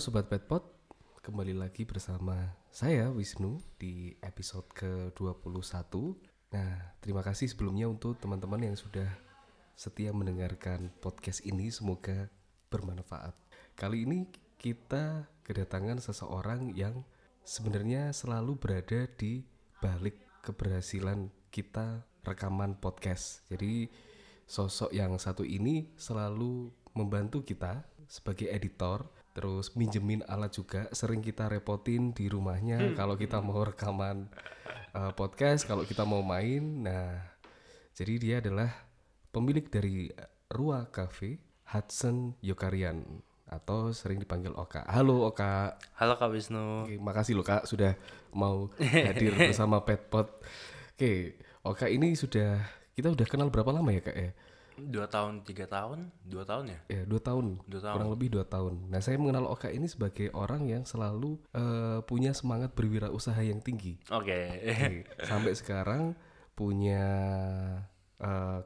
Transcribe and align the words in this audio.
Sobat 0.00 0.32
Petpot, 0.32 0.64
kembali 1.20 1.60
lagi 1.60 1.84
bersama 1.84 2.56
saya 2.72 3.12
Wisnu 3.12 3.60
di 3.76 4.16
episode 4.24 4.64
ke-21. 4.72 5.92
Nah, 6.56 6.96
terima 7.04 7.20
kasih 7.20 7.52
sebelumnya 7.52 7.84
untuk 7.84 8.16
teman-teman 8.16 8.64
yang 8.64 8.80
sudah 8.80 9.12
setia 9.76 10.08
mendengarkan 10.16 10.88
podcast 11.04 11.44
ini. 11.44 11.68
Semoga 11.68 12.32
bermanfaat. 12.72 13.36
Kali 13.76 14.08
ini 14.08 14.24
kita 14.56 15.28
kedatangan 15.44 16.00
seseorang 16.00 16.72
yang 16.72 17.04
sebenarnya 17.44 18.16
selalu 18.16 18.56
berada 18.56 19.04
di 19.20 19.44
balik 19.84 20.16
keberhasilan 20.40 21.28
kita 21.52 22.08
rekaman 22.24 22.72
podcast. 22.80 23.44
Jadi 23.52 23.92
sosok 24.48 24.96
yang 24.96 25.20
satu 25.20 25.44
ini 25.44 25.92
selalu 26.00 26.72
membantu 26.96 27.44
kita 27.44 27.84
sebagai 28.08 28.48
editor 28.48 29.19
terus 29.30 29.72
minjemin 29.78 30.26
alat 30.26 30.50
juga 30.50 30.90
sering 30.90 31.22
kita 31.22 31.46
repotin 31.46 32.10
di 32.10 32.26
rumahnya 32.26 32.98
kalau 32.98 33.14
kita 33.14 33.38
mau 33.38 33.62
rekaman 33.62 34.26
uh, 34.94 35.12
podcast 35.14 35.66
kalau 35.66 35.86
kita 35.86 36.02
mau 36.02 36.22
main. 36.22 36.62
Nah 36.82 37.22
jadi 37.94 38.14
dia 38.18 38.36
adalah 38.42 38.70
pemilik 39.30 39.66
dari 39.70 40.10
Rua 40.50 40.90
Cafe 40.90 41.38
Hudson 41.70 42.34
Yokarian 42.42 43.22
atau 43.50 43.90
sering 43.90 44.22
dipanggil 44.22 44.54
Oka. 44.54 44.86
Halo 44.86 45.26
Oka. 45.26 45.74
Halo 45.98 46.14
Kak 46.14 46.30
Wisnu. 46.30 46.86
Oke, 46.86 46.98
makasih 47.02 47.34
loh 47.34 47.46
Kak 47.46 47.66
sudah 47.66 47.98
mau 48.30 48.70
hadir 49.10 49.34
bersama 49.34 49.82
Petpot. 49.82 50.42
Oke 50.94 51.38
Oka 51.62 51.86
ini 51.86 52.14
sudah 52.18 52.62
kita 52.94 53.10
udah 53.14 53.26
kenal 53.26 53.50
berapa 53.50 53.70
lama 53.70 53.90
ya 53.94 54.02
Kak 54.02 54.16
ya 54.16 54.30
Dua 54.76 55.06
tahun, 55.06 55.42
tiga 55.42 55.64
tahun, 55.64 56.12
dua 56.22 56.44
tahun 56.44 56.70
ya? 56.70 56.78
ya 56.88 57.02
dua 57.04 57.18
tahun, 57.18 57.58
Dua 57.64 57.80
tahun. 57.80 57.94
kurang 57.96 58.10
lebih 58.12 58.28
dua 58.30 58.44
tahun. 58.44 58.74
Nah 58.86 59.00
saya 59.00 59.16
mengenal 59.16 59.46
Oka 59.46 59.68
ini 59.68 59.84
sebagai 59.84 60.30
orang 60.30 60.64
yang 60.64 60.82
selalu 60.84 61.40
eh, 61.50 61.98
punya 62.04 62.30
semangat 62.30 62.72
berwirausaha 62.72 63.40
yang 63.40 63.58
tinggi. 63.58 63.98
Oke. 64.08 64.38
Oke, 64.62 65.04
Sampai 65.22 65.52
sekarang 65.52 66.14
punya 66.54 67.02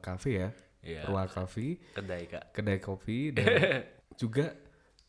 kafe 0.01 0.31
ya, 0.35 0.49
Iya. 0.85 1.01
Ruang 1.09 1.25
Cafe, 1.25 1.81
Kedai 1.97 2.29
Kak. 2.29 2.53
kedai 2.53 2.77
kopi 2.77 3.33
dan 3.33 3.47
juga 4.21 4.53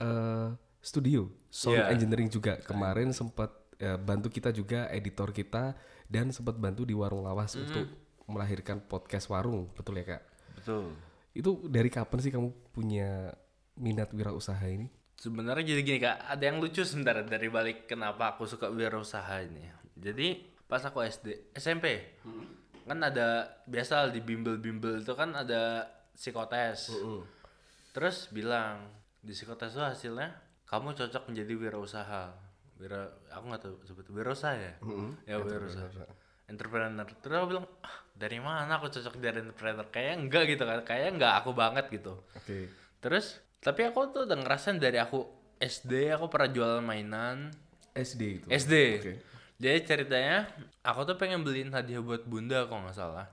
eh, 0.01 0.49
studio 0.81 1.29
sound 1.53 1.77
Iya. 1.77 1.93
engineering 1.93 2.33
juga. 2.33 2.57
Kemarin 2.65 3.13
sempat 3.13 3.53
eh, 3.77 4.01
bantu 4.01 4.33
kita 4.33 4.49
juga 4.51 4.89
editor 4.89 5.37
kita 5.37 5.77
dan 6.09 6.33
sempat 6.33 6.57
bantu 6.57 6.89
di 6.89 6.97
warung 6.97 7.21
lawas 7.21 7.53
untuk 7.55 7.93
melahirkan 8.25 8.81
podcast 8.81 9.29
warung, 9.29 9.69
betul 9.77 10.01
ya 10.01 10.17
kak? 10.17 10.23
Betul. 10.57 10.97
Itu 11.37 11.69
dari 11.69 11.93
kapan 11.93 12.19
sih 12.21 12.33
kamu 12.33 12.49
punya 12.73 13.33
minat 13.77 14.11
wirausaha 14.11 14.65
ini? 14.67 14.89
Sebenarnya 15.17 15.65
jadi 15.65 15.81
gini 15.81 15.99
Kak, 16.01 16.29
ada 16.29 16.45
yang 16.45 16.61
lucu 16.61 16.85
sebentar 16.85 17.17
dari 17.25 17.49
balik 17.49 17.89
kenapa 17.89 18.37
aku 18.37 18.45
suka 18.45 18.69
wirausaha 18.69 19.45
ini. 19.45 19.65
Jadi 19.97 20.45
pas 20.69 20.85
aku 20.85 21.01
SD, 21.01 21.57
SMP, 21.57 22.17
kan 22.85 23.01
ada 23.01 23.49
biasa 23.65 24.13
di 24.13 24.21
bimbel-bimbel 24.21 25.01
itu 25.01 25.13
kan 25.17 25.33
ada 25.33 25.89
psikotes. 26.13 26.93
Terus 27.97 28.29
bilang 28.29 28.93
di 29.25 29.33
psikotes 29.33 29.73
itu 29.73 29.81
hasilnya 29.81 30.37
kamu 30.69 30.93
cocok 30.93 31.33
menjadi 31.33 31.53
wirausaha. 31.57 32.25
Wira, 32.77 33.09
aku 33.33 33.45
nggak 33.49 33.63
tahu 33.65 33.75
sebut 33.89 34.07
wirausaha 34.13 34.53
ya. 34.53 34.75
Ya 35.25 35.41
wirausaha. 35.41 36.05
Entrepreneur. 36.47 37.09
Terus 37.25 37.35
aku 37.41 37.49
bilang, 37.57 37.67
ah, 37.81 37.97
dari 38.17 38.41
mana 38.41 38.81
aku 38.81 38.89
cocok 38.89 39.21
jadi 39.21 39.45
entrepreneur? 39.45 39.87
Kayaknya 39.93 40.15
enggak 40.17 40.43
gitu 40.49 40.65
kan. 40.65 40.81
Kayaknya 40.83 41.11
enggak 41.21 41.35
aku 41.45 41.51
banget 41.53 41.85
gitu. 41.93 42.17
Oke. 42.33 42.73
Terus 43.05 43.45
tapi 43.61 43.85
aku 43.85 44.09
tuh 44.09 44.25
udah 44.25 44.37
ngerasain 44.41 44.81
dari 44.81 44.97
aku 44.97 45.29
SD 45.61 46.13
aku 46.17 46.33
pernah 46.33 46.49
jualan 46.49 46.85
mainan 46.85 47.53
SD 47.93 48.23
itu. 48.41 48.47
SD. 48.49 48.75
Oke. 49.01 49.15
Jadi 49.57 49.79
ceritanya 49.89 50.49
aku 50.85 51.01
tuh 51.09 51.17
pengen 51.17 51.41
beliin 51.41 51.73
hadiah 51.73 52.01
buat 52.01 52.25
bunda 52.25 52.65
kalau 52.69 52.89
nggak 52.89 52.97
salah. 52.97 53.29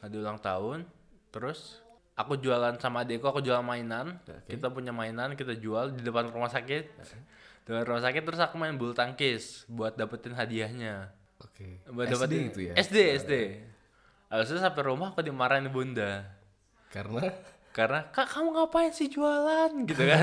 Hadiah 0.00 0.20
ulang 0.24 0.40
tahun. 0.40 0.88
Terus 1.32 1.80
aku 2.16 2.40
jualan 2.40 2.80
sama 2.80 3.04
adikku 3.04 3.28
aku 3.28 3.44
jual 3.44 3.60
mainan. 3.60 4.20
Kita 4.48 4.72
punya 4.72 4.92
mainan 4.92 5.36
kita 5.36 5.56
jual 5.56 5.92
di 5.92 6.00
depan 6.04 6.32
rumah 6.32 6.52
sakit. 6.52 6.84
Di 7.64 7.68
depan 7.68 7.84
rumah 7.84 8.04
sakit 8.04 8.22
terus 8.24 8.40
aku 8.40 8.56
main 8.60 8.76
bulu 8.76 8.96
tangkis 8.96 9.68
buat 9.68 9.96
dapetin 9.96 10.32
hadiahnya. 10.32 11.12
Oke. 11.40 11.80
SD 11.84 11.92
Buat 11.92 12.06
dapetin 12.12 12.40
itu 12.48 12.60
ya. 12.68 12.74
SD 12.76 12.96
SD. 13.24 13.32
Habis 14.28 14.50
itu 14.50 14.60
sampai 14.60 14.82
rumah 14.84 15.12
aku 15.12 15.20
dimarahin 15.20 15.68
bunda. 15.68 16.24
Karena 16.90 17.30
Karena 17.74 18.06
kak 18.14 18.30
kamu 18.30 18.54
ngapain 18.54 18.94
sih 18.94 19.10
jualan 19.10 19.70
gitu 19.82 19.98
kan. 19.98 20.22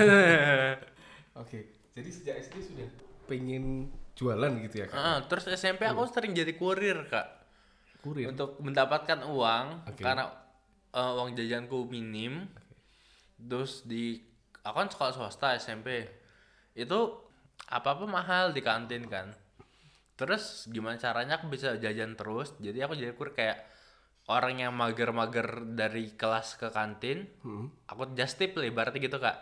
Oke. 1.44 1.68
Jadi 1.92 2.10
sejak 2.10 2.36
SD 2.40 2.56
sudah 2.64 2.88
pengen 3.28 3.92
jualan 4.16 4.52
gitu 4.64 4.84
ya 4.84 4.88
kak? 4.88 4.96
Ah, 4.96 5.20
terus 5.28 5.52
SMP 5.52 5.84
aku 5.84 6.08
sering 6.08 6.32
jadi 6.32 6.56
kurir 6.56 7.12
kak 7.12 7.28
Kurir. 8.00 8.32
untuk 8.32 8.56
mendapatkan 8.64 9.20
uang 9.28 9.84
Oke. 9.84 10.00
karena 10.00 10.32
eh, 10.96 11.12
uang 11.20 11.36
jajanku 11.36 11.84
minim. 11.92 12.48
Terus 13.36 13.84
di 13.84 14.16
aku 14.64 14.76
kan 14.78 14.88
sekolah 14.88 15.12
swasta 15.12 15.52
SMP 15.60 16.08
itu 16.72 17.00
apa 17.68 18.00
apa 18.00 18.06
mahal 18.08 18.56
di 18.56 18.64
kantin 18.64 19.12
kan. 19.12 19.28
Terus 20.16 20.72
gimana 20.72 20.96
caranya 20.96 21.36
aku 21.36 21.52
bisa 21.52 21.76
jajan 21.76 22.16
terus? 22.16 22.56
Jadi 22.64 22.80
aku 22.80 22.96
jadi 22.96 23.12
kurir 23.12 23.36
kayak 23.36 23.58
orang 24.32 24.56
yang 24.58 24.72
mager-mager 24.72 25.46
dari 25.70 26.12
kelas 26.12 26.56
ke 26.56 26.70
kantin. 26.70 27.28
Hmm. 27.42 27.68
Aku 27.86 28.08
just 28.12 28.36
tip 28.36 28.54
lah 28.54 28.64
ibaratnya 28.64 29.00
gitu 29.00 29.18
kak. 29.18 29.36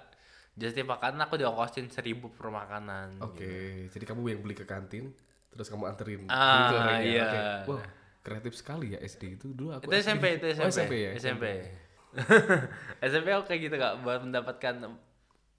Just 0.53 0.73
tip 0.73 0.85
makanan 0.85 1.21
aku 1.21 1.35
diongkosin 1.35 1.87
seribu 1.87 2.29
per 2.29 2.49
makanan. 2.49 3.21
Oke. 3.21 3.85
Jadi 3.87 4.03
kamu 4.03 4.21
yang 4.27 4.41
beli 4.41 4.53
ke 4.53 4.63
kantin, 4.63 5.13
terus 5.47 5.67
kamu 5.67 5.85
anterin 5.85 6.25
Ah, 6.27 6.67
ke 6.67 6.75
orangnya. 6.75 6.99
iya. 7.01 7.23
Oke. 7.23 7.39
Wah, 7.69 7.83
kreatif 8.19 8.53
sekali 8.53 8.91
ya 8.91 8.99
SD 8.99 9.37
itu 9.37 9.47
dulu 9.49 9.71
aku. 9.71 9.87
itu 9.87 9.95
SMP 10.01 10.35
itu 10.35 10.45
SMP 10.49 10.65
Oh, 10.65 10.71
SMP 10.71 10.93
ya. 10.99 11.11
SMP 11.15 11.43
SMP 12.99 13.27
aku 13.31 13.43
kayak 13.45 13.61
gitu 13.63 13.75
kak 13.75 14.01
buat 14.01 14.19
mendapatkan 14.19 14.73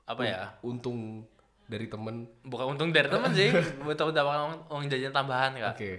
apa 0.04 0.22
ya 0.22 0.50
Untung 0.60 1.22
dari 1.64 1.86
temen. 1.86 2.26
bukan 2.42 2.74
untung 2.74 2.90
dari 2.90 3.06
teman 3.06 3.30
sih 3.30 3.54
buat 3.86 3.94
mendapatkan 3.94 4.26
uang, 4.26 4.54
uang 4.68 4.84
jajan 4.86 5.14
tambahan 5.14 5.54
kak 5.54 5.74
Oke. 5.78 5.92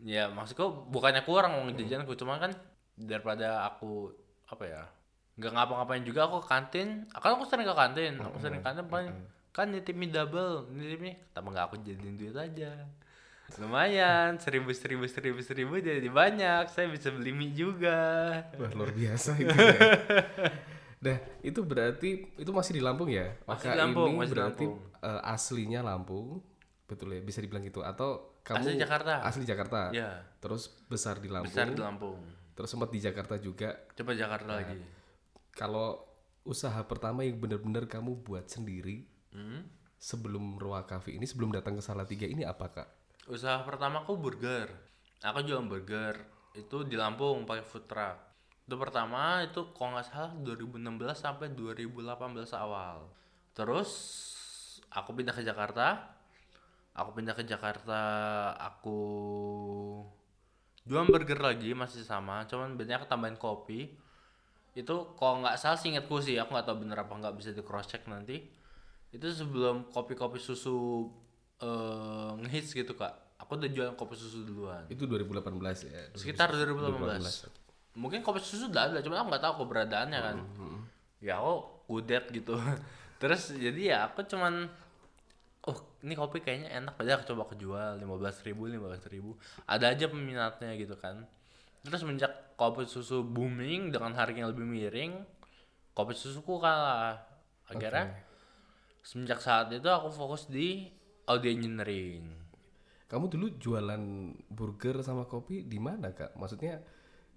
ya 0.00 0.30
maksudku 0.30 0.62
bukannya 0.88 1.20
kurang 1.20 1.58
uang 1.58 1.74
jajanku 1.74 2.14
cuma 2.14 2.38
kan 2.38 2.54
daripada 2.96 3.62
aku 3.64 4.08
apa 4.48 4.64
ya 4.64 4.82
nggak 5.36 5.52
ngapa-ngapain 5.52 6.00
juga 6.00 6.24
aku 6.24 6.40
ke 6.40 6.48
kantin 6.48 6.88
kan 7.12 7.36
aku 7.36 7.44
sering 7.44 7.68
ke 7.68 7.76
kantin 7.76 8.12
aku 8.18 8.36
sering 8.40 8.58
ke 8.58 8.64
kantin 8.64 8.86
paling 8.88 9.12
kan 9.52 9.68
nitip 9.68 9.92
mie 9.92 10.08
double 10.08 10.64
nitip 10.72 10.96
mie 10.98 11.14
tambah 11.30 11.52
nggak 11.52 11.66
aku 11.68 11.76
jadiin 11.84 12.16
duit 12.16 12.32
aja 12.32 12.72
lumayan 13.56 14.34
seribu 14.36 14.72
seribu 14.74 15.06
seribu 15.06 15.38
seribu 15.38 15.78
jadi 15.78 16.08
banyak 16.08 16.66
saya 16.66 16.90
bisa 16.90 17.12
beli 17.12 17.30
mie 17.30 17.52
juga 17.52 18.42
Wah, 18.58 18.70
luar 18.74 18.90
biasa 18.90 19.36
itu 19.38 19.52
ya. 19.54 19.78
Nah, 20.96 21.20
itu 21.44 21.60
berarti 21.62 22.34
itu 22.34 22.50
masih 22.50 22.80
di 22.80 22.82
Lampung 22.82 23.06
ya? 23.06 23.36
Masih 23.44 23.68
Maka 23.68 23.76
di 23.76 23.78
Lampung, 23.78 24.10
ini 24.10 24.18
masih 24.18 24.32
berarti 24.32 24.64
Lampung. 24.66 25.06
eh, 25.06 25.20
aslinya 25.30 25.80
Lampung. 25.84 26.26
Betul 26.88 27.08
ya, 27.14 27.20
bisa 27.20 27.38
dibilang 27.44 27.62
gitu 27.62 27.84
atau 27.84 28.34
kamu 28.42 28.64
Asli 28.64 28.74
Jakarta. 28.80 29.14
Asli 29.22 29.44
Jakarta. 29.44 29.80
ya 29.92 30.24
Terus 30.40 30.72
besar 30.88 31.20
di 31.20 31.28
Lampung. 31.30 31.52
besar 31.52 31.68
di 31.70 31.78
Lampung 31.78 32.18
Terus 32.56 32.68
sempat 32.68 32.88
di 32.88 32.98
Jakarta 32.98 33.36
juga. 33.36 33.76
coba 33.92 34.12
Jakarta 34.12 34.50
Nah. 34.50 34.56
lagi 34.56 34.80
Kalau 35.52 36.02
usaha 36.42 36.78
pertama 36.82 37.22
yang 37.22 37.36
benar-benar 37.36 37.84
kamu 37.86 38.22
buat 38.22 38.46
sendiri 38.46 39.04
Hmm? 39.30 39.68
sebelum 39.96 40.56
Roa 40.56 40.84
Cafe 40.84 41.12
ini 41.12 41.24
sebelum 41.24 41.50
datang 41.50 41.76
ke 41.76 41.82
Salatiga 41.82 42.24
ini 42.24 42.40
apa, 42.42 42.68
Kak? 42.70 42.88
usaha 43.26 43.58
pertamaku 43.60 44.16
burger 44.16 44.70
aku 45.18 45.42
jualan 45.42 45.66
burger 45.66 46.14
itu 46.54 46.86
di 46.86 46.94
Lampung 46.94 47.42
pakai 47.42 47.60
food 47.60 47.84
truck 47.84 48.16
itu 48.62 48.76
pertama 48.76 49.42
itu 49.42 49.74
kalau 49.74 49.92
nggak 49.92 50.06
salah 50.06 50.30
2016 50.38 50.86
sampai 51.12 51.50
2018 51.50 52.06
awal 52.54 53.10
terus 53.50 53.90
aku 54.88 55.10
pindah 55.12 55.34
ke 55.34 55.42
Jakarta 55.42 56.06
aku 56.94 57.10
pindah 57.12 57.34
ke 57.34 57.42
Jakarta 57.42 58.00
aku 58.56 59.00
jualan 60.86 61.10
burger 61.10 61.42
lagi 61.42 61.74
masih 61.74 62.06
sama 62.06 62.46
cuman 62.46 62.78
bedanya 62.78 63.02
aku 63.02 63.10
tambahin 63.10 63.36
kopi. 63.36 63.90
Itu 64.76 65.16
kalau 65.18 65.42
nggak 65.42 65.56
salah 65.58 65.78
singkatku 65.78 66.22
sih 66.22 66.38
aku 66.38 66.54
nggak 66.54 66.66
tahu 66.66 66.86
bener 66.86 66.98
apa 67.02 67.12
nggak 67.12 67.34
bisa 67.34 67.50
di 67.50 67.62
cross 67.66 67.90
check 67.90 68.06
nanti. 68.06 68.38
Itu 69.10 69.26
sebelum 69.30 69.90
kopi-kopi 69.90 70.38
susu 70.38 71.08
eh 71.58 72.30
ngehits 72.46 72.72
gitu 72.72 72.94
kak. 72.94 73.38
Aku 73.42 73.58
udah 73.58 73.68
jualan 73.68 73.94
kopi 73.98 74.14
susu 74.14 74.46
duluan. 74.46 74.86
Itu 74.88 75.04
2018 75.04 75.52
ya. 75.90 76.02
sekitar 76.16 76.54
2018 76.54 77.66
mungkin 77.96 78.20
kopi 78.20 78.44
susu 78.44 78.68
udah 78.68 78.92
ada 78.92 79.00
cuma 79.00 79.18
aku 79.24 79.32
nggak 79.32 79.42
tahu 79.42 79.54
keberadaannya 79.64 80.20
kan. 80.20 80.36
Ya 81.24 81.40
aku 81.40 81.64
kudet 81.88 82.28
gitu. 82.30 82.54
Terus 83.20 83.56
jadi 83.56 83.96
ya 83.96 83.98
aku 84.12 84.22
cuman 84.28 84.68
oh 85.66 85.78
ini 86.02 86.14
kopi 86.14 86.42
kayaknya 86.42 86.70
enak. 86.82 86.94
Aja 87.02 87.18
aku 87.18 87.34
coba 87.34 87.40
aku 87.50 87.54
jual 87.58 87.98
lima 87.98 88.14
belas 88.16 88.40
ribu 88.46 88.70
lima 88.70 88.90
ribu. 89.10 89.34
Ada 89.66 89.92
aja 89.92 90.06
peminatnya 90.06 90.72
gitu 90.78 90.94
kan. 90.98 91.26
Terus 91.82 92.02
semenjak 92.02 92.58
kopi 92.58 92.86
susu 92.86 93.22
booming 93.22 93.94
dengan 93.94 94.14
harga 94.14 94.34
yang 94.34 94.50
lebih 94.50 94.66
miring 94.66 95.22
kopi 95.94 96.12
susuku 96.14 96.58
kalah. 96.58 97.22
Akhirnya 97.66 98.14
semenjak 99.02 99.42
saat 99.42 99.70
itu 99.74 99.86
aku 99.86 100.10
fokus 100.10 100.46
di 100.46 100.86
audio 101.26 101.50
engineering. 101.50 102.30
Kamu 103.06 103.30
dulu 103.30 103.54
jualan 103.54 104.02
burger 104.50 104.98
sama 105.02 105.30
kopi 105.30 105.62
di 105.62 105.78
mana 105.78 106.10
kak? 106.10 106.34
Maksudnya 106.34 106.82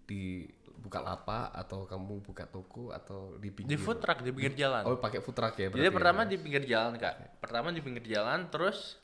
di 0.10 0.50
buka 0.80 1.00
lapak 1.00 1.52
atau 1.54 1.84
kamu 1.84 2.24
buka 2.24 2.44
toko 2.46 2.90
atau 2.90 3.36
di 3.36 3.48
di 3.48 3.52
pinggir? 3.54 3.78
food 3.78 4.00
truck 4.00 4.20
di 4.20 4.32
pinggir 4.32 4.56
jalan 4.58 4.84
Oh 4.84 4.96
pakai 4.96 5.20
food 5.20 5.34
truck 5.34 5.54
ya 5.54 5.68
berarti. 5.68 5.78
jadi 5.78 5.88
ya? 5.88 5.94
pertama 5.94 6.22
di 6.24 6.36
pinggir 6.36 6.64
jalan 6.64 6.94
kak 6.96 7.16
pertama 7.38 7.68
di 7.70 7.80
pinggir 7.80 8.06
jalan 8.06 8.48
terus 8.48 8.96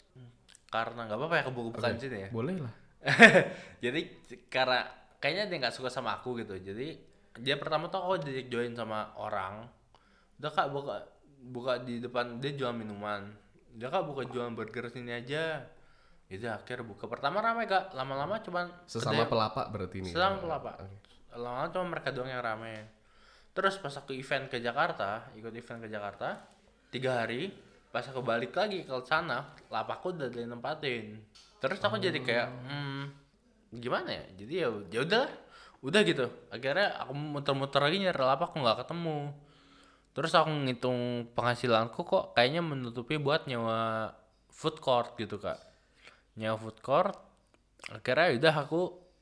karena 0.68 1.06
nggak 1.06 1.16
apa-apa 1.16 1.36
ya 1.36 1.44
kebuka-bukaan 1.46 1.96
sini 1.96 2.18
ya 2.18 2.30
Boleh 2.30 2.56
lah. 2.58 2.74
jadi 3.84 4.00
karena 4.48 4.80
kayaknya 5.18 5.44
dia 5.46 5.58
nggak 5.62 5.76
suka 5.76 5.90
sama 5.90 6.16
aku 6.16 6.38
gitu 6.38 6.56
jadi 6.58 6.98
dia 7.36 7.56
pertama 7.56 7.86
tuh 7.86 8.00
aku 8.00 8.24
diajak 8.24 8.48
join 8.48 8.72
sama 8.72 9.14
orang 9.16 9.68
udah 10.36 10.52
kak 10.52 10.68
buka 10.70 10.96
buka 11.46 11.74
di 11.80 12.00
depan 12.00 12.40
dia 12.40 12.52
jual 12.52 12.72
minuman 12.72 13.30
udah 13.74 13.90
kak 13.90 14.04
buka 14.04 14.24
jual 14.26 14.48
burger 14.50 14.88
sini 14.88 15.12
aja 15.14 15.64
itu 16.26 16.42
akhir 16.44 16.82
buka 16.82 17.06
pertama 17.06 17.38
ramai 17.38 17.66
kak 17.66 17.92
lama-lama 17.92 18.42
cuman 18.42 18.66
Sesama 18.84 19.22
ada- 19.22 19.30
pelapak 19.30 19.66
berarti 19.70 20.02
ini. 20.02 20.10
Sesama 20.10 20.42
pelapa. 20.42 20.74
Lama-lama 21.36 21.72
cuma 21.72 21.86
mereka 21.96 22.10
doang 22.16 22.32
yang 22.32 22.44
rame. 22.44 22.88
Terus 23.56 23.80
pas 23.80 23.96
aku 23.96 24.12
event 24.12 24.52
ke 24.52 24.60
Jakarta, 24.60 25.32
ikut 25.36 25.52
event 25.56 25.80
ke 25.84 25.88
Jakarta, 25.88 26.44
tiga 26.92 27.24
hari, 27.24 27.52
pas 27.92 28.04
aku 28.04 28.20
balik 28.20 28.52
lagi 28.52 28.84
ke 28.84 28.92
sana, 29.08 29.56
lapakku 29.72 30.12
udah 30.12 30.28
ditempatin. 30.28 31.16
Terus 31.64 31.80
aku 31.80 31.96
jadi 31.96 32.20
kayak, 32.20 32.48
hmm, 32.52 33.04
gimana 33.80 34.12
ya? 34.12 34.26
Jadi 34.44 34.54
ya, 34.60 34.68
ya 34.92 35.00
udah, 35.08 35.26
udah 35.80 36.02
gitu. 36.04 36.28
Akhirnya 36.52 37.00
aku 37.00 37.16
muter-muter 37.16 37.80
lagi 37.80 38.04
nyari 38.04 38.20
lapak, 38.20 38.52
aku 38.52 38.60
nggak 38.60 38.80
ketemu. 38.84 39.32
Terus 40.16 40.32
aku 40.36 40.52
ngitung 40.52 41.00
penghasilanku 41.32 42.00
kok 42.04 42.36
kayaknya 42.36 42.64
menutupi 42.64 43.16
buat 43.16 43.48
nyewa 43.48 44.12
food 44.52 44.84
court 44.84 45.16
gitu 45.16 45.40
kak. 45.40 45.60
Nyewa 46.36 46.60
food 46.60 46.80
court, 46.84 47.16
akhirnya 47.88 48.32
ya 48.32 48.36
udah 48.36 48.56
aku 48.68 48.82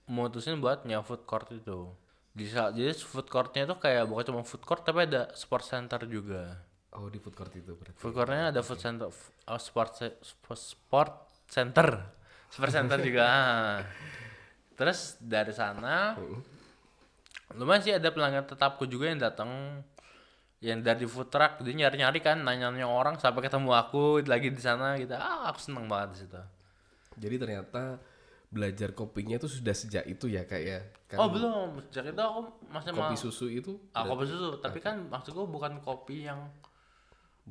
mutusin 0.10 0.58
buat 0.58 0.86
nyewa 0.86 1.06
food 1.06 1.26
court 1.30 1.50
itu 1.54 1.94
di 2.34 2.50
saat 2.50 2.74
jadi 2.74 2.98
food 2.98 3.30
courtnya 3.30 3.70
itu 3.70 3.78
kayak 3.78 4.10
bukan 4.10 4.34
cuma 4.34 4.42
food 4.42 4.66
court 4.66 4.82
tapi 4.82 5.06
ada 5.06 5.30
sport 5.38 5.64
center 5.70 6.02
juga. 6.10 6.58
Oh 6.94 7.10
di 7.10 7.22
food 7.22 7.38
court 7.38 7.54
itu 7.54 7.74
berarti. 7.78 7.98
food 7.98 8.14
courtnya 8.14 8.50
ada 8.50 8.62
food 8.66 8.82
center 8.82 9.10
oh, 9.50 9.62
sport 9.62 9.92
ce- 9.98 10.18
sp- 10.26 10.58
sport 10.58 11.14
center. 11.46 11.88
Sport 12.50 12.72
center 12.74 12.98
juga 13.02 13.24
ah. 13.38 13.78
terus 14.74 15.22
dari 15.22 15.54
sana 15.54 16.18
lumayan 17.54 17.82
sih 17.86 17.94
ada 17.94 18.10
pelanggan 18.10 18.50
tetapku 18.50 18.90
juga 18.90 19.14
yang 19.14 19.22
datang 19.22 19.82
yang 20.64 20.80
dari 20.82 21.06
food 21.06 21.30
truck. 21.30 21.62
Dia 21.62 21.76
nyari 21.76 22.02
nyari 22.02 22.20
kan 22.24 22.42
nanya 22.42 22.74
nanya 22.74 22.88
orang 22.90 23.20
sampai 23.22 23.46
ketemu 23.46 23.76
aku 23.78 24.24
lagi 24.26 24.50
di 24.50 24.62
sana 24.64 24.98
gitu. 24.98 25.14
Ah 25.14 25.52
aku 25.54 25.60
seneng 25.62 25.86
banget 25.86 26.10
di 26.16 26.18
situ. 26.26 26.42
Jadi 27.20 27.36
ternyata 27.38 28.02
belajar 28.54 28.94
kopinya 28.94 29.42
itu 29.42 29.50
sudah 29.50 29.74
sejak 29.74 30.06
itu 30.06 30.30
ya 30.30 30.46
kak 30.46 30.62
ya. 30.62 30.80
Kan 31.10 31.18
oh 31.18 31.30
belum 31.34 31.82
sejak 31.90 32.14
itu 32.14 32.22
aku 32.22 32.42
masih 32.70 32.94
kopi 32.94 33.16
susu 33.18 33.46
itu 33.50 33.74
Ah, 33.92 34.06
kopi 34.06 34.30
susu, 34.30 34.62
tapi 34.62 34.78
kan 34.78 35.10
maksudku 35.10 35.50
bukan 35.50 35.82
kopi 35.82 36.30
yang 36.30 36.54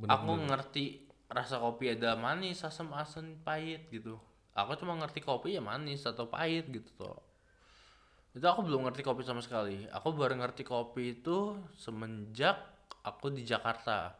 aku 0.06 0.32
ngerti 0.49 1.10
rasa 1.26 1.58
kopi 1.58 1.93
ada 1.93 2.14
manis, 2.14 2.62
asam, 2.62 2.94
asam, 2.94 3.34
pahit 3.43 3.90
gitu. 3.90 4.16
Aku 4.54 4.76
cuma 4.78 4.94
ngerti 5.00 5.25
kopi 5.25 5.56
ya 5.56 5.62
manis 5.64 6.06
atau 6.06 6.28
pahit 6.31 6.69
gitu 6.70 6.88
toh. 6.94 7.19
Itu 8.32 8.44
aku 8.48 8.64
belum 8.64 8.88
ngerti 8.88 9.05
kopi 9.05 9.25
sama 9.25 9.43
sekali. 9.44 9.84
Aku 9.93 10.12
baru 10.16 10.38
ngerti 10.40 10.64
kopi 10.64 11.20
itu 11.20 11.56
semenjak 11.76 12.56
aku 13.05 13.32
di 13.32 13.44
Jakarta. 13.44 14.16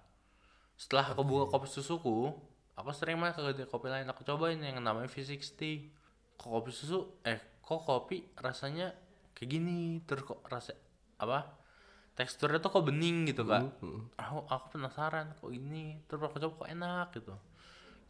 Setelah 0.77 1.15
aku 1.15 1.23
buka 1.25 1.45
kopi 1.53 1.69
susuku, 1.69 2.33
aku 2.77 2.91
sering 2.93 3.21
main 3.21 3.33
ke 3.33 3.65
kopi 3.69 3.89
lain. 3.89 4.09
Aku 4.09 4.25
cobain 4.25 4.57
yang 4.61 4.81
namanya 4.81 5.09
V60. 5.09 6.02
Kok 6.43 6.51
kopi 6.51 6.71
susu, 6.71 7.23
eh 7.23 7.39
kok 7.63 7.87
kopi 7.87 8.19
rasanya 8.37 8.91
kayak 9.33 9.49
gini, 9.49 9.79
terus 10.03 10.27
kok 10.27 10.43
rasa 10.45 10.75
apa? 11.17 11.47
Teksturnya 12.13 12.59
tuh 12.59 12.69
kok 12.69 12.85
bening 12.85 13.25
gitu 13.25 13.47
kak. 13.47 13.63
Aku 14.19 14.45
aku 14.45 14.67
penasaran 14.69 15.33
kok 15.33 15.49
ini, 15.49 16.03
terus 16.05 16.21
aku 16.21 16.37
coba 16.37 16.67
kok 16.67 16.69
enak 16.69 17.07
gitu. 17.15 17.35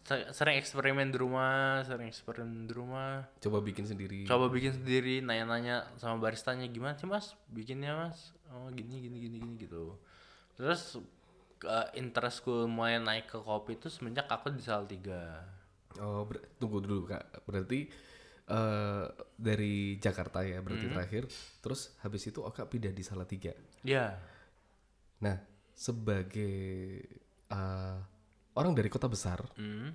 Se- 0.03 0.35
Sering 0.35 0.59
eksperimen 0.59 1.15
di 1.15 1.19
rumah, 1.21 1.85
sering 1.87 2.11
eksperimen 2.11 2.67
di 2.67 2.75
rumah 2.75 3.23
coba 3.39 3.63
bikin 3.63 3.87
sendiri. 3.87 4.27
coba 4.27 4.51
bikin 4.51 4.75
sendiri 4.75 5.23
nanya-nanya 5.23 5.95
sama 5.95 6.19
baristanya 6.19 6.67
gimana 6.67 6.99
sih 6.99 7.07
mas 7.07 7.39
bikinnya 7.47 7.95
mas 7.95 8.35
oh 8.51 8.67
gini 8.75 8.99
gini 8.99 9.23
gini 9.23 9.37
gini 9.39 9.55
gitu 9.63 9.95
terus 10.59 10.99
ke 11.57 11.71
interestku 11.95 12.67
mulai 12.67 12.99
naik 12.99 13.31
ke 13.31 13.39
kopi 13.39 13.79
itu 13.79 13.87
semenjak 13.87 14.27
aku 14.27 14.51
di 14.51 14.59
Salatiga 14.59 15.47
Oh 16.03 16.27
ber- 16.27 16.51
tunggu 16.59 16.81
dulu 16.81 17.05
kak. 17.07 17.45
Berarti 17.47 17.87
eh 18.49 19.07
dari 19.39 19.97
Jakarta 19.99 20.43
ya 20.43 20.59
berarti 20.63 20.87
terakhir. 20.91 21.25
Terus 21.63 21.95
habis 22.03 22.23
itu 22.27 22.43
Oka 22.43 22.67
pindah 22.67 22.91
di 22.95 23.03
Salatiga. 23.07 23.55
ya 23.87 24.19
Nah 25.23 25.37
sebagai 25.73 26.57
eh, 27.51 27.99
orang 28.59 28.73
dari 28.75 28.89
kota 28.91 29.07
besar, 29.07 29.43
hmm. 29.59 29.91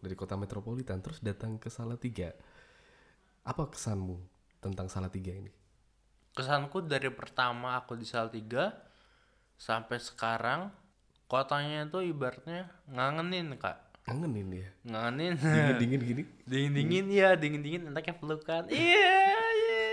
dari 0.00 0.16
kota 0.16 0.34
metropolitan, 0.36 1.04
terus 1.04 1.20
datang 1.20 1.60
ke 1.60 1.68
Salatiga, 1.68 2.32
apa 3.44 3.68
kesanmu 3.68 4.16
tentang 4.60 4.88
Salatiga 4.88 5.32
ini? 5.32 5.60
kesanku 6.34 6.86
dari 6.86 7.10
pertama 7.10 7.76
aku 7.78 7.98
di 7.98 8.06
Salatiga 8.06 8.70
sampai 9.58 9.98
sekarang 9.98 10.70
kotanya 11.26 11.86
itu 11.86 12.00
ibaratnya 12.00 12.70
ngangenin 12.86 13.58
kak 13.58 13.76
Kangenin 14.10 14.50
ya, 14.50 14.68
ngangenin 14.90 15.38
dingin 15.38 15.76
dingin 15.78 16.00
gini. 16.02 16.22
dingin 16.42 16.72
dingin 16.74 17.06
ya 17.14 17.38
dingin 17.38 17.62
dingin 17.62 17.82
enaknya 17.94 18.18
pelukan. 18.18 18.66
Iya 18.74 19.22
iya. 19.54 19.86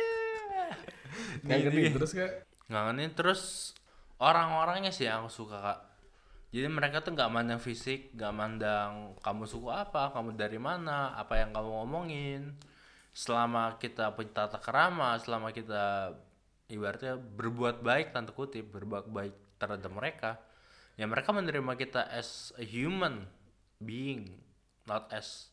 Kangenin 1.46 1.94
terus 1.94 2.12
kak. 2.18 2.32
ngangenin 2.66 3.12
terus 3.14 3.42
orang-orangnya 4.18 4.90
sih 4.90 5.06
yang 5.06 5.22
aku 5.22 5.30
suka 5.30 5.58
kak. 5.62 5.80
Jadi 6.50 6.66
mereka 6.66 7.06
tuh 7.06 7.14
nggak 7.14 7.30
mandang 7.30 7.62
fisik 7.62 8.10
nggak 8.18 8.34
mandang 8.34 9.14
kamu 9.22 9.46
suku 9.46 9.70
apa 9.70 10.10
kamu 10.10 10.34
dari 10.34 10.58
mana 10.58 11.14
apa 11.14 11.38
yang 11.38 11.54
kamu 11.54 11.70
ngomongin 11.86 12.58
selama 13.14 13.78
kita 13.78 14.18
punya 14.18 14.34
tata 14.34 14.58
kerama 14.58 15.14
selama 15.22 15.54
kita 15.54 16.18
ibaratnya 16.74 17.22
berbuat 17.22 17.86
baik 17.86 18.18
tanda 18.18 18.34
kutip 18.34 18.74
berbuat 18.74 19.12
baik 19.14 19.36
terhadap 19.62 19.92
mereka 19.94 20.42
ya 20.98 21.06
mereka 21.06 21.30
menerima 21.34 21.74
kita 21.78 22.10
as 22.10 22.50
a 22.58 22.66
human 22.66 23.30
being 23.82 24.34
not 24.90 25.10
as 25.14 25.52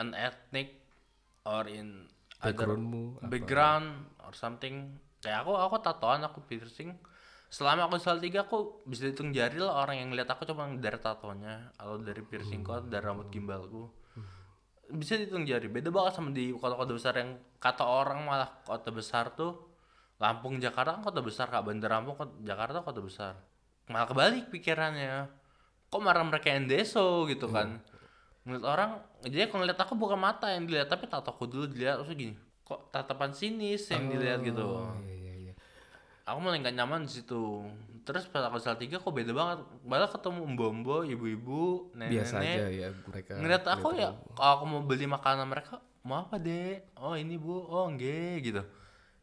an 0.00 0.16
ethnic 0.16 0.82
or 1.46 1.68
in 1.68 2.08
other 2.42 2.66
Backgroundmu 2.66 3.22
apa? 3.22 3.28
background 3.30 3.88
or 4.26 4.32
something. 4.34 4.98
Kayak 5.22 5.46
aku 5.46 5.52
aku 5.54 5.76
tatoan 5.78 6.22
aku 6.26 6.42
piercing. 6.42 6.98
Selama 7.52 7.86
aku 7.86 8.00
soal 8.00 8.18
tiga 8.18 8.48
aku 8.48 8.82
bisa 8.88 9.06
hitung 9.06 9.30
jari 9.30 9.60
lah 9.60 9.84
orang 9.84 10.00
yang 10.00 10.10
lihat 10.16 10.32
aku 10.32 10.48
cuma 10.48 10.66
dari 10.80 10.96
tatonya 10.96 11.70
atau 11.76 12.00
dari 12.00 12.24
piercingku 12.24 12.72
atau 12.72 12.88
dari 12.88 13.04
rambut 13.04 13.28
gimbalku. 13.28 13.92
Bisa 14.88 15.20
dihitung 15.20 15.44
jari. 15.44 15.68
Beda 15.68 15.92
banget 15.92 16.16
sama 16.16 16.32
di 16.32 16.50
kota-kota 16.50 16.96
besar 16.96 17.14
yang 17.20 17.36
kata 17.60 17.84
orang 17.84 18.24
malah 18.24 18.50
kota 18.64 18.88
besar 18.90 19.36
tuh 19.36 19.72
Lampung 20.22 20.62
Jakarta 20.62 20.96
kan 20.96 21.02
kota 21.02 21.18
besar 21.18 21.50
kak. 21.50 21.66
Bandar 21.66 21.98
Lampung 21.98 22.14
kota, 22.14 22.30
Jakarta 22.46 22.86
kota 22.86 23.00
besar. 23.02 23.34
Malah 23.90 24.06
kebalik 24.06 24.54
pikirannya 24.54 25.41
kok 25.92 26.00
marah 26.00 26.24
mereka 26.24 26.48
yang 26.48 26.64
deso 26.64 27.28
gitu 27.28 27.52
kan. 27.52 27.76
Ngeliat 28.48 28.64
orang 28.64 28.90
jadi 29.20 29.44
aku 29.44 29.60
ngeliat 29.60 29.76
aku 29.76 29.92
bukan 29.92 30.16
mata 30.16 30.48
yang 30.48 30.64
dilihat 30.64 30.88
tapi 30.88 31.04
tataku 31.04 31.44
dulu 31.44 31.68
dilihat 31.68 32.00
terus 32.00 32.16
gini 32.16 32.34
kok 32.64 32.88
tatapan 32.88 33.36
sinis 33.36 33.84
yang 33.92 34.08
dilihat 34.08 34.40
gitu. 34.40 34.64
Oh 34.64 34.96
iya 35.04 35.12
iya 35.12 35.32
iya. 35.36 35.54
aku 36.24 36.38
mulai 36.40 36.64
nggak 36.64 36.72
nyaman 36.72 37.04
di 37.04 37.20
situ. 37.20 37.68
Terus 38.02 38.24
pas 38.26 38.48
aku 38.48 38.56
salah 38.56 38.80
tiga 38.80 38.96
kok 38.96 39.12
beda 39.12 39.36
banget. 39.36 39.58
Malah 39.84 40.08
ketemu 40.08 40.42
mbombo 40.56 41.04
ibu-ibu 41.04 41.92
Biasa 41.92 42.40
aja 42.40 42.66
ya 42.72 42.88
mereka. 43.12 43.36
ngeliat 43.36 43.64
aku 43.68 43.88
ya 43.92 44.16
kalau 44.32 44.52
aku 44.56 44.64
mau 44.64 44.80
beli 44.80 45.04
makanan 45.04 45.44
mereka 45.44 45.84
mau 46.02 46.24
apa 46.24 46.40
deh 46.40 46.80
oh 47.04 47.12
ini 47.12 47.36
bu. 47.36 47.68
Oh 47.68 47.84
enggak 47.84 48.40
gitu. 48.40 48.62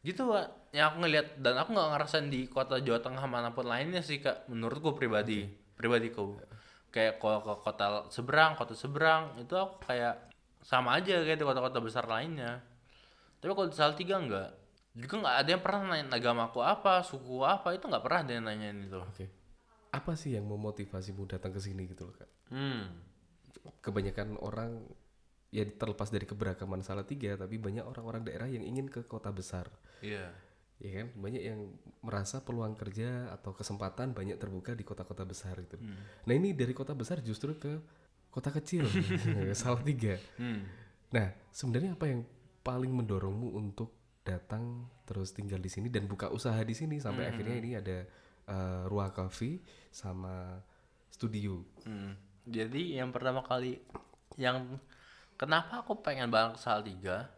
Gitu 0.06 0.22
Wak. 0.22 0.70
yang 0.70 0.94
aku 0.94 1.02
ngeliat. 1.02 1.26
Dan 1.42 1.58
aku 1.58 1.74
nggak 1.74 1.88
ngerasain 1.98 2.30
di 2.30 2.46
kota 2.46 2.78
Jawa 2.78 3.02
Tengah 3.02 3.26
mana 3.26 3.50
pun 3.50 3.66
lainnya 3.66 4.00
sih 4.06 4.22
kak 4.22 4.46
menurutku 4.46 4.94
pribadi. 4.94 5.50
Pribadiku 5.74 6.40
kayak 6.90 7.22
kalau 7.22 7.40
ke 7.42 7.54
kota 7.62 8.10
seberang 8.10 8.58
kota 8.58 8.74
seberang 8.74 9.38
itu 9.38 9.54
aku 9.54 9.82
kayak 9.86 10.30
sama 10.60 10.98
aja 10.98 11.22
kayak 11.22 11.38
di 11.40 11.46
kota-kota 11.46 11.78
besar 11.80 12.04
lainnya 12.04 12.60
tapi 13.40 13.54
kalau 13.56 13.70
di 13.70 13.76
Salatiga 13.78 14.20
enggak 14.20 14.50
juga 14.90 15.14
nggak 15.22 15.36
ada 15.46 15.48
yang 15.54 15.62
pernah 15.62 15.80
nanya 15.86 16.10
agamaku 16.18 16.60
apa 16.60 17.00
suku 17.06 17.46
apa 17.46 17.78
itu 17.78 17.86
nggak 17.86 18.02
pernah 18.02 18.20
ada 18.26 18.32
yang 18.34 18.44
nanyain 18.44 18.78
itu 18.84 18.98
Oke. 18.98 19.26
Apa 19.90 20.14
sih 20.14 20.38
yang 20.38 20.46
memotivasimu 20.46 21.26
datang 21.26 21.50
ke 21.50 21.58
sini 21.58 21.82
gitu 21.90 22.06
loh 22.06 22.14
kak? 22.14 22.30
hmm 22.54 22.82
Kebanyakan 23.82 24.38
orang 24.38 24.86
ya 25.50 25.66
terlepas 25.66 26.14
dari 26.14 26.30
keberagaman 26.30 26.86
Salatiga, 26.86 27.34
tapi 27.34 27.58
banyak 27.58 27.82
orang-orang 27.82 28.22
daerah 28.22 28.46
yang 28.46 28.62
ingin 28.62 28.86
ke 28.86 29.02
kota 29.02 29.34
besar. 29.34 29.66
iya 29.98 30.30
ya 30.80 31.04
kan? 31.04 31.06
Banyak 31.14 31.42
yang 31.44 31.60
merasa 32.00 32.40
peluang 32.40 32.74
kerja 32.74 33.28
atau 33.30 33.52
kesempatan 33.52 34.16
banyak 34.16 34.40
terbuka 34.40 34.72
di 34.72 34.82
kota-kota 34.82 35.28
besar 35.28 35.60
gitu. 35.60 35.76
Nah 36.24 36.34
ini 36.34 36.56
dari 36.56 36.72
kota 36.72 36.96
besar 36.96 37.20
justru 37.20 37.54
ke 37.60 37.78
kota 38.32 38.50
kecil. 38.50 38.88
Salatiga 39.60 40.16
Hmm. 40.40 40.64
nah 41.10 41.26
sebenarnya 41.50 41.98
apa 41.98 42.06
yang 42.06 42.22
paling 42.62 42.94
mendorongmu 42.94 43.50
untuk 43.58 43.98
datang 44.22 44.86
terus 45.02 45.34
tinggal 45.34 45.58
di 45.58 45.66
sini 45.66 45.90
dan 45.90 46.06
buka 46.06 46.30
usaha 46.30 46.60
di 46.62 46.70
sini 46.70 47.02
sampai 47.02 47.34
akhirnya 47.34 47.56
ini 47.58 47.70
ada 47.74 47.98
eh, 48.46 48.82
Ruang 48.86 49.10
Coffee 49.10 49.58
sama 49.90 50.62
studio? 51.10 51.66
Hmm. 51.82 52.14
Jadi 52.46 52.96
yang 52.96 53.10
pertama 53.10 53.42
kali 53.42 53.82
yang 54.38 54.78
kenapa 55.34 55.82
aku 55.82 55.98
pengen 56.00 56.30
banget 56.30 56.56
ke 56.56 56.60
Salatiga 56.62 57.28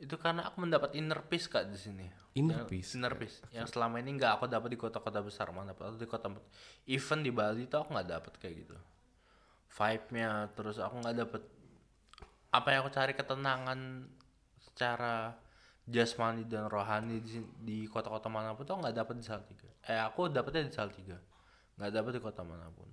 itu 0.00 0.16
karena 0.16 0.48
aku 0.48 0.64
mendapat 0.64 0.96
inner 0.96 1.22
peace 1.24 1.46
kak 1.46 1.70
di 1.70 1.78
sini. 1.78 2.06
Inner 2.38 2.62
Yang- 2.62 2.70
peace? 2.70 2.90
Inner 2.94 3.14
peace. 3.18 3.38
Yang 3.50 3.74
selama 3.74 3.98
ini 3.98 4.14
nggak 4.14 4.32
aku 4.38 4.44
dapat 4.46 4.70
di 4.70 4.78
kota-kota 4.78 5.18
besar 5.18 5.50
mana 5.50 5.74
dapat 5.74 5.98
di 5.98 6.06
kota 6.06 6.30
even 6.86 7.26
di 7.26 7.34
Bali 7.34 7.66
tuh 7.66 7.82
aku 7.82 7.90
nggak 7.90 8.08
dapat 8.08 8.32
kayak 8.38 8.54
gitu. 8.62 8.76
Vibe-nya 9.70 10.50
terus 10.54 10.78
aku 10.78 10.98
nggak 10.98 11.16
dapet 11.16 11.42
apa 12.50 12.66
yang 12.70 12.82
aku 12.82 12.90
cari 12.90 13.12
ketenangan 13.14 13.80
secara 14.58 15.34
jasmani 15.86 16.46
dan 16.46 16.66
rohani 16.66 17.18
di, 17.22 17.38
di 17.58 17.78
kota-kota 17.86 18.26
mana 18.26 18.54
pun 18.54 18.62
tuh 18.62 18.78
nggak 18.78 18.94
dapet 18.94 19.14
di 19.18 19.24
Salatiga. 19.24 19.70
Eh 19.86 19.98
aku 19.98 20.26
dapetnya 20.26 20.66
di 20.66 20.74
Salatiga, 20.74 21.18
nggak 21.78 21.90
dapet 21.90 22.12
di 22.14 22.20
kota 22.20 22.42
mana 22.42 22.66
pun. 22.70 22.86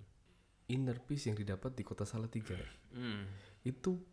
inner 0.67 0.99
peace 0.99 1.31
yang 1.31 1.39
didapat 1.39 1.71
di 1.71 1.83
kota 1.87 2.03
Salatiga 2.03 2.59
Hmm. 2.91 3.23
itu 3.63 4.03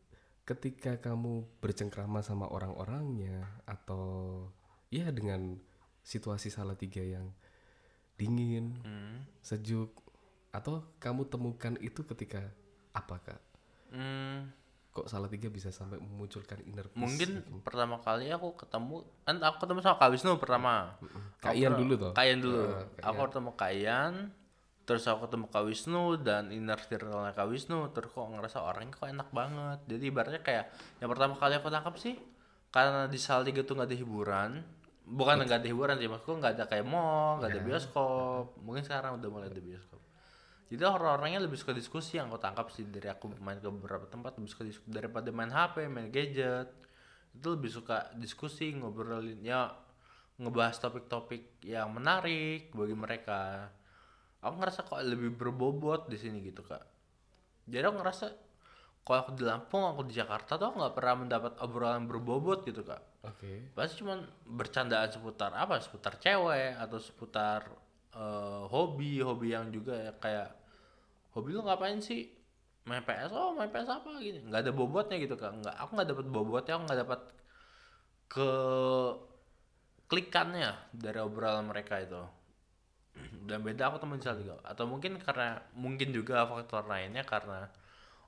ketika 0.46 1.02
kamu 1.02 1.58
bercengkrama 1.58 2.22
sama 2.22 2.46
orang-orangnya 2.46 3.58
atau 3.66 4.46
ya 4.94 5.10
dengan 5.10 5.58
situasi 6.00 6.46
Salatiga 6.48 7.02
yang 7.02 7.34
dingin, 8.14 8.78
Hmm. 8.80 9.26
sejuk 9.40 9.90
atau 10.48 10.86
kamu 10.96 11.26
temukan 11.26 11.74
itu 11.80 12.06
ketika 12.06 12.46
apa 12.92 13.18
kak? 13.20 13.40
Hmm, 13.90 14.54
Kok 14.90 15.10
Salatiga 15.10 15.50
bisa 15.50 15.74
sampai 15.74 15.98
memunculkan 15.98 16.62
inner 16.62 16.86
peace? 16.86 16.94
mungkin 16.94 17.42
gitu? 17.42 17.58
pertama 17.66 17.98
kali 17.98 18.30
aku 18.30 18.54
ketemu 18.54 19.02
kan 19.26 19.42
aku 19.42 19.66
ketemu 19.66 19.82
sama 19.82 19.98
Kak 19.98 20.10
Wisnu 20.14 20.38
pertama. 20.38 20.94
Kak 21.42 21.58
Ian 21.58 21.74
dulu 21.74 21.98
toh? 21.98 22.12
Kak 22.14 22.22
Ian 22.22 22.38
dulu. 22.38 22.62
Eh, 22.62 23.02
Kak 23.02 23.10
aku 23.10 23.20
ketemu 23.26 23.50
Kak 23.58 23.72
Ian, 23.74 24.14
terus 24.86 25.02
aku 25.10 25.26
ketemu 25.26 25.50
Kak 25.50 25.64
Wisnu 25.66 26.04
dan 26.22 26.54
inner 26.54 26.78
circle-nya 26.78 27.34
Kak 27.34 27.50
Wisnu, 27.50 27.90
terus 27.90 28.06
kok 28.06 28.22
ngerasa 28.22 28.62
orangnya 28.62 28.94
kok 28.94 29.10
enak 29.10 29.28
banget. 29.34 29.78
Jadi 29.90 30.04
ibaratnya 30.06 30.42
kayak 30.46 30.64
yang 31.02 31.10
pertama 31.10 31.34
kali 31.34 31.58
aku 31.58 31.74
tangkap 31.74 31.98
sih 31.98 32.14
karena 32.70 33.10
di 33.10 33.18
Salatiga 33.18 33.66
tuh 33.66 33.74
nggak 33.74 33.90
ada 33.90 33.98
hiburan. 33.98 34.50
Bukan 35.04 35.36
nggak 35.44 35.60
ada 35.60 35.68
hiburan 35.68 36.00
sih, 36.00 36.08
maksudku 36.08 36.40
nggak 36.40 36.56
ada 36.56 36.64
kayak 36.64 36.86
mall, 36.88 37.36
nggak 37.40 37.50
ada 37.52 37.60
Ya. 37.60 37.66
bioskop. 37.66 38.56
Mungkin 38.64 38.82
sekarang 38.82 39.20
udah 39.20 39.28
mulai 39.28 39.48
ada 39.52 39.60
bioskop. 39.60 40.00
Jadi 40.64 40.80
orang-orangnya 40.80 41.44
lebih 41.44 41.60
suka 41.60 41.76
diskusi 41.76 42.16
yang 42.16 42.32
aku 42.32 42.40
tangkap 42.40 42.72
sih 42.72 42.88
dari 42.88 43.12
aku 43.12 43.28
main 43.36 43.60
ke 43.60 43.68
beberapa 43.68 44.08
tempat 44.08 44.40
lebih 44.40 44.48
suka 44.48 44.64
diskusi 44.64 44.88
daripada 44.90 45.28
main 45.28 45.52
HP, 45.52 45.86
main 45.92 46.08
gadget. 46.08 46.72
Itu 47.36 47.60
lebih 47.60 47.68
suka 47.68 48.10
diskusi, 48.16 48.72
ngobrolin 48.72 49.44
ya 49.44 49.76
ngebahas 50.34 50.80
topik-topik 50.80 51.62
yang 51.62 51.92
menarik 51.94 52.72
bagi 52.74 52.96
mereka. 52.96 53.70
Aku 54.40 54.56
ngerasa 54.56 54.82
kok 54.82 54.98
lebih 55.04 55.36
berbobot 55.36 56.08
di 56.08 56.16
sini 56.16 56.40
gitu 56.42 56.64
kak. 56.64 56.82
Jadi 57.68 57.84
aku 57.84 57.96
ngerasa 58.00 58.26
kalau 59.04 59.18
aku 59.20 59.30
di 59.36 59.44
Lampung, 59.44 59.84
aku 59.84 60.08
di 60.08 60.16
Jakarta 60.16 60.56
tuh 60.56 60.72
nggak 60.72 60.96
pernah 60.96 61.14
mendapat 61.20 61.52
obrolan 61.60 62.08
berbobot 62.08 62.64
gitu 62.64 62.80
kak. 62.80 63.04
Oke. 63.24 63.72
pasti 63.76 64.00
cuman 64.00 64.24
bercandaan 64.48 65.12
seputar 65.12 65.52
apa? 65.52 65.76
Seputar 65.76 66.16
cewek 66.16 66.72
atau 66.80 66.96
seputar 66.96 67.68
eh, 68.16 68.62
hobi 68.72 69.20
hobi 69.20 69.52
yang 69.52 69.68
juga 69.68 69.92
ya 69.92 70.12
kayak 70.16 70.48
hobi 71.36 71.52
lu 71.52 71.60
ngapain 71.68 72.00
sih? 72.00 72.32
Main 72.88 73.04
PS 73.04 73.32
oh 73.36 73.52
main 73.52 73.68
PS 73.68 73.92
apa? 73.92 74.08
Gini. 74.24 74.40
Nggak 74.48 74.60
ada 74.64 74.72
bobotnya 74.72 75.16
gitu 75.20 75.36
kan 75.36 75.52
nggak 75.60 75.76
aku 75.76 75.90
nggak 76.00 76.08
dapat 76.08 76.26
bobotnya 76.32 76.72
aku 76.80 76.84
nggak 76.88 77.00
dapat 77.04 77.20
ke 78.32 78.50
klikannya 80.08 80.72
dari 80.96 81.20
obrolan 81.20 81.68
mereka 81.68 82.00
itu. 82.00 82.24
Dan 83.44 83.60
beda 83.60 83.92
aku 83.92 84.00
di 84.16 84.24
Salatiga. 84.24 84.56
Atau 84.64 84.88
mungkin 84.88 85.20
karena 85.20 85.60
mungkin 85.76 86.08
juga 86.08 86.48
faktor 86.48 86.88
lainnya 86.88 87.22
karena 87.28 87.68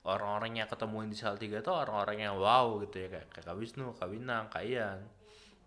orang-orang 0.07 0.63
yang 0.63 0.67
ketemuin 0.71 1.11
di 1.11 1.17
Salatiga 1.19 1.59
itu 1.59 1.71
orang-orang 1.71 2.23
yang 2.23 2.39
wow 2.39 2.79
gitu 2.87 2.95
ya 3.03 3.07
kayak, 3.11 3.27
Kak 3.35 3.55
Wisnu, 3.59 3.91
Kak 3.91 4.07
Winang, 4.07 4.47
Kak 4.47 4.63
Ian 4.63 5.03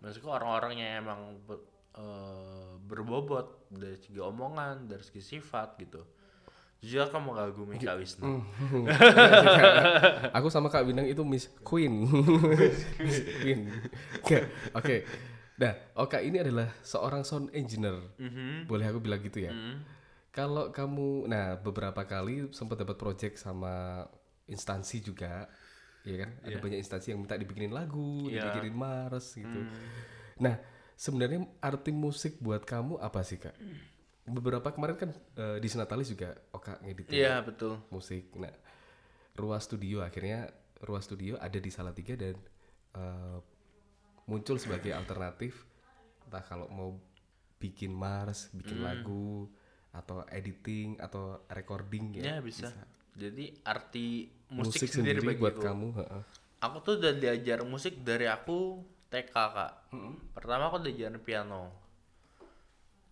maksudku 0.01 0.33
orang-orang 0.33 0.81
yang 0.81 1.05
emang 1.05 1.37
eh, 1.93 2.71
berbobot 2.81 3.69
dari 3.69 3.95
segi 4.01 4.17
omongan, 4.17 4.89
dari 4.89 5.03
segi 5.05 5.21
sifat 5.21 5.77
gitu 5.77 6.01
jujur 6.81 7.05
aku 7.05 7.21
mengagumi 7.21 7.77
Kak 7.77 8.01
Wisnu 8.01 8.41
Aku 10.37 10.49
sama 10.49 10.73
Kak 10.73 10.89
Winang 10.89 11.05
itu 11.05 11.21
Miss 11.21 11.45
Queen. 11.61 12.09
Miss 13.05 13.21
Queen. 13.37 13.69
Oke. 14.17 14.37
Oke. 14.73 14.95
Nah, 15.61 15.77
Oka 15.93 16.17
ini 16.25 16.41
adalah 16.41 16.73
seorang 16.81 17.21
sound 17.21 17.53
engineer. 17.53 18.01
Mhm. 18.17 18.65
Boleh 18.65 18.89
aku 18.89 18.97
bilang 18.97 19.21
gitu 19.21 19.45
ya? 19.45 19.53
Mhm. 19.53 20.01
Kalau 20.33 20.73
kamu, 20.73 21.29
nah 21.29 21.59
beberapa 21.59 22.01
kali 22.07 22.49
sempat 22.49 22.81
dapat 22.81 22.97
project 22.97 23.37
sama 23.37 24.07
instansi 24.51 24.99
juga, 24.99 25.47
ya 26.03 26.15
kan? 26.19 26.29
Ada 26.43 26.59
banyak 26.59 26.77
instansi 26.77 27.15
yang 27.15 27.23
minta 27.23 27.39
dibikinin 27.39 27.71
lagu, 27.71 28.27
Iya. 28.27 28.51
dibikinin 28.51 28.75
Mars 28.75 29.33
gitu. 29.33 29.59
Nah, 30.37 30.59
sebenarnya 30.93 31.41
arti 31.59 31.89
musik 31.89 32.37
buat 32.37 32.61
kamu 32.61 32.99
apa 32.99 33.23
sih 33.23 33.39
kak? 33.39 33.55
Beberapa 34.21 34.69
kemarin 34.69 34.95
kan 34.95 35.09
eh, 35.35 35.57
di 35.57 35.65
Senatalis 35.65 36.11
juga 36.11 36.37
Oka 36.51 36.77
ngeditin 36.79 37.15
iya 37.15 37.41
betul 37.41 37.81
musik. 37.89 38.29
Nah, 38.37 38.53
Ruas 39.33 39.65
Studio 39.65 40.03
akhirnya 40.03 40.51
Ruas 40.79 41.05
Studio 41.05 41.39
ada 41.39 41.57
di 41.57 41.71
Salatiga 41.71 42.13
dan 42.13 42.37
eh, 42.93 43.37
muncul 44.27 44.59
sebagai 44.59 44.93
alternatif 44.93 45.65
entah 46.27 46.43
kalau 46.43 46.69
mau 46.69 46.95
bikin 47.57 47.91
Mars, 47.91 48.49
bikin 48.51 48.79
Hmm. 48.79 48.87
lagu 48.87 49.49
atau 49.91 50.23
editing 50.27 50.95
atau 50.97 51.43
recording 51.49 52.15
ya 52.15 52.37
ya. 52.37 52.37
bisa. 52.39 52.71
jadi 53.11 53.51
arti 53.61 54.31
musik, 54.51 54.83
Musik, 54.83 54.89
sendiri, 54.91 55.23
sendiri, 55.23 55.39
buat 55.39 55.55
aku. 55.55 55.63
kamu, 55.63 55.87
heeh. 56.03 56.23
aku 56.59 56.77
tuh 56.83 56.93
udah 56.99 57.13
diajar 57.15 57.63
musik 57.63 58.03
dari 58.03 58.27
aku 58.27 58.83
TK 59.07 59.33
kak. 59.33 59.73
Pertama 60.35 60.67
aku 60.67 60.83
diajarin 60.83 61.17
piano. 61.23 61.71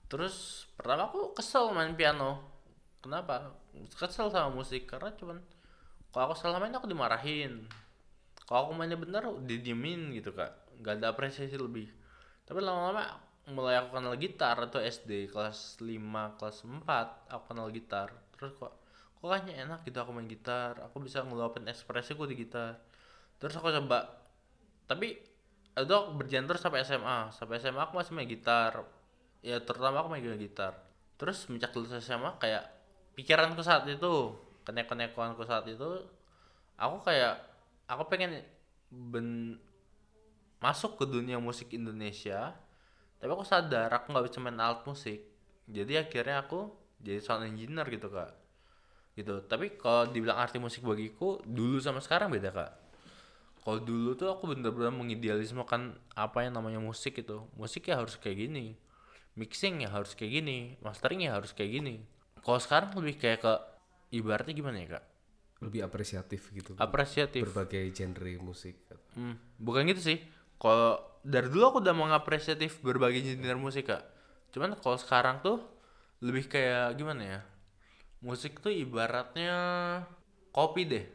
Terus 0.09 0.67
pertama 0.75 1.07
aku 1.07 1.31
kesel 1.33 1.71
main 1.71 1.95
piano. 1.95 2.43
Kenapa? 2.99 3.55
Kesel 3.95 4.27
sama 4.29 4.51
musik 4.51 4.83
karena 4.85 5.15
cuman 5.15 5.39
kalau 6.09 6.31
aku 6.31 6.35
salah 6.35 6.59
main 6.59 6.73
aku 6.73 6.89
dimarahin. 6.89 7.69
Kalau 8.47 8.69
aku 8.69 8.71
mainnya 8.73 8.97
bener 8.97 9.23
didiemin 9.45 10.09
gitu 10.17 10.33
kak. 10.33 10.51
Nggak 10.81 10.99
ada 10.99 11.07
apresiasi 11.13 11.53
lebih. 11.55 11.87
Tapi 12.49 12.59
lama-lama 12.65 13.21
mulai 13.49 13.77
aku 13.77 13.97
kenal 13.97 14.17
gitar 14.17 14.57
itu 14.57 14.79
SD 14.81 15.29
kelas 15.29 15.77
5 15.81 16.37
kelas 16.37 16.57
4 16.65 17.29
aku 17.29 17.43
kenal 17.53 17.67
gitar. 17.69 18.09
Terus 18.33 18.51
kok 18.57 18.73
kok 19.19 19.27
kayaknya 19.27 19.67
enak 19.67 19.79
gitu 19.83 19.99
aku 19.99 20.11
main 20.15 20.27
gitar. 20.31 20.79
Aku 20.87 21.03
bisa 21.03 21.19
ngeluapin 21.27 21.67
ekspresiku 21.67 22.23
di 22.23 22.39
gitar. 22.39 22.79
Terus 23.39 23.55
aku 23.59 23.67
coba 23.71 24.15
tapi 24.89 25.19
itu 25.79 25.93
aku 25.93 26.17
berjalan 26.17 26.49
terus 26.49 26.61
sampai 26.65 26.81
SMA 26.81 27.29
sampai 27.29 27.61
SMA 27.61 27.81
aku 27.83 27.99
masih 27.99 28.15
main 28.15 28.27
gitar. 28.31 28.87
Ya 29.43 29.59
terutama 29.59 29.99
aku 30.03 30.09
main 30.11 30.23
gitar. 30.39 30.79
Terus 31.19 31.47
sejak 31.47 31.75
lulus 31.75 31.99
SMA 31.99 32.39
kayak 32.39 32.63
pikiranku 33.19 33.59
saat 33.59 33.83
itu 33.91 34.39
kenek-kenekanku 34.63 35.43
saat 35.43 35.67
itu 35.67 36.07
aku 36.79 37.03
kayak 37.03 37.43
aku 37.91 38.07
pengen 38.07 38.39
ben 38.87 39.59
masuk 40.63 40.99
ke 40.99 41.05
dunia 41.07 41.39
musik 41.39 41.71
Indonesia 41.71 42.55
tapi 43.19 43.31
aku 43.31 43.43
sadar 43.43 43.91
aku 43.91 44.15
nggak 44.15 44.25
bisa 44.31 44.39
main 44.39 44.55
alat 44.55 44.87
musik. 44.87 45.19
Jadi 45.67 45.99
akhirnya 45.99 46.47
aku 46.47 46.71
jadi 47.03 47.19
sound 47.19 47.51
engineer 47.51 47.83
gitu 47.91 48.07
kak 48.07 48.38
gitu 49.19 49.43
tapi 49.43 49.75
kalau 49.75 50.07
dibilang 50.07 50.39
arti 50.39 50.57
musik 50.57 50.81
bagiku 50.81 51.43
dulu 51.43 51.77
sama 51.83 51.99
sekarang 51.99 52.31
beda 52.31 52.49
kak 52.55 52.71
kalau 53.59 53.83
dulu 53.83 54.15
tuh 54.15 54.31
aku 54.31 54.55
bener-bener 54.55 54.95
mengidealismekan 54.95 55.93
apa 56.15 56.47
yang 56.47 56.55
namanya 56.55 56.79
musik 56.79 57.19
itu 57.19 57.43
musik 57.59 57.91
ya 57.91 57.99
harus 57.99 58.15
kayak 58.15 58.47
gini 58.47 58.79
mixing 59.35 59.83
ya 59.83 59.91
harus 59.91 60.15
kayak 60.15 60.41
gini 60.41 60.79
mastering 60.79 61.27
ya 61.27 61.35
harus 61.35 61.51
kayak 61.51 61.79
gini 61.79 62.01
kalau 62.39 62.59
sekarang 62.59 62.95
lebih 62.95 63.19
kayak 63.19 63.39
ke 63.43 63.53
ibaratnya 64.15 64.55
gimana 64.55 64.77
ya 64.79 64.87
kak 64.97 65.05
Lebih 65.59 65.83
apresiatif 65.83 66.55
gitu. 66.55 66.71
apresiatif 66.79 67.43
Berbagai 67.43 67.91
genre 67.91 68.31
musik. 68.39 68.79
Hmm, 69.11 69.35
bukan 69.59 69.91
gitu 69.91 69.99
sih. 69.99 70.17
Kalau 70.55 71.03
dari 71.19 71.51
dulu 71.51 71.63
aku 71.67 71.77
udah 71.83 71.91
mengapresiatif 71.91 72.79
berbagai 72.79 73.19
jenis 73.19 73.59
musik 73.59 73.91
kak. 73.91 73.99
Cuman 74.55 74.79
kalau 74.79 74.95
sekarang 74.95 75.43
tuh 75.43 75.59
lebih 76.23 76.47
kayak 76.47 76.95
gimana 76.95 77.21
ya? 77.23 77.39
Musik 78.19 78.59
tuh 78.59 78.71
ibaratnya 78.71 79.55
kopi 80.51 80.83
deh. 80.83 81.05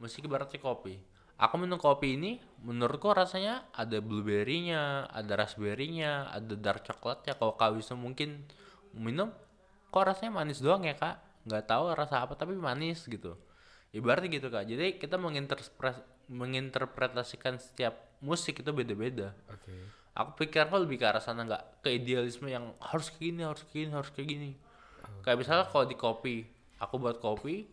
Musik 0.00 0.24
ibaratnya 0.24 0.60
kopi. 0.60 0.96
aku 1.34 1.58
minum 1.58 1.82
kopi 1.82 2.14
ini 2.14 2.38
menurutku 2.62 3.10
rasanya 3.10 3.66
ada 3.74 3.98
blueberry-nya 3.98 5.10
ada 5.10 5.34
raspberry-nya 5.34 6.30
ada 6.30 6.54
dark 6.54 6.86
coklat 6.86 7.26
ya 7.26 7.34
kalau 7.34 7.58
kak 7.58 7.74
Wisnu 7.74 7.98
mungkin 7.98 8.46
minum 8.94 9.34
kok 9.90 10.04
rasanya 10.06 10.30
manis 10.30 10.62
doang 10.62 10.86
ya 10.86 10.94
kak? 10.94 11.18
Nggak 11.42 11.66
tahu 11.66 11.90
rasa 11.90 12.22
apa 12.22 12.38
tapi 12.38 12.54
manis 12.54 13.02
gitu. 13.10 13.34
Ibaratnya 13.90 14.30
gitu 14.30 14.46
kak. 14.46 14.62
Jadi 14.62 14.98
kita 15.02 15.18
menginterpre- 15.18 16.06
menginterpretasikan 16.30 17.58
setiap 17.58 17.98
musik 18.22 18.62
itu 18.62 18.70
beda-beda. 18.70 19.34
Oke. 19.50 19.74
aku 20.14 20.46
pikir 20.46 20.70
aku 20.70 20.78
lebih 20.86 21.02
ke 21.02 21.10
arah 21.10 21.18
sana 21.18 21.42
nggak 21.42 21.82
ke 21.82 21.90
idealisme 21.90 22.46
yang 22.46 22.70
harus 22.78 23.10
kayak 23.10 23.34
gini 23.34 23.42
harus 23.42 23.62
kayak 23.66 23.74
gini 23.74 23.90
harus 23.90 24.10
kayak 24.14 24.28
gini. 24.30 24.50
Kayak 25.26 25.36
misalnya 25.42 25.66
kalau 25.66 25.84
di 25.90 25.98
kopi 25.98 26.46
aku 26.80 26.94
buat 26.98 27.22
kopi 27.22 27.70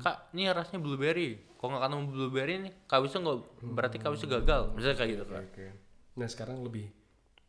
kak 0.00 0.32
ini 0.32 0.48
rasanya 0.48 0.80
blueberry 0.80 1.36
kalau 1.60 1.76
nggak 1.76 1.82
kangen 1.84 2.08
blueberry 2.08 2.54
nih 2.64 2.72
kak 2.88 2.98
Wisnu 3.04 3.20
nggak 3.20 3.38
berarti 3.76 3.96
kak 4.00 4.10
Wisnu 4.14 4.28
gagal 4.40 4.62
misalnya 4.72 4.96
kayak 4.96 5.10
gitu 5.12 5.24
kak 5.28 5.44
Oke. 5.52 5.66
Nah 6.18 6.28
sekarang 6.28 6.58
lebih 6.64 6.88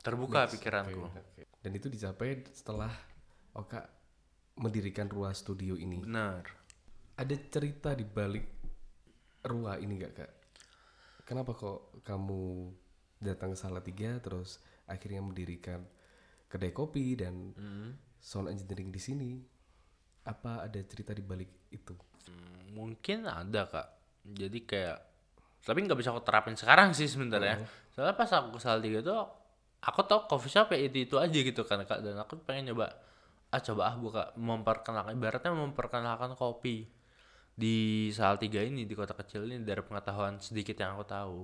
terbuka 0.04 0.46
pikiranku 0.52 1.08
Oke. 1.08 1.50
Dan 1.60 1.72
itu 1.76 1.88
dicapai 1.92 2.44
setelah 2.56 2.92
Oka 3.56 3.84
mendirikan 4.60 5.08
Ruah 5.12 5.36
Studio 5.36 5.76
ini. 5.76 6.04
benar 6.04 6.48
Ada 7.20 7.36
cerita 7.52 7.92
di 7.96 8.08
balik 8.08 8.46
Ruah 9.44 9.80
ini 9.80 10.00
gak 10.00 10.14
kak? 10.16 10.32
Kenapa 11.28 11.56
kok 11.56 12.04
kamu 12.04 12.72
datang 13.20 13.56
ke 13.56 13.58
Salatiga 13.60 14.20
terus 14.24 14.60
akhirnya 14.88 15.20
mendirikan 15.24 15.84
kedai 16.48 16.72
kopi 16.72 17.20
dan 17.20 17.54
sound 18.20 18.52
engineering 18.52 18.92
di 18.92 19.02
sini? 19.02 19.32
Apa 20.30 20.70
ada 20.70 20.80
cerita 20.86 21.10
di 21.18 21.26
balik 21.26 21.50
itu? 21.74 21.98
Hmm, 22.30 22.78
mungkin 22.78 23.26
ada 23.26 23.66
kak. 23.66 23.88
Jadi 24.30 24.62
kayak 24.62 24.98
tapi 25.66 25.84
nggak 25.84 25.98
bisa 25.98 26.14
aku 26.14 26.22
terapin 26.22 26.54
sekarang 26.54 26.94
sih 26.94 27.10
sebenarnya. 27.10 27.66
Soalnya 27.92 28.14
pas 28.14 28.30
aku 28.30 28.56
ke 28.56 28.60
Salatiga 28.62 29.00
tuh 29.02 29.18
aku 29.82 30.00
tau 30.06 30.30
coffee 30.30 30.52
shop 30.54 30.76
ya 30.76 30.80
itu 30.86 31.10
itu 31.10 31.16
aja 31.18 31.34
gitu 31.34 31.62
kan 31.66 31.82
kak. 31.84 32.06
Dan 32.06 32.16
aku 32.22 32.38
pengen 32.46 32.72
nyoba 32.74 32.94
ah 33.50 33.62
coba 33.66 33.82
ah 33.90 33.96
buka 33.98 34.24
memperkenalkan 34.38 35.18
ibaratnya 35.18 35.50
memperkenalkan 35.50 36.38
kopi 36.38 36.86
di 37.58 38.08
Salatiga 38.14 38.62
ini 38.62 38.86
di 38.86 38.94
kota 38.94 39.18
kecil 39.18 39.50
ini 39.50 39.66
dari 39.66 39.82
pengetahuan 39.82 40.38
sedikit 40.38 40.78
yang 40.78 40.96
aku 40.96 41.06
tahu. 41.10 41.40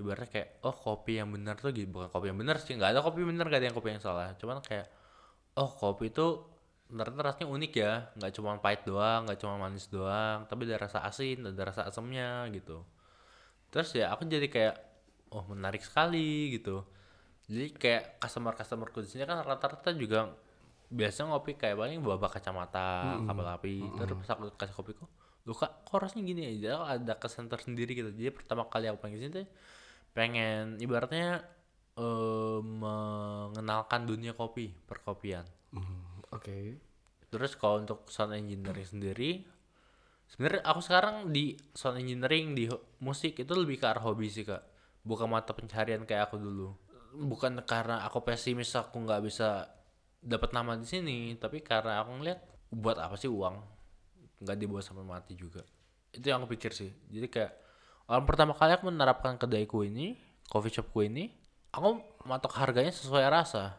Ibaratnya 0.00 0.30
kayak 0.32 0.48
oh 0.64 0.72
kopi 0.72 1.20
yang 1.20 1.28
benar 1.28 1.60
tuh 1.60 1.70
gitu. 1.76 1.92
Bukan 1.92 2.08
kopi 2.08 2.32
yang 2.32 2.38
benar 2.40 2.56
sih 2.58 2.72
nggak 2.74 2.96
ada 2.96 3.00
kopi 3.04 3.20
benar 3.22 3.46
gak 3.52 3.60
ada 3.60 3.66
yang 3.68 3.76
kopi 3.76 3.88
yang 3.94 4.02
salah. 4.02 4.32
Cuman 4.40 4.64
kayak 4.64 4.88
oh 5.60 5.68
kopi 5.68 6.10
itu 6.10 6.57
ternyata 6.88 7.20
rasanya 7.32 7.48
unik 7.52 7.72
ya 7.76 7.92
nggak 8.16 8.32
cuma 8.32 8.56
pahit 8.64 8.80
doang 8.88 9.28
nggak 9.28 9.38
cuma 9.44 9.60
manis 9.60 9.86
doang 9.92 10.48
tapi 10.48 10.64
ada 10.64 10.88
rasa 10.88 11.04
asin 11.04 11.44
ada 11.44 11.62
rasa 11.68 11.84
asamnya 11.84 12.48
gitu. 12.52 12.80
Terus 13.68 13.92
ya 13.92 14.08
aku 14.12 14.24
jadi 14.24 14.48
kayak 14.48 14.74
oh 15.36 15.44
menarik 15.52 15.84
sekali 15.84 16.56
gitu. 16.56 16.84
Jadi 17.48 17.76
kayak 17.76 18.20
customer 18.20 18.52
customerku 18.56 19.04
di 19.04 19.08
sini 19.08 19.24
kan 19.28 19.40
rata-rata 19.44 19.92
juga 19.92 20.32
biasa 20.88 21.28
ngopi 21.28 21.60
kayak 21.60 21.76
paling 21.76 22.00
bawa 22.00 22.28
kacamata 22.32 23.20
kapal 23.28 23.46
api. 23.52 23.92
Terus 23.92 24.16
pas 24.24 24.30
aku 24.36 24.52
kasih 24.56 24.76
kopiku 24.76 25.04
lu 25.48 25.56
kak 25.56 25.88
kok 25.88 25.96
rasanya 25.96 26.24
gini 26.28 26.42
aja? 26.44 26.84
Ada 26.84 27.16
kesan 27.16 27.48
tersendiri 27.48 27.96
gitu. 27.96 28.12
Jadi 28.12 28.28
pertama 28.36 28.68
kali 28.68 28.84
aku 28.84 29.00
pengen 29.00 29.16
sini 29.16 29.30
tuh 29.32 29.48
pengen 30.12 30.76
ibaratnya 30.76 31.40
eh, 31.96 32.60
mengenalkan 32.60 34.04
dunia 34.04 34.36
kopi 34.36 34.72
perkopian. 34.84 35.48
Hmm, 35.72 36.07
Oke. 36.32 36.80
Terus 37.28 37.52
kalau 37.60 37.84
untuk 37.84 38.08
sound 38.08 38.36
engineering 38.36 38.88
sendiri, 38.88 39.44
sebenarnya 40.28 40.64
aku 40.64 40.80
sekarang 40.80 41.28
di 41.28 41.56
sound 41.76 42.00
engineering 42.00 42.56
di 42.56 42.68
musik 43.04 43.36
itu 43.36 43.52
lebih 43.52 43.80
ke 43.80 43.86
arah 43.88 44.00
hobi 44.00 44.32
sih 44.32 44.48
kak, 44.48 44.64
bukan 45.04 45.28
mata 45.28 45.52
pencarian 45.52 46.08
kayak 46.08 46.32
aku 46.32 46.40
dulu. 46.40 46.72
Bukan 47.16 47.60
karena 47.64 48.04
aku 48.04 48.24
pesimis 48.24 48.72
aku 48.76 49.04
nggak 49.04 49.20
bisa 49.24 49.68
dapat 50.20 50.56
nama 50.56 50.76
di 50.76 50.88
sini, 50.88 51.36
tapi 51.36 51.60
karena 51.60 52.00
aku 52.00 52.16
ngeliat 52.20 52.40
buat 52.68 52.96
apa 53.00 53.16
sih 53.16 53.28
uang, 53.28 53.56
nggak 54.44 54.56
dibawa 54.56 54.80
sampai 54.84 55.04
mati 55.04 55.32
juga. 55.36 55.64
Itu 56.12 56.28
yang 56.28 56.44
aku 56.44 56.56
pikir 56.56 56.72
sih. 56.72 56.92
Jadi 57.08 57.28
kayak 57.28 57.52
orang 58.08 58.24
pertama 58.24 58.52
kali 58.56 58.72
aku 58.76 58.88
menerapkan 58.88 59.36
kedaiku 59.36 59.84
ini, 59.84 60.16
coffee 60.48 60.72
shopku 60.72 61.04
ini, 61.04 61.28
aku 61.72 62.00
matok 62.24 62.56
harganya 62.56 62.92
sesuai 62.92 63.24
rasa. 63.28 63.76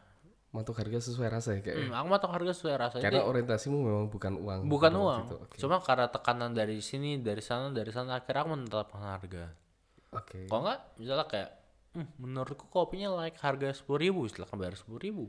Matok 0.50 0.82
harga 0.82 0.98
sesuai 0.98 1.30
rasa 1.30 1.54
ya 1.54 1.62
kak 1.62 1.74
ya? 1.74 1.86
Hmm, 1.86 1.94
aku 1.94 2.08
matok 2.10 2.32
harga 2.34 2.52
sesuai 2.58 2.74
rasa. 2.74 2.96
Karena 2.98 3.22
Jadi- 3.22 3.30
orientasimu 3.30 3.78
memang 3.86 4.08
bukan 4.10 4.34
uang. 4.34 4.60
bukan 4.66 4.94
uang 4.98 5.22
itu. 5.30 5.36
Oke. 5.46 5.56
cuma 5.62 5.78
karena 5.78 6.10
tekanan 6.10 6.52
dari 6.52 6.82
sini 6.82 7.22
dari 7.22 7.38
sana 7.40 7.70
dari 7.70 7.94
sana 7.94 8.18
akhirnya 8.18 8.42
aku 8.42 8.50
menetapkan 8.58 8.98
harga 9.02 9.46
Oke. 10.10 10.50
kalau 10.50 10.62
nggak 10.66 10.80
misalnya 10.98 11.26
kayak 11.30 11.50
"Hmm, 11.94 12.08
menurutku 12.18 12.66
kopinya 12.66 13.14
layak 13.14 13.38
harga 13.38 13.78
sepuluh 13.78 14.02
ribu 14.02 14.26
silakan 14.26 14.58
bayar 14.58 14.74
sepuluh 14.74 14.98
ribu 14.98 15.26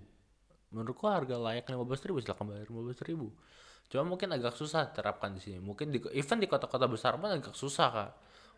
menurutku 0.72 1.04
harga 1.04 1.37
layak 1.37 1.68
lima 1.68 1.85
belas 1.85 2.00
ribu 2.00 2.18
silakan 2.20 2.44
bayar 2.48 2.64
lima 2.64 2.80
belas 2.80 3.00
ribu 3.04 3.28
cuma 3.92 4.02
mungkin 4.09 4.28
agak 4.33 4.56
susah 4.56 4.88
terapkan 4.88 5.37
di 5.37 5.40
sini 5.44 5.59
mungkin 5.61 5.92
di 5.92 6.00
even 6.16 6.40
di 6.40 6.48
kota-kota 6.48 6.88
besar 6.88 7.20
pun 7.20 7.28
agak 7.28 7.52
susah 7.52 7.88
kak 7.92 8.11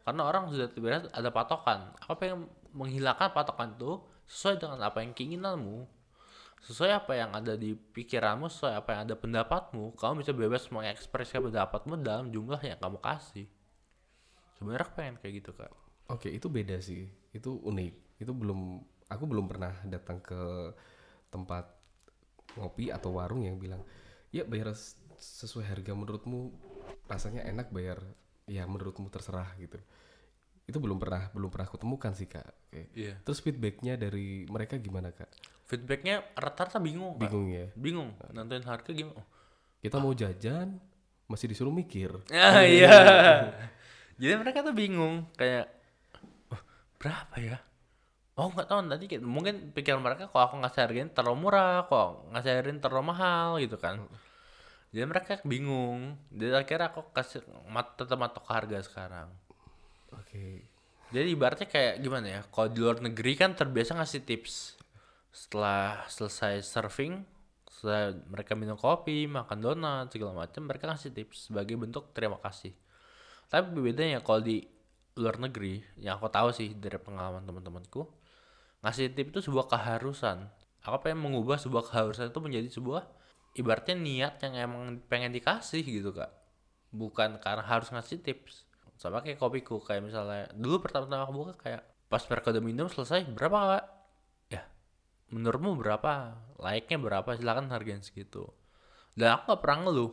karena 0.05 0.23
orang 0.23 0.47
sudah 0.47 0.71
tiba 0.71 0.95
ada 1.11 1.31
patokan 1.35 1.91
aku 1.99 2.15
pengen 2.19 2.47
menghilangkan 2.71 3.35
patokan 3.35 3.75
itu 3.75 3.99
sesuai 4.29 4.63
dengan 4.63 4.79
apa 4.79 5.03
yang 5.03 5.11
keinginanmu 5.11 6.02
sesuai 6.63 6.95
apa 6.95 7.13
yang 7.19 7.31
ada 7.35 7.59
di 7.59 7.75
pikiranmu 7.75 8.47
sesuai 8.47 8.75
apa 8.79 8.89
yang 8.95 9.01
ada 9.11 9.17
pendapatmu 9.19 9.99
kamu 9.99 10.23
bisa 10.23 10.33
bebas 10.35 10.63
mengekspresikan 10.71 11.51
pendapatmu 11.51 11.99
dalam 11.99 12.31
jumlah 12.31 12.63
yang 12.63 12.79
kamu 12.79 13.03
kasih 13.03 13.47
sebenarnya 14.57 14.87
aku 14.87 14.95
pengen 14.95 15.17
kayak 15.19 15.35
gitu 15.43 15.51
kak 15.59 15.73
Oke, 16.13 16.29
itu 16.29 16.53
beda 16.53 16.77
sih. 16.85 17.09
Itu 17.33 17.57
unik. 17.65 18.21
Itu 18.21 18.37
belum 18.37 18.85
aku 19.09 19.25
belum 19.25 19.49
pernah 19.49 19.73
datang 19.89 20.21
ke 20.21 20.73
tempat 21.33 21.65
ngopi 22.61 22.93
atau 22.93 23.17
warung 23.17 23.49
yang 23.49 23.57
bilang, 23.57 23.81
"Ya, 24.29 24.45
bayar 24.45 24.77
sesuai 25.17 25.65
harga 25.65 25.97
menurutmu 25.97 26.53
rasanya 27.09 27.47
enak 27.49 27.73
bayar 27.73 28.03
ya 28.45 28.69
menurutmu 28.69 29.09
terserah 29.09 29.49
gitu." 29.57 29.81
Itu 30.69 30.79
belum 30.79 31.01
pernah 31.01 31.33
belum 31.33 31.49
pernah 31.49 31.67
aku 31.73 31.81
temukan 31.81 32.13
sih, 32.13 32.29
Kak. 32.29 32.45
Oke. 32.69 32.93
Iya. 32.93 33.17
Terus 33.25 33.41
feedbacknya 33.41 33.97
dari 33.97 34.45
mereka 34.53 34.77
gimana, 34.77 35.17
Kak? 35.17 35.33
Feedbacknya 35.67 36.23
rata-rata 36.35 36.79
bingung. 36.83 37.17
Bingung 37.17 37.49
ya. 37.49 37.67
bingung 37.79 38.15
nentuin 38.35 38.65
harga 38.65 38.91
gimana 38.91 39.19
oh. 39.19 39.27
Kita 39.83 39.99
mau 39.99 40.15
jajan 40.15 40.79
masih 41.27 41.51
disuruh 41.51 41.75
mikir. 41.75 42.13
ah 42.35 42.63
iya 42.63 42.95
jadi 44.21 44.39
mereka 44.39 44.63
tuh 44.63 44.77
bingung 44.77 45.27
kayak 45.35 45.67
"Oh, 46.53 46.61
berapa 47.01 47.37
ya 47.41 47.59
oh 48.39 48.49
nggak 48.49 48.69
tahu 48.69 48.81
nanti 48.87 49.07
mungkin 49.21 49.75
pikiran 49.77 50.01
mereka 50.01 50.29
kalau 50.31 50.45
aku 50.49 50.57
ngasih 50.63 50.81
hargain 50.89 51.11
terlalu 51.13 51.49
murah 51.49 51.85
kok 51.85 52.33
ngasih 52.33 52.51
hargain 52.63 52.81
terlalu 52.81 53.05
mahal 53.13 53.61
gitu 53.61 53.77
kan 53.77 54.07
jadi 54.93 55.05
mereka 55.09 55.41
bingung 55.45 56.17
jadi 56.33 56.65
akhirnya 56.65 56.93
aku 56.93 57.13
kasih 57.13 57.45
mat 57.69 57.97
tetap 57.97 58.17
matok 58.17 58.45
harga 58.49 58.79
sekarang 58.85 59.29
Oke. 60.13 60.69
Jadi 61.13 61.29
ibaratnya 61.37 61.69
kayak 61.69 61.95
gimana 62.01 62.27
ya? 62.29 62.41
Kalau 62.49 62.69
di 62.73 62.79
luar 62.81 63.01
negeri 63.05 63.33
kan 63.37 63.53
terbiasa 63.53 63.97
ngasih 63.97 64.25
tips 64.25 64.81
setelah 65.33 66.05
selesai 66.07 66.61
surfing, 66.63 67.25
setelah 67.67 68.15
mereka 68.29 68.53
minum 68.53 68.77
kopi, 68.77 69.27
makan 69.27 69.59
donat 69.59 70.13
segala 70.13 70.47
macam, 70.47 70.69
mereka 70.69 70.87
ngasih 70.87 71.11
tips 71.11 71.51
sebagai 71.51 71.75
bentuk 71.81 72.13
terima 72.13 72.37
kasih. 72.39 72.77
Tapi 73.49 73.73
bedanya 73.81 74.21
kalau 74.21 74.45
di 74.45 74.63
luar 75.17 75.41
negeri, 75.41 75.81
yang 75.99 76.21
aku 76.21 76.29
tahu 76.29 76.53
sih 76.53 76.77
dari 76.77 77.01
pengalaman 77.01 77.43
teman-temanku, 77.49 78.07
ngasih 78.85 79.13
tips 79.17 79.31
itu 79.33 79.41
sebuah 79.51 79.67
keharusan. 79.73 80.47
Aku 80.85 81.01
pengen 81.01 81.25
mengubah 81.25 81.57
sebuah 81.57 81.89
keharusan 81.89 82.31
itu 82.31 82.41
menjadi 82.45 82.69
sebuah 82.69 83.03
ibaratnya 83.57 83.97
niat 83.97 84.35
yang 84.41 84.55
emang 84.57 85.01
pengen 85.09 85.33
dikasih 85.33 85.85
gitu 85.85 86.17
kak 86.17 86.33
bukan 86.93 87.41
karena 87.41 87.65
harus 87.65 87.89
ngasih 87.93 88.21
tips 88.21 88.65
sama 88.97 89.21
kayak 89.25 89.41
kopiku 89.41 89.81
kayak 89.81 90.05
misalnya 90.05 90.49
dulu 90.57 90.85
pertama-tama 90.85 91.25
aku 91.25 91.33
buka 91.33 91.55
kayak 91.61 91.83
pas 92.09 92.23
periode 92.25 92.61
minum 92.61 92.89
selesai 92.89 93.29
berapa 93.33 93.59
kak 93.77 93.85
menurutmu 95.33 95.81
berapa? 95.81 96.37
Layaknya 96.61 96.99
berapa? 97.01 97.31
Silakan 97.35 97.73
hargain 97.73 98.05
segitu. 98.05 98.53
Dan 99.17 99.41
aku 99.41 99.57
gak 99.57 99.61
pernah 99.65 99.89
ngeluh. 99.89 100.13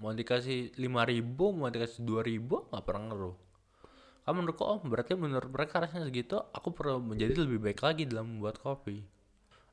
Mau 0.00 0.10
dikasih 0.10 0.74
lima 0.74 1.06
ribu 1.06 1.54
mau 1.54 1.70
dikasih 1.70 2.02
dua 2.02 2.26
ribu 2.26 2.66
gak 2.72 2.82
pernah 2.82 3.12
ngeluh. 3.12 3.36
Kamu 4.24 4.40
menurutku 4.40 4.64
oh 4.64 4.80
berarti 4.80 5.12
menurut 5.20 5.52
mereka 5.52 5.84
rasanya 5.84 6.08
segitu 6.08 6.40
aku 6.40 6.72
perlu 6.72 6.96
menjadi 6.96 7.44
lebih 7.44 7.60
baik 7.60 7.84
lagi 7.84 8.08
dalam 8.08 8.36
membuat 8.36 8.56
kopi. 8.56 9.04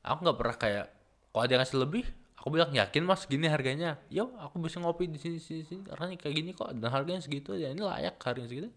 Aku 0.04 0.28
nggak 0.28 0.38
pernah 0.38 0.56
kayak 0.60 0.86
kalau 1.32 1.46
dia 1.48 1.56
ngasih 1.56 1.80
lebih 1.80 2.04
aku 2.36 2.48
bilang 2.52 2.76
yakin 2.76 3.08
mas 3.08 3.24
gini 3.32 3.48
harganya? 3.48 3.96
Yo 4.12 4.36
aku 4.36 4.60
bisa 4.60 4.84
ngopi 4.84 5.08
di 5.08 5.16
sini 5.16 5.40
sini 5.40 5.64
sini. 5.64 5.88
Rasanya 5.88 6.20
kayak 6.20 6.36
gini 6.36 6.52
kok 6.52 6.68
dan 6.76 6.92
harganya 6.92 7.24
segitu 7.24 7.56
ya 7.56 7.72
ini 7.72 7.80
layak 7.80 8.20
harganya 8.20 8.52
segitu. 8.52 8.68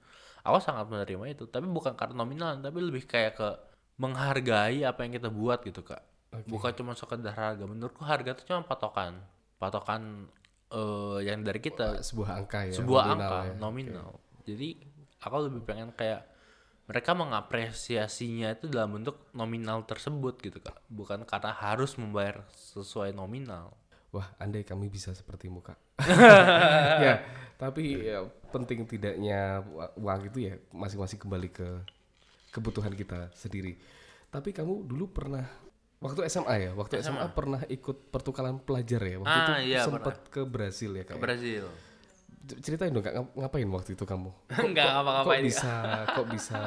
Aku 0.46 0.62
sangat 0.62 0.86
menerima 0.86 1.34
itu 1.34 1.50
tapi 1.50 1.66
bukan 1.66 1.98
karena 1.98 2.22
nominal 2.22 2.54
tapi 2.62 2.78
lebih 2.78 3.02
kayak 3.10 3.34
ke 3.34 3.48
menghargai 4.00 4.82
apa 4.82 5.06
yang 5.06 5.12
kita 5.14 5.30
buat 5.30 5.62
gitu 5.62 5.82
kak. 5.86 6.02
Bukan 6.50 6.72
cuma 6.74 6.92
sekedar 6.98 7.34
harga. 7.34 7.64
Menurutku 7.64 8.02
harga 8.02 8.34
itu 8.34 8.42
cuma 8.50 8.66
patokan. 8.66 9.22
Patokan 9.58 10.26
eh, 10.74 11.18
yang 11.26 11.46
dari 11.46 11.62
kita. 11.62 12.02
Sebuah 12.02 12.42
angka 12.42 12.60
ya. 12.66 12.74
sebuah 12.74 13.02
nominal 13.06 13.14
angka 13.14 13.38
ya. 13.38 13.54
nominal. 13.58 14.10
Jadi 14.44 14.68
aku 15.22 15.36
lebih 15.46 15.62
pengen 15.62 15.90
kayak 15.94 16.26
mereka 16.84 17.16
mengapresiasinya 17.16 18.52
itu 18.60 18.68
dalam 18.68 19.00
bentuk 19.00 19.32
nominal 19.32 19.86
tersebut 19.86 20.42
gitu 20.42 20.58
kak. 20.58 20.74
Bukan 20.90 21.22
karena 21.24 21.54
harus 21.54 21.94
membayar 21.94 22.42
sesuai 22.52 23.14
nominal. 23.14 23.72
Wah, 24.14 24.30
andai 24.38 24.62
kami 24.62 24.86
bisa 24.86 25.10
sepertimu, 25.10 25.58
Kak. 25.58 25.74
ya, 27.02 27.18
tapi 27.58 27.98
ya, 27.98 28.22
penting 28.54 28.86
tidaknya 28.86 29.58
uang 29.98 30.30
itu 30.30 30.38
ya 30.46 30.54
masing-masing 30.70 31.18
kembali 31.18 31.50
ke 31.50 31.66
kebutuhan 32.54 32.94
kita 32.94 33.34
sendiri. 33.34 33.74
Tapi 34.30 34.54
kamu 34.54 34.86
dulu 34.86 35.10
pernah 35.10 35.42
waktu 35.98 36.26
SMA 36.26 36.54
ya, 36.58 36.70
waktu 36.74 37.02
SMA, 37.02 37.26
pernah 37.34 37.60
ikut 37.66 38.14
pertukaran 38.14 38.62
pelajar 38.62 39.02
ya. 39.02 39.16
Waktu 39.18 39.38
Ah, 39.38 39.42
itu 39.42 39.52
iya, 39.66 39.82
sempat 39.82 40.16
ke 40.30 40.42
Brasil 40.46 40.90
ya, 40.94 41.04
ke 41.04 41.14
ya? 41.14 41.20
Brazil 41.20 41.64
C- 42.44 42.60
Ceritain 42.60 42.92
dong, 42.92 43.00
Kak, 43.00 43.14
ngapain 43.40 43.64
waktu 43.72 43.96
itu 43.96 44.04
kamu? 44.04 44.30
nggak 44.72 44.88
ngapa-ngapain 44.94 45.40
Kok 45.40 45.48
bisa 45.48 45.74
kok 46.06 46.26
bisa 46.28 46.60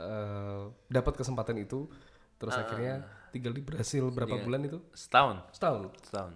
eh, 0.00 0.60
dapat 0.88 1.14
kesempatan 1.20 1.56
itu 1.60 1.86
terus 2.40 2.56
Ah, 2.56 2.64
akhirnya 2.64 2.94
tinggal 3.30 3.52
di 3.52 3.60
Brasil 3.60 4.08
berapa 4.08 4.32
Iya. 4.32 4.44
bulan 4.44 4.60
itu? 4.64 4.78
setahun 4.96 5.36
Setahun. 5.52 5.92
setahun 6.02 6.32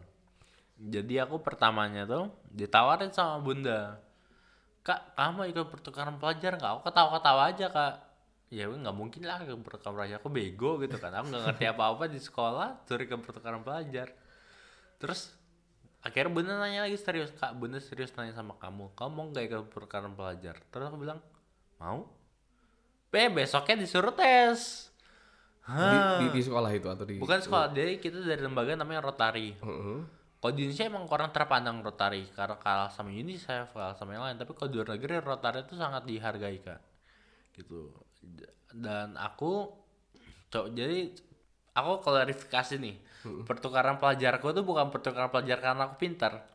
jadi 0.77 1.25
aku 1.25 1.41
pertamanya 1.41 2.03
tuh 2.05 2.29
ditawarin 2.51 3.09
sama 3.09 3.39
bunda 3.41 3.97
kak 4.85 5.17
kamu 5.17 5.49
ikut 5.55 5.67
pertukaran 5.73 6.21
pelajar 6.21 6.61
nggak 6.61 6.71
aku 6.77 6.81
ketawa-ketawa 6.91 7.43
aja 7.49 7.67
kak 7.73 7.95
ya 8.53 8.69
gue 8.69 8.79
nggak 8.79 8.97
mungkin 8.97 9.25
lah 9.25 9.41
ikut 9.43 9.61
pertukaran 9.65 9.97
pelajar 9.99 10.17
aku 10.21 10.31
bego 10.31 10.77
gitu 10.83 10.97
kan. 11.01 11.13
Aku 11.17 11.33
nggak 11.33 11.45
ngerti 11.51 11.65
apa-apa 11.69 12.05
di 12.07 12.21
sekolah 12.21 12.85
suruh 12.85 13.05
ikut 13.05 13.21
pertukaran 13.25 13.65
pelajar. 13.65 14.13
Terus 15.01 15.33
akhirnya 16.05 16.31
bunda 16.31 16.53
nanya 16.61 16.85
lagi 16.85 17.01
serius 17.01 17.33
kak 17.33 17.57
bunda 17.57 17.81
serius 17.81 18.13
nanya 18.15 18.37
sama 18.37 18.55
kamu. 18.61 18.93
Kamu 18.93 19.11
mau 19.11 19.25
nggak 19.33 19.45
ikut 19.49 19.61
pertukaran 19.73 20.13
pelajar? 20.13 20.61
Terus 20.69 20.85
aku 20.87 20.97
bilang 21.01 21.19
mau. 21.81 22.07
Be, 23.15 23.31
besoknya 23.31 23.79
disuruh 23.79 24.11
tes. 24.11 24.91
Di, 25.65 25.97
di, 26.21 26.27
di 26.37 26.43
sekolah 26.45 26.69
itu 26.77 26.93
atau 26.93 27.09
di 27.09 27.17
bukan 27.17 27.41
sekolah 27.41 27.73
jadi 27.73 27.97
kita 27.97 28.21
dari 28.21 28.45
lembaga 28.45 28.77
namanya 28.77 29.01
Rotary. 29.01 29.57
Heeh. 29.57 29.99
kalau 30.45 30.53
di 30.53 30.69
Indonesia 30.69 30.85
emang 30.85 31.09
kurang 31.09 31.33
terpandang 31.33 31.81
Rotary 31.81 32.29
karena 32.37 32.61
kalah 32.61 32.93
sama 32.93 33.09
UNICEF, 33.09 33.73
kalah 33.73 33.97
sama 33.97 34.13
yang 34.13 34.29
lain. 34.29 34.37
Tapi 34.37 34.53
kalau 34.53 34.69
di 34.69 34.77
luar 34.77 34.93
negeri 34.93 35.25
Rotary 35.25 35.65
itu 35.65 35.73
sangat 35.81 36.05
dihargai 36.05 36.61
kak, 36.61 36.81
gitu. 37.57 38.04
Dan 38.75 39.15
aku, 39.15 39.71
cok 40.51 40.67
jadi 40.75 41.15
aku 41.75 41.93
klarifikasi 42.03 42.75
nih, 42.79 42.97
pertukaran 43.47 44.03
pelajarku 44.03 44.51
itu 44.51 44.63
bukan 44.67 44.91
pertukaran 44.91 45.31
pelajar 45.31 45.59
karena 45.63 45.87
aku 45.87 45.97
pintar, 45.99 46.47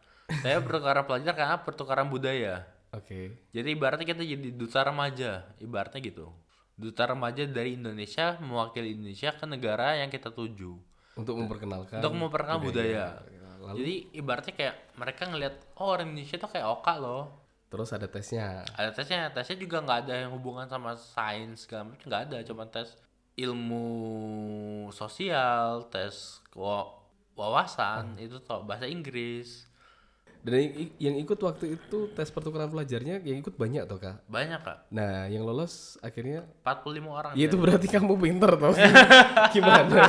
saya 0.43 0.59
pertukaran 0.59 1.07
pelajar 1.07 1.33
karena 1.33 1.57
pertukaran 1.63 2.07
budaya. 2.11 2.67
Oke. 2.89 3.49
Jadi 3.53 3.67
ibaratnya 3.77 4.05
kita 4.05 4.25
jadi 4.25 4.49
duta 4.53 4.81
remaja, 4.81 5.45
ibaratnya 5.61 6.01
gitu. 6.01 6.33
Duta 6.79 7.05
remaja 7.05 7.43
dari 7.45 7.75
Indonesia 7.75 8.39
mewakili 8.39 8.95
Indonesia 8.95 9.35
ke 9.35 9.43
negara 9.43 9.99
yang 9.99 10.07
kita 10.07 10.31
tuju 10.31 10.79
Untuk 11.19 11.35
memperkenalkan 11.35 11.99
untuk 11.99 12.15
memperkenalkan 12.15 12.63
budaya. 12.63 13.19
Lalu 13.59 13.75
Jadi 13.83 13.95
ibaratnya 14.15 14.53
kayak 14.55 14.75
mereka 14.95 15.27
ngelihat 15.27 15.55
oh 15.75 15.91
orang 15.91 16.15
Indonesia 16.15 16.39
tuh 16.39 16.47
kayak 16.47 16.67
oka 16.71 16.93
loh. 16.95 17.38
Terus 17.69 17.89
ada 17.89 18.05
tesnya. 18.05 18.65
Ada 18.73 18.91
tesnya, 18.91 19.29
tesnya 19.29 19.55
juga 19.55 19.77
nggak 19.79 19.99
ada 20.03 20.15
yang 20.19 20.31
hubungan 20.31 20.65
sama 20.65 20.93
sains 20.93 21.63
segala 21.63 21.87
macam 21.87 22.03
nggak 22.03 22.23
ada, 22.25 22.37
cuma 22.41 22.65
tes 22.65 22.97
ilmu 23.35 23.85
sosial, 24.89 25.87
tes 25.87 26.11
wa- 26.51 26.97
wawasan 27.33 28.17
itu 28.17 28.35
tuh 28.37 28.59
bahasa 28.61 28.83
Inggris 28.83 29.63
Dan 30.39 30.55
yang, 30.55 30.71
yang 30.97 31.15
ikut 31.19 31.35
waktu 31.37 31.75
itu 31.75 32.09
tes 32.09 32.27
pertukaran 32.27 32.67
pelajarnya 32.67 33.19
yang 33.21 33.37
ikut 33.37 33.53
banyak 33.53 33.83
toh 33.85 33.95
kak. 33.95 34.23
banyak 34.25 34.59
kak, 34.59 34.87
Nah 34.89 35.27
yang 35.27 35.43
lolos 35.43 35.99
akhirnya 35.99 36.47
45 36.63 37.05
orang. 37.05 37.31
ya 37.33 37.45
itu 37.45 37.55
berarti 37.55 37.87
kamu 37.87 38.15
pinter 38.17 38.51
toh. 38.55 38.71
Gimana? 39.53 40.03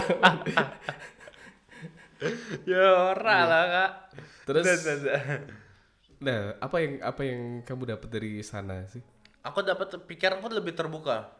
ya 2.62 2.84
ora 3.10 3.38
lah 3.42 3.64
kak. 3.68 3.90
Terus. 4.44 4.64
Nah 6.20 6.52
apa 6.60 6.76
yang 6.84 6.92
apa 7.00 7.22
yang 7.24 7.40
kamu 7.64 7.96
dapat 7.96 8.08
dari 8.12 8.44
sana 8.44 8.84
sih? 8.86 9.00
Aku 9.40 9.64
dapat 9.64 9.88
pikiranku 10.04 10.52
lebih 10.52 10.76
terbuka. 10.76 11.32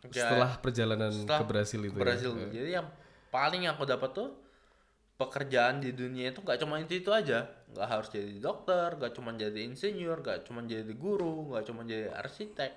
Kayak- 0.00 0.14
Setelah 0.14 0.52
perjalanan 0.62 1.10
setelah 1.12 1.40
ke 1.42 1.44
Brasil 1.44 1.80
itu. 1.82 1.92
ke 1.92 1.98
Brasil. 1.98 2.32
Ya? 2.38 2.48
Jadi 2.54 2.70
yang 2.78 2.86
paling 3.28 3.66
yang 3.66 3.74
aku 3.74 3.84
dapat 3.84 4.10
tuh 4.14 4.28
pekerjaan 5.20 5.84
di 5.84 5.92
dunia 5.92 6.32
itu 6.32 6.40
nggak 6.40 6.56
cuma 6.56 6.80
itu 6.80 6.96
itu 6.96 7.10
aja, 7.12 7.44
nggak 7.68 7.88
harus 7.90 8.08
jadi 8.08 8.40
dokter, 8.40 8.96
nggak 8.96 9.12
cuma 9.12 9.36
jadi 9.36 9.60
insinyur, 9.68 10.24
nggak 10.24 10.48
cuma 10.48 10.64
jadi 10.64 10.88
guru, 10.96 11.52
nggak 11.52 11.68
cuma 11.68 11.84
jadi 11.84 12.08
arsitek, 12.16 12.72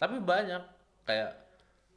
tapi 0.00 0.16
banyak 0.16 0.64
kayak 1.04 1.36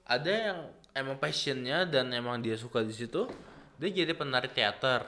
ada 0.03 0.27
yang 0.27 0.59
emang 0.91 1.15
passionnya 1.15 1.87
dan 1.87 2.11
emang 2.11 2.43
dia 2.43 2.59
suka 2.59 2.83
di 2.83 2.91
situ, 2.91 3.31
dia 3.79 3.89
jadi 4.03 4.11
penari 4.11 4.51
teater. 4.51 5.07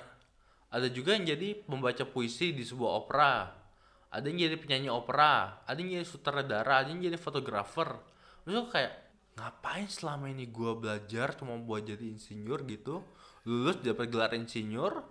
Ada 0.71 0.87
juga 0.87 1.11
yang 1.11 1.27
jadi 1.27 1.59
pembaca 1.59 2.05
puisi 2.07 2.55
di 2.55 2.63
sebuah 2.63 3.03
opera. 3.03 3.51
Ada 4.09 4.25
yang 4.25 4.49
jadi 4.49 4.57
penyanyi 4.57 4.89
opera, 4.89 5.61
ada 5.69 5.77
yang 5.77 6.01
jadi 6.01 6.07
sutradara, 6.07 6.81
ada 6.81 6.89
yang 6.89 7.01
jadi 7.01 7.17
fotografer. 7.17 7.93
Terus 8.41 8.65
kayak 8.73 8.93
ngapain 9.37 9.85
selama 9.85 10.33
ini 10.33 10.49
gua 10.49 10.73
belajar 10.73 11.37
cuma 11.37 11.55
buat 11.61 11.85
jadi 11.85 12.01
insinyur 12.09 12.65
gitu, 12.65 13.05
lulus 13.45 13.77
dapat 13.85 14.09
gelar 14.09 14.33
insinyur, 14.33 15.05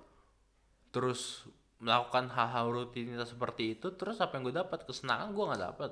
terus 0.91 1.47
melakukan 1.79 2.27
hal-hal 2.35 2.75
rutinitas 2.75 3.31
seperti 3.31 3.79
itu, 3.79 3.95
terus 3.95 4.19
apa 4.19 4.35
yang 4.35 4.51
gue 4.51 4.55
dapat? 4.59 4.83
Kesenangan 4.83 5.31
gua 5.31 5.55
nggak 5.55 5.63
dapat. 5.63 5.91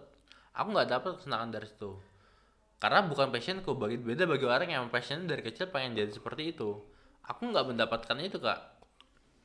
Aku 0.58 0.68
nggak 0.74 0.90
dapat 0.90 1.10
kesenangan 1.22 1.50
dari 1.54 1.66
situ. 1.70 1.92
Karena 2.76 3.06
bukan 3.06 3.32
passionku 3.32 3.72
bagi 3.78 3.96
beda 3.96 4.28
bagi 4.28 4.44
orang 4.44 4.68
yang 4.68 4.84
passion 4.92 5.24
dari 5.24 5.40
kecil 5.40 5.70
pengen 5.72 5.96
jadi 5.96 6.12
seperti 6.12 6.52
itu. 6.52 6.76
Aku 7.24 7.48
nggak 7.48 7.72
mendapatkan 7.72 8.18
itu 8.20 8.36
kak 8.42 8.75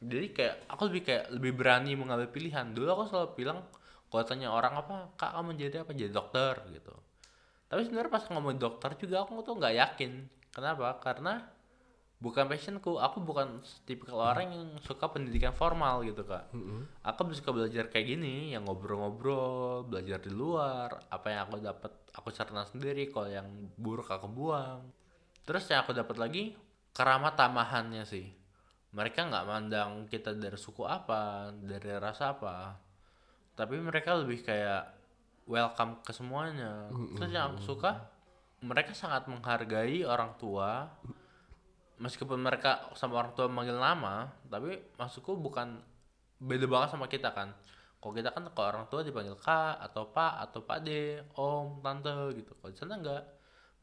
jadi 0.02 0.28
kayak 0.34 0.56
aku 0.66 0.90
lebih 0.90 1.02
kayak 1.06 1.26
lebih 1.30 1.54
berani 1.54 1.94
mengambil 1.94 2.26
pilihan. 2.34 2.74
Dulu 2.74 2.90
aku 2.90 3.04
selalu 3.14 3.30
bilang 3.38 3.60
kalau 4.10 4.26
tanya 4.26 4.50
orang 4.50 4.74
apa 4.74 5.14
kak 5.14 5.38
kamu 5.38 5.50
jadi 5.62 5.86
apa? 5.86 5.94
Jadi 5.94 6.10
dokter 6.10 6.58
gitu. 6.74 6.94
Tapi 7.70 7.82
sebenarnya 7.86 8.12
pas 8.12 8.26
ngomong 8.26 8.58
dokter 8.58 8.98
juga 8.98 9.22
aku 9.22 9.46
tuh 9.46 9.62
nggak 9.62 9.76
yakin. 9.78 10.26
Kenapa? 10.50 10.98
Karena 10.98 11.46
bukan 12.18 12.50
passionku. 12.50 12.98
Aku 12.98 13.22
bukan 13.22 13.62
tipikal 13.86 14.26
orang 14.26 14.50
yang 14.50 14.66
suka 14.82 15.06
pendidikan 15.06 15.54
formal 15.54 16.02
gitu 16.02 16.26
kak. 16.26 16.50
Aku 17.06 17.30
lebih 17.30 17.38
suka 17.38 17.52
belajar 17.54 17.86
kayak 17.94 18.18
gini 18.18 18.58
yang 18.58 18.66
ngobrol-ngobrol 18.66 19.86
belajar 19.86 20.18
di 20.18 20.34
luar 20.34 20.98
apa 21.14 21.30
yang 21.30 21.46
aku 21.46 21.62
dapat 21.62 21.94
aku 22.18 22.34
cerna 22.34 22.66
sendiri 22.66 23.14
kalau 23.14 23.30
yang 23.30 23.46
buruk 23.78 24.10
aku 24.10 24.26
buang. 24.26 24.82
Terus 25.46 25.70
yang 25.70 25.86
aku 25.86 25.94
dapat 25.94 26.18
lagi 26.18 26.44
keramat 26.92 27.38
tamahannya 27.38 28.02
sih 28.02 28.41
mereka 28.92 29.24
nggak 29.24 29.48
mandang 29.48 29.92
kita 30.12 30.36
dari 30.36 30.60
suku 30.60 30.84
apa 30.84 31.52
dari 31.56 31.96
rasa 31.96 32.36
apa. 32.36 32.76
Tapi 33.56 33.80
mereka 33.80 34.20
lebih 34.20 34.44
kayak 34.44 34.92
welcome 35.48 36.04
ke 36.04 36.12
semuanya. 36.12 36.92
Terus 37.16 37.32
yang 37.32 37.56
aku 37.56 37.76
suka 37.76 38.12
mereka 38.62 38.92
sangat 38.92 39.32
menghargai 39.32 40.04
orang 40.04 40.36
tua. 40.36 40.92
Meskipun 42.02 42.42
mereka 42.42 42.92
sama 42.98 43.22
orang 43.22 43.34
tua 43.38 43.48
manggil 43.48 43.78
nama 43.78 44.28
tapi 44.50 44.76
maksudku 44.98 45.38
bukan 45.40 45.80
beda 46.42 46.68
banget 46.68 46.90
sama 46.92 47.08
kita 47.08 47.32
kan. 47.32 47.56
Kalau 48.02 48.14
kita 48.18 48.34
kan 48.34 48.44
kalau 48.52 48.68
orang 48.76 48.86
tua 48.90 49.06
dipanggil 49.06 49.38
kak 49.38 49.78
atau 49.78 50.10
pak 50.10 50.42
atau 50.50 50.66
pak 50.66 50.84
de 50.84 51.22
om 51.40 51.80
tante 51.80 52.12
gitu. 52.36 52.52
Kalau 52.60 52.74
di 52.74 52.78
sana 52.82 53.00
enggak 53.00 53.24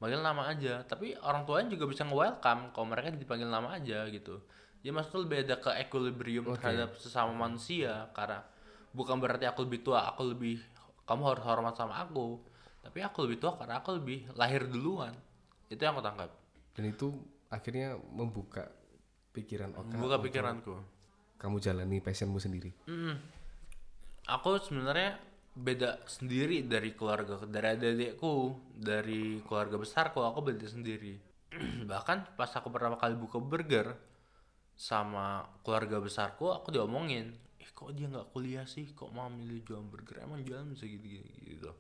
manggil 0.03 0.21
nama 0.21 0.53
aja. 0.53 0.85
Tapi 0.85 1.17
orang 1.23 1.49
tuanya 1.49 1.73
juga 1.73 1.87
bisa 1.89 2.05
nge-welcome 2.05 2.77
kalau 2.77 2.87
mereka 2.93 3.15
dipanggil 3.15 3.49
nama 3.49 3.79
aja 3.79 4.05
gitu 4.13 4.43
ya 4.83 4.91
maksudnya 4.95 5.21
lebih 5.27 5.39
ada 5.47 5.57
ke 5.59 5.71
equilibrium 5.83 6.45
terhadap 6.55 6.95
sesama 6.99 7.35
manusia 7.35 8.09
karena 8.15 8.47
bukan 8.95 9.19
berarti 9.19 9.45
aku 9.45 9.67
lebih 9.67 9.83
tua 9.83 10.07
aku 10.07 10.33
lebih 10.35 10.63
kamu 11.05 11.23
harus 11.35 11.45
hormat 11.45 11.75
sama 11.75 11.99
aku 11.99 12.39
tapi 12.83 13.03
aku 13.03 13.27
lebih 13.27 13.43
tua 13.43 13.59
karena 13.59 13.83
aku 13.83 13.99
lebih 13.99 14.31
lahir 14.39 14.65
duluan 14.71 15.13
itu 15.69 15.81
yang 15.81 15.99
aku 15.99 16.05
tangkap 16.05 16.31
Dan 16.79 16.95
itu 16.95 17.11
akhirnya 17.51 17.99
membuka 18.15 18.71
pikiran 19.35 19.75
Oka. 19.75 19.97
buka 19.99 20.17
pikiranku 20.23 20.75
Kamu 21.39 21.63
jalani 21.63 22.03
passionmu 22.03 22.43
sendiri. 22.43 22.75
Mm. 22.91 23.15
Aku 24.27 24.59
sebenarnya 24.59 25.23
beda 25.55 26.03
sendiri 26.11 26.67
dari 26.67 26.99
keluarga 26.99 27.39
dari 27.47 27.79
adik-adikku, 27.79 28.59
dari 28.75 29.39
keluarga 29.47 29.79
besarku 29.79 30.19
aku 30.19 30.43
beda 30.43 30.67
sendiri. 30.67 31.15
Bahkan 31.91 32.35
pas 32.35 32.51
aku 32.51 32.75
pertama 32.75 32.99
kali 32.99 33.15
buka 33.15 33.39
burger 33.39 33.95
sama 34.79 35.43
keluarga 35.67 35.99
besarku, 35.99 36.55
aku 36.55 36.71
diomongin, 36.71 37.35
eh 37.59 37.67
kok 37.75 37.91
dia 37.99 38.07
nggak 38.07 38.31
kuliah 38.31 38.63
sih, 38.63 38.95
kok 38.95 39.11
mau 39.11 39.27
milih 39.27 39.67
jualan 39.67 39.91
burger, 39.91 40.23
emang 40.23 40.47
jualan 40.47 40.71
bisa 40.71 40.87
gitu 40.87 41.19
gitu. 41.43 41.75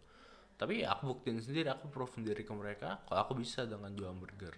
Tapi 0.59 0.83
ya 0.83 0.99
aku 0.99 1.15
buktiin 1.15 1.39
sendiri, 1.39 1.71
aku 1.71 1.87
proof 1.87 2.19
sendiri 2.19 2.43
ke 2.43 2.51
mereka, 2.51 2.99
kalau 3.07 3.23
aku 3.23 3.39
bisa 3.39 3.63
dengan 3.71 3.95
jualan 3.95 4.19
burger. 4.19 4.51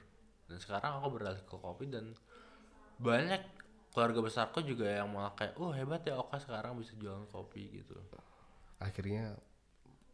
Dan 0.48 0.57
sekarang 0.57 1.05
aku 1.05 1.20
beralih 1.20 1.44
ke 1.44 1.53
kopi 1.53 1.92
dan 1.92 2.16
banyak 2.96 3.44
keluarga 3.92 4.20
besarku 4.24 4.64
juga 4.64 4.88
yang 4.88 5.12
malah 5.12 5.37
kayak 5.37 5.61
oh 5.61 5.76
hebat 5.76 6.00
ya 6.09 6.16
Oka 6.16 6.40
sekarang 6.40 6.81
bisa 6.81 6.96
jualan 6.96 7.29
kopi 7.29 7.68
gitu. 7.76 7.92
Akhirnya 8.81 9.37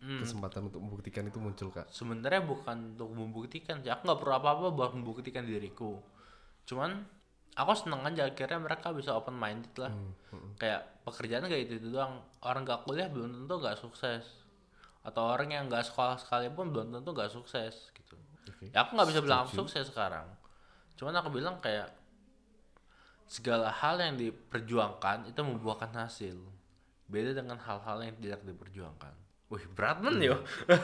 kesempatan 0.03 0.69
untuk 0.69 0.83
membuktikan 0.83 1.25
itu 1.31 1.39
muncul 1.39 1.71
kak. 1.71 1.89
Sebenarnya 1.95 2.43
bukan 2.43 2.99
untuk 2.99 3.11
membuktikan 3.15 3.81
sih 3.81 3.89
aku 3.89 4.03
nggak 4.11 4.21
perlu 4.21 4.35
apa-apa 4.35 4.67
buat 4.75 4.91
membuktikan 4.93 5.47
diriku. 5.47 6.03
Cuman 6.67 7.07
aku 7.57 7.73
seneng 7.73 8.05
aja 8.05 8.29
akhirnya 8.29 8.61
mereka 8.61 8.93
bisa 8.93 9.17
open 9.17 9.33
minded 9.33 9.73
lah 9.81 9.89
kayak 10.61 11.01
pekerjaan 11.09 11.49
kayak 11.49 11.71
itu, 11.71 11.75
itu 11.81 11.89
doang. 11.89 12.21
Orang 12.45 12.69
gak 12.69 12.85
kuliah 12.85 13.09
belum 13.09 13.33
tentu 13.33 13.55
gak 13.63 13.81
sukses. 13.81 14.45
Atau 15.07 15.25
orang 15.25 15.55
yang 15.55 15.65
gak 15.73 15.89
sekolah 15.89 16.21
sekalipun 16.21 16.75
belum 16.75 17.01
tentu 17.01 17.17
gak 17.17 17.33
sukses 17.33 17.89
gitu. 17.97 18.19
Oke. 18.47 18.71
ya 18.71 18.87
aku 18.87 18.95
nggak 18.95 19.09
bisa 19.11 19.21
bilang 19.25 19.41
aku 19.43 19.65
sukses 19.65 19.91
sekarang. 19.91 20.29
Cuman 20.95 21.19
aku 21.19 21.35
bilang 21.35 21.59
kayak 21.59 21.91
segala 23.27 23.75
hal 23.75 23.99
yang 23.99 24.15
diperjuangkan 24.15 25.27
itu 25.27 25.41
membuahkan 25.43 25.91
hasil. 25.97 26.39
Beda 27.07 27.35
dengan 27.35 27.59
hal-hal 27.59 27.99
yang 28.03 28.15
tidak 28.19 28.43
diperjuangkan. 28.47 29.15
Wih 29.51 29.67
berat 29.75 29.99
men 30.03 30.19
yo. 30.23 30.43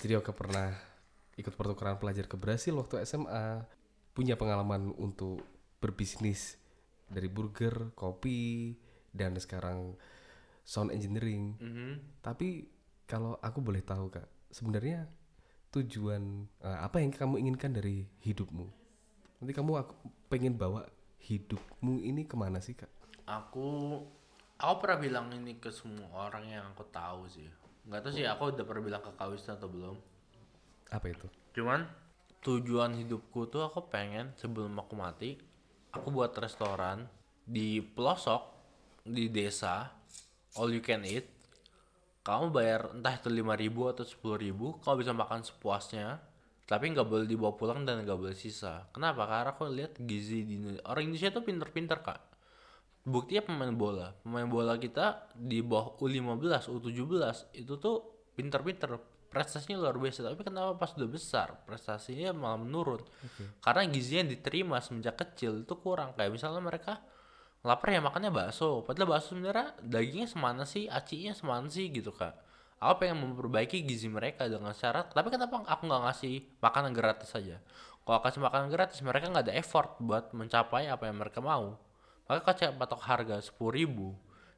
Jadi 0.00 0.12
Oka 0.20 0.36
pernah 0.36 0.72
ikut 1.36 1.52
pertukaran 1.56 1.96
pelajar 1.96 2.28
ke 2.28 2.36
Brasil 2.36 2.76
waktu 2.76 3.04
SMA, 3.08 3.64
punya 4.14 4.38
pengalaman 4.38 4.94
untuk 4.96 5.42
berbisnis 5.82 6.56
dari 7.10 7.28
burger, 7.28 7.92
kopi, 7.92 8.72
dan 9.10 9.36
sekarang 9.36 9.98
sound 10.64 10.94
engineering. 10.94 11.58
Mhm. 11.60 12.22
Tapi 12.22 12.70
kalau 13.04 13.36
aku 13.42 13.60
boleh 13.60 13.84
tahu 13.84 14.08
kak, 14.08 14.24
sebenarnya 14.48 15.04
tujuan 15.70 16.46
eh, 16.62 16.78
apa 16.80 17.02
yang 17.02 17.10
kamu 17.12 17.42
inginkan 17.42 17.74
dari 17.74 18.06
hidupmu? 18.22 18.66
Nanti 19.42 19.52
kamu 19.52 19.72
aku 19.76 19.94
pengen 20.30 20.56
bawa 20.56 20.86
hidupmu 21.20 22.00
ini 22.00 22.24
ke 22.24 22.38
mana 22.38 22.62
sih 22.62 22.72
kak? 22.72 22.88
aku 23.24 24.00
aku 24.60 24.74
pernah 24.84 25.00
bilang 25.00 25.26
ini 25.32 25.56
ke 25.56 25.72
semua 25.72 26.28
orang 26.28 26.44
yang 26.44 26.64
aku 26.76 26.84
tahu 26.92 27.24
sih 27.24 27.48
nggak 27.88 28.04
tahu 28.04 28.12
sih 28.12 28.28
aku 28.28 28.52
udah 28.52 28.64
pernah 28.68 28.84
bilang 28.84 29.00
ke 29.00 29.10
Kak 29.16 29.28
Wisnu 29.32 29.56
atau 29.56 29.68
belum 29.68 29.96
Apa 30.92 31.08
itu? 31.08 31.24
cuman 31.56 31.88
tujuan 32.44 32.92
hidupku 33.00 33.48
tuh 33.48 33.64
aku 33.64 33.88
pengen 33.88 34.36
sebelum 34.36 34.76
aku 34.76 34.92
mati 34.92 35.40
aku 35.96 36.12
buat 36.12 36.36
restoran 36.36 37.08
di 37.40 37.80
pelosok 37.80 38.42
di 39.04 39.32
desa 39.32 39.88
all 40.60 40.70
you 40.70 40.84
can 40.84 41.02
eat. 41.08 41.30
Kamu 42.24 42.56
bayar 42.56 42.96
entah 42.96 43.20
itu 43.20 43.28
5000 43.28 43.64
ribu 43.68 43.80
atau 43.92 44.04
10.000 44.04 44.44
ribu 44.48 44.66
kamu 44.80 45.04
bisa 45.04 45.12
makan 45.12 45.44
sepuasnya 45.44 46.20
tapi 46.64 46.88
nggak 46.96 47.04
boleh 47.04 47.28
dibawa 47.28 47.52
pulang 47.52 47.84
dan 47.84 48.00
nggak 48.00 48.16
boleh 48.16 48.36
sisa. 48.36 48.88
Kenapa? 48.96 49.28
Karena 49.28 49.52
aku 49.52 49.68
lihat 49.68 50.00
gizi 50.00 50.48
di 50.48 50.56
Indonesia 50.56 50.84
orang 50.88 51.04
Indonesia 51.04 51.30
tuh 51.36 51.44
pinter-pinter 51.44 51.98
kak. 52.00 52.20
Buktinya 53.04 53.44
pemain 53.44 53.76
bola. 53.76 54.16
Pemain 54.24 54.48
bola 54.48 54.80
kita 54.80 55.28
di 55.36 55.60
bawah 55.60 56.00
U15 56.00 56.72
U17 56.72 57.60
itu 57.60 57.76
tuh 57.76 58.24
pinter-pinter 58.32 58.96
prestasinya 59.34 59.82
luar 59.82 59.98
biasa 59.98 60.30
tapi 60.30 60.46
kenapa 60.46 60.78
pas 60.78 60.94
udah 60.94 61.10
besar 61.10 61.58
prestasinya 61.66 62.30
malah 62.30 62.62
menurun? 62.62 63.02
Karena 63.58 63.82
gizinya 63.90 64.30
diterima 64.30 64.78
semenjak 64.78 65.18
kecil 65.18 65.66
itu 65.66 65.74
kurang. 65.74 66.14
Kayak 66.14 66.38
misalnya 66.38 66.62
mereka 66.62 67.02
lapar 67.66 67.90
ya 67.90 67.98
makannya 67.98 68.30
bakso. 68.30 68.86
Padahal 68.86 69.18
bakso 69.18 69.34
sebenarnya 69.34 69.74
dagingnya 69.82 70.30
semana 70.30 70.62
sih 70.62 70.86
acinya 70.86 71.34
semana 71.34 71.66
sih 71.66 71.90
gitu 71.90 72.14
kak. 72.14 72.38
Aku 72.78 73.02
pengen 73.02 73.18
memperbaiki 73.26 73.82
gizi 73.82 74.06
mereka 74.06 74.46
dengan 74.46 74.70
syarat 74.70 75.10
tapi 75.10 75.34
kenapa 75.34 75.66
aku 75.66 75.82
nggak 75.90 76.02
ngasih 76.06 76.34
makanan 76.62 76.92
gratis 76.94 77.32
saja 77.32 77.58
kalau 78.04 78.20
kasih 78.20 78.44
makanan 78.44 78.68
gratis 78.68 79.00
mereka 79.00 79.32
nggak 79.32 79.48
ada 79.48 79.56
effort 79.56 79.96
buat 79.96 80.28
mencapai 80.36 80.92
apa 80.92 81.08
yang 81.08 81.16
mereka 81.16 81.40
mau. 81.40 81.80
Maka 82.28 82.40
kaca 82.44 82.76
patok 82.76 83.00
harga 83.00 83.36
sepuluh 83.40 83.72
ribu 83.72 84.08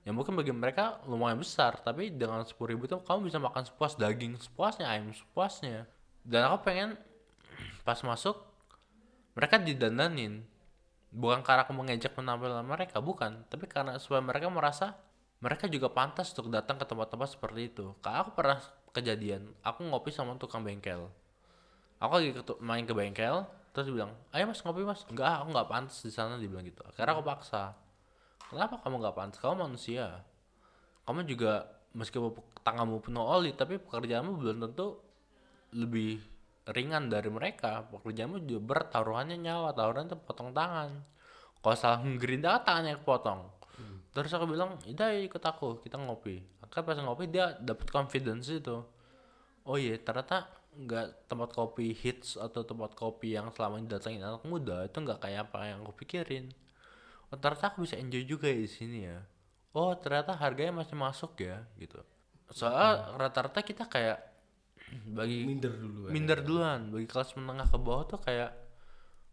yang 0.07 0.15
mungkin 0.15 0.39
bagi 0.39 0.55
mereka 0.55 1.03
lumayan 1.11 1.43
besar 1.43 1.83
tapi 1.83 2.15
dengan 2.15 2.47
sepuluh 2.47 2.79
ribu 2.79 2.87
itu 2.87 2.95
kamu 3.03 3.27
bisa 3.27 3.43
makan 3.43 3.67
sepuas 3.67 3.99
daging 3.99 4.39
sepuasnya 4.39 4.87
ayam 4.87 5.11
sepuasnya. 5.11 5.91
Dan 6.23 6.47
aku 6.47 6.71
pengen 6.71 6.95
pas 7.87 7.99
masuk 8.07 8.39
mereka 9.35 9.59
didandanin. 9.59 10.47
Bukan 11.11 11.43
karena 11.43 11.67
aku 11.67 11.75
mengejek 11.75 12.15
penampilan 12.15 12.63
mereka 12.63 13.03
bukan. 13.03 13.43
Tapi 13.51 13.67
karena 13.67 13.99
supaya 13.99 14.23
mereka 14.23 14.47
merasa 14.47 14.95
mereka 15.43 15.67
juga 15.67 15.91
pantas 15.91 16.31
untuk 16.39 16.55
datang 16.55 16.79
ke 16.79 16.87
tempat-tempat 16.87 17.35
seperti 17.35 17.75
itu. 17.75 17.91
Karena 17.99 18.23
aku 18.23 18.31
pernah 18.31 18.63
kejadian 18.95 19.43
aku 19.67 19.91
ngopi 19.91 20.15
sama 20.15 20.39
tukang 20.39 20.63
bengkel. 20.63 21.11
Aku 21.99 22.23
lagi 22.23 22.31
main 22.63 22.87
ke 22.87 22.95
bengkel 22.95 23.43
terus 23.75 23.91
bilang 23.91 24.15
ayo 24.31 24.47
mas 24.47 24.63
ngopi 24.63 24.87
mas. 24.87 25.03
Enggak 25.11 25.43
aku 25.43 25.51
nggak 25.51 25.67
pantas 25.67 25.99
di 25.99 26.15
sana 26.15 26.39
dia 26.39 26.47
bilang 26.47 26.63
gitu. 26.63 26.87
Karena 26.95 27.19
aku 27.19 27.27
paksa 27.27 27.75
kenapa 28.51 28.81
kamu 28.83 29.03
nggak 29.03 29.17
pantas? 29.17 29.39
Kamu 29.43 29.67
manusia. 29.67 30.23
Kamu 31.07 31.23
juga 31.27 31.67
meskipun 31.97 32.35
tanganmu 32.61 33.01
penuh 33.01 33.25
oli 33.25 33.55
tapi 33.57 33.79
pekerjaanmu 33.79 34.37
belum 34.37 34.57
tentu 34.69 35.01
lebih 35.75 36.19
ringan 36.71 37.07
dari 37.11 37.31
mereka. 37.31 37.87
Pekerjaanmu 37.91 38.43
juga 38.47 38.61
berat 38.63 38.89
taruhannya 38.91 39.39
nyawa 39.39 39.71
taruhan 39.75 40.11
tuh 40.11 40.19
potong 40.19 40.51
tangan. 40.51 40.91
Kalau 41.63 41.77
salah 41.79 41.99
ngerinda 42.03 42.63
tangannya 42.63 43.03
kepotong. 43.03 43.57
Terus 44.17 44.33
aku 44.33 44.49
bilang 44.49 44.81
udah 44.81 45.11
ikut 45.13 45.45
aku 45.45 45.85
kita 45.85 46.01
ngopi. 46.01 46.41
Akhirnya 46.65 46.89
pas 46.89 46.99
ngopi 47.05 47.25
dia 47.29 47.53
dapat 47.61 47.93
confidence 47.93 48.49
itu. 48.49 48.81
Oh 49.69 49.77
iya 49.77 50.01
ternyata 50.01 50.49
nggak 50.77 51.29
tempat 51.29 51.51
kopi 51.53 51.93
hits 51.93 52.37
atau 52.37 52.65
tempat 52.65 52.93
kopi 52.97 53.37
yang 53.37 53.49
selama 53.53 53.81
ini 53.81 53.89
datangin 53.89 54.21
anak 54.25 54.45
muda 54.45 54.85
itu 54.85 54.97
nggak 55.01 55.21
kayak 55.25 55.49
apa 55.49 55.73
yang 55.73 55.81
aku 55.85 56.05
pikirin 56.05 56.53
oh 57.33 57.39
ternyata 57.39 57.75
aku 57.75 57.85
bisa 57.87 57.97
enjoy 57.99 58.23
juga 58.25 58.47
ya 58.51 58.59
di 58.59 58.71
sini 58.71 58.99
ya. 59.07 59.19
Oh 59.77 59.93
ternyata 59.99 60.33
harganya 60.37 60.83
masih 60.83 60.97
masuk 60.97 61.37
ya 61.43 61.65
gitu. 61.77 62.01
Soalnya 62.51 63.19
rata-rata 63.19 63.61
kita 63.61 63.85
kayak 63.91 64.19
bagi 65.11 65.43
Minder 65.43 65.73
dulu. 65.75 66.09
minder 66.15 66.39
duluan. 66.47 66.81
Bagi 66.95 67.07
kelas 67.11 67.35
menengah 67.35 67.67
ke 67.67 67.79
bawah 67.79 68.05
tuh 68.07 68.21
kayak 68.23 68.55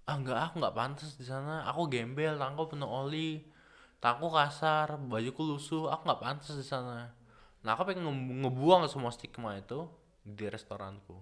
ah 0.04 0.16
nggak 0.20 0.40
aku 0.52 0.54
nggak 0.60 0.76
pantas 0.76 1.16
di 1.16 1.26
sana. 1.26 1.64
Aku 1.72 1.88
gembel 1.88 2.36
tanganku 2.36 2.76
penuh 2.76 2.90
oli 2.90 3.46
tanganku 4.04 4.36
kasar 4.36 5.00
bajuku 5.00 5.42
lusuh 5.48 5.88
aku 5.94 6.02
nggak 6.10 6.22
pantas 6.22 6.58
di 6.60 6.66
sana. 6.66 7.08
Nah 7.64 7.70
aku 7.78 7.88
pengen 7.94 8.10
nge- 8.10 8.44
ngebuang 8.44 8.90
semua 8.92 9.14
stigma 9.16 9.56
itu 9.56 9.88
di 10.26 10.44
restoranku. 10.52 11.16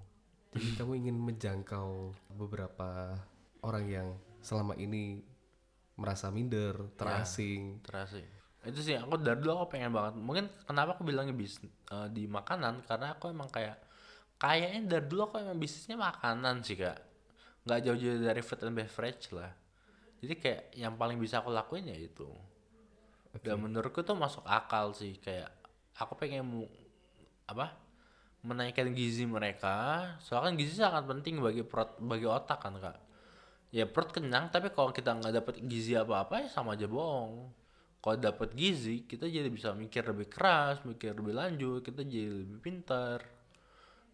Jadi 0.51 0.81
kamu 0.81 0.91
ingin 1.05 1.17
menjangkau 1.21 2.11
beberapa 2.33 3.15
orang 3.61 3.85
yang 3.87 4.07
selama 4.41 4.73
ini 4.75 5.21
merasa 5.95 6.31
minder, 6.31 6.91
terasing. 6.95 7.83
terasa 7.83 8.17
itu 8.61 8.79
sih 8.85 8.93
aku 8.93 9.17
dari 9.17 9.41
dulu 9.41 9.65
aku 9.65 9.73
pengen 9.73 9.89
banget. 9.89 10.13
Mungkin 10.21 10.45
kenapa 10.69 10.93
aku 10.93 11.01
bilangnya 11.01 11.33
bis 11.33 11.57
eh, 11.65 12.07
di 12.13 12.29
makanan? 12.29 12.85
Karena 12.85 13.17
aku 13.17 13.33
emang 13.33 13.49
kayak 13.49 13.81
kayaknya 14.37 14.97
dari 14.97 15.05
dulu 15.09 15.21
aku 15.29 15.41
emang 15.41 15.57
bisnisnya 15.57 15.97
makanan 15.97 16.61
sih 16.61 16.77
kak. 16.77 16.99
Nggak 17.65 17.79
jauh-jauh 17.89 18.21
dari 18.21 18.41
food 18.45 18.61
and 18.69 18.77
beverage 18.77 19.33
lah. 19.33 19.49
Jadi 20.21 20.33
kayak 20.37 20.63
yang 20.77 20.93
paling 20.93 21.17
bisa 21.17 21.41
aku 21.41 21.49
lakuin 21.49 21.89
ya 21.89 21.97
itu. 21.97 22.29
Dan 23.41 23.65
menurutku 23.65 24.05
tuh 24.05 24.13
masuk 24.13 24.45
akal 24.45 24.93
sih 24.93 25.17
kayak 25.17 25.49
aku 25.97 26.13
pengen 26.13 26.69
apa 27.49 27.73
menaikkan 28.45 28.93
gizi 28.93 29.25
mereka. 29.25 30.05
Soalnya 30.21 30.53
kan 30.53 30.55
gizi 30.61 30.77
sangat 30.77 31.09
penting 31.09 31.41
bagi 31.41 31.65
perut 31.65 31.97
bagi 31.97 32.29
otak 32.29 32.61
kan 32.61 32.77
kak 32.77 33.10
ya 33.71 33.87
perut 33.87 34.11
kenyang 34.11 34.51
tapi 34.51 34.69
kalau 34.75 34.91
kita 34.91 35.15
nggak 35.15 35.31
dapet 35.31 35.55
gizi 35.63 35.95
apa 35.95 36.27
apa 36.27 36.43
ya 36.45 36.47
sama 36.51 36.75
aja 36.75 36.85
bohong. 36.91 37.55
Kalau 38.01 38.17
dapet 38.19 38.51
gizi 38.53 39.07
kita 39.07 39.31
jadi 39.31 39.47
bisa 39.47 39.71
mikir 39.71 40.03
lebih 40.03 40.27
keras 40.27 40.83
mikir 40.83 41.15
lebih 41.15 41.33
lanjut 41.33 41.79
kita 41.81 42.03
jadi 42.03 42.43
lebih 42.43 42.59
pintar. 42.59 43.23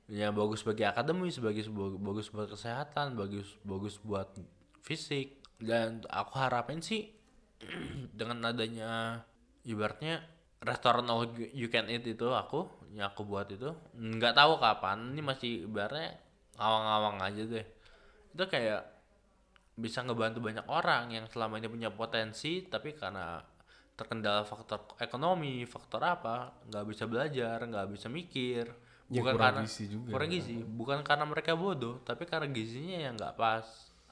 Ya 0.07 0.31
bagus 0.31 0.63
bagi 0.63 0.87
akademis 0.87 1.41
bagus 1.41 1.67
bagus 1.73 2.27
buat 2.31 2.47
kesehatan 2.53 3.17
bagus 3.17 3.57
bagus 3.65 3.97
buat 3.99 4.29
fisik. 4.85 5.41
Dan 5.57 6.05
aku 6.05 6.37
harapin 6.37 6.85
sih 6.85 7.09
dengan 8.17 8.53
adanya 8.53 9.25
ibaratnya 9.65 10.21
restoran 10.61 11.09
all 11.09 11.25
you 11.53 11.69
can 11.69 11.89
eat 11.89 12.05
itu 12.05 12.29
aku 12.29 12.69
yang 12.93 13.09
aku 13.13 13.25
buat 13.25 13.49
itu 13.49 13.73
nggak 13.93 14.33
tahu 14.33 14.57
kapan 14.57 15.13
ini 15.13 15.21
masih 15.21 15.51
ibaratnya 15.65 16.17
ngawang-ngawang 16.61 17.17
aja 17.25 17.41
deh. 17.49 17.65
Itu 18.37 18.45
kayak 18.45 18.96
bisa 19.77 20.01
ngebantu 20.01 20.41
banyak 20.41 20.65
orang 20.65 21.13
yang 21.13 21.25
selama 21.29 21.61
ini 21.61 21.69
punya 21.69 21.93
potensi 21.93 22.65
tapi 22.65 22.97
karena 22.97 23.37
terkendala 23.93 24.41
faktor 24.41 24.97
ekonomi 24.97 25.65
faktor 25.69 26.01
apa 26.01 26.53
nggak 26.65 26.85
bisa 26.89 27.05
belajar 27.05 27.61
nggak 27.61 27.87
bisa 27.93 28.09
mikir. 28.09 28.65
Ya, 29.07 29.23
bukan 29.23 29.33
kurang 29.39 29.45
karena 29.55 29.61
gizi 29.63 29.83
juga. 29.87 30.09
kurang 30.11 30.29
gizi. 30.33 30.55
Bukan 30.59 30.99
karena 31.05 31.25
mereka 31.29 31.51
bodoh 31.53 32.01
tapi 32.01 32.25
karena 32.25 32.49
gizinya 32.49 32.97
yang 33.05 33.13
nggak 33.15 33.37
pas. 33.37 33.65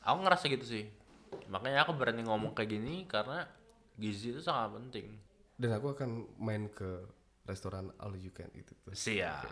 Aku 0.06 0.22
ngerasa 0.22 0.46
gitu 0.54 0.66
sih. 0.66 0.86
Makanya 1.50 1.84
aku 1.84 1.98
berani 1.98 2.22
ngomong 2.24 2.54
kayak 2.54 2.70
gini 2.70 3.10
karena 3.10 3.50
gizi 3.98 4.38
itu 4.38 4.46
sangat 4.46 4.78
penting. 4.78 5.18
Dan 5.58 5.74
aku 5.74 5.98
akan 5.98 6.30
main 6.38 6.70
ke 6.70 7.10
restoran 7.50 7.90
all 8.02 8.14
you 8.18 8.30
can 8.30 8.54
itu. 8.54 8.74
siap. 8.94 9.50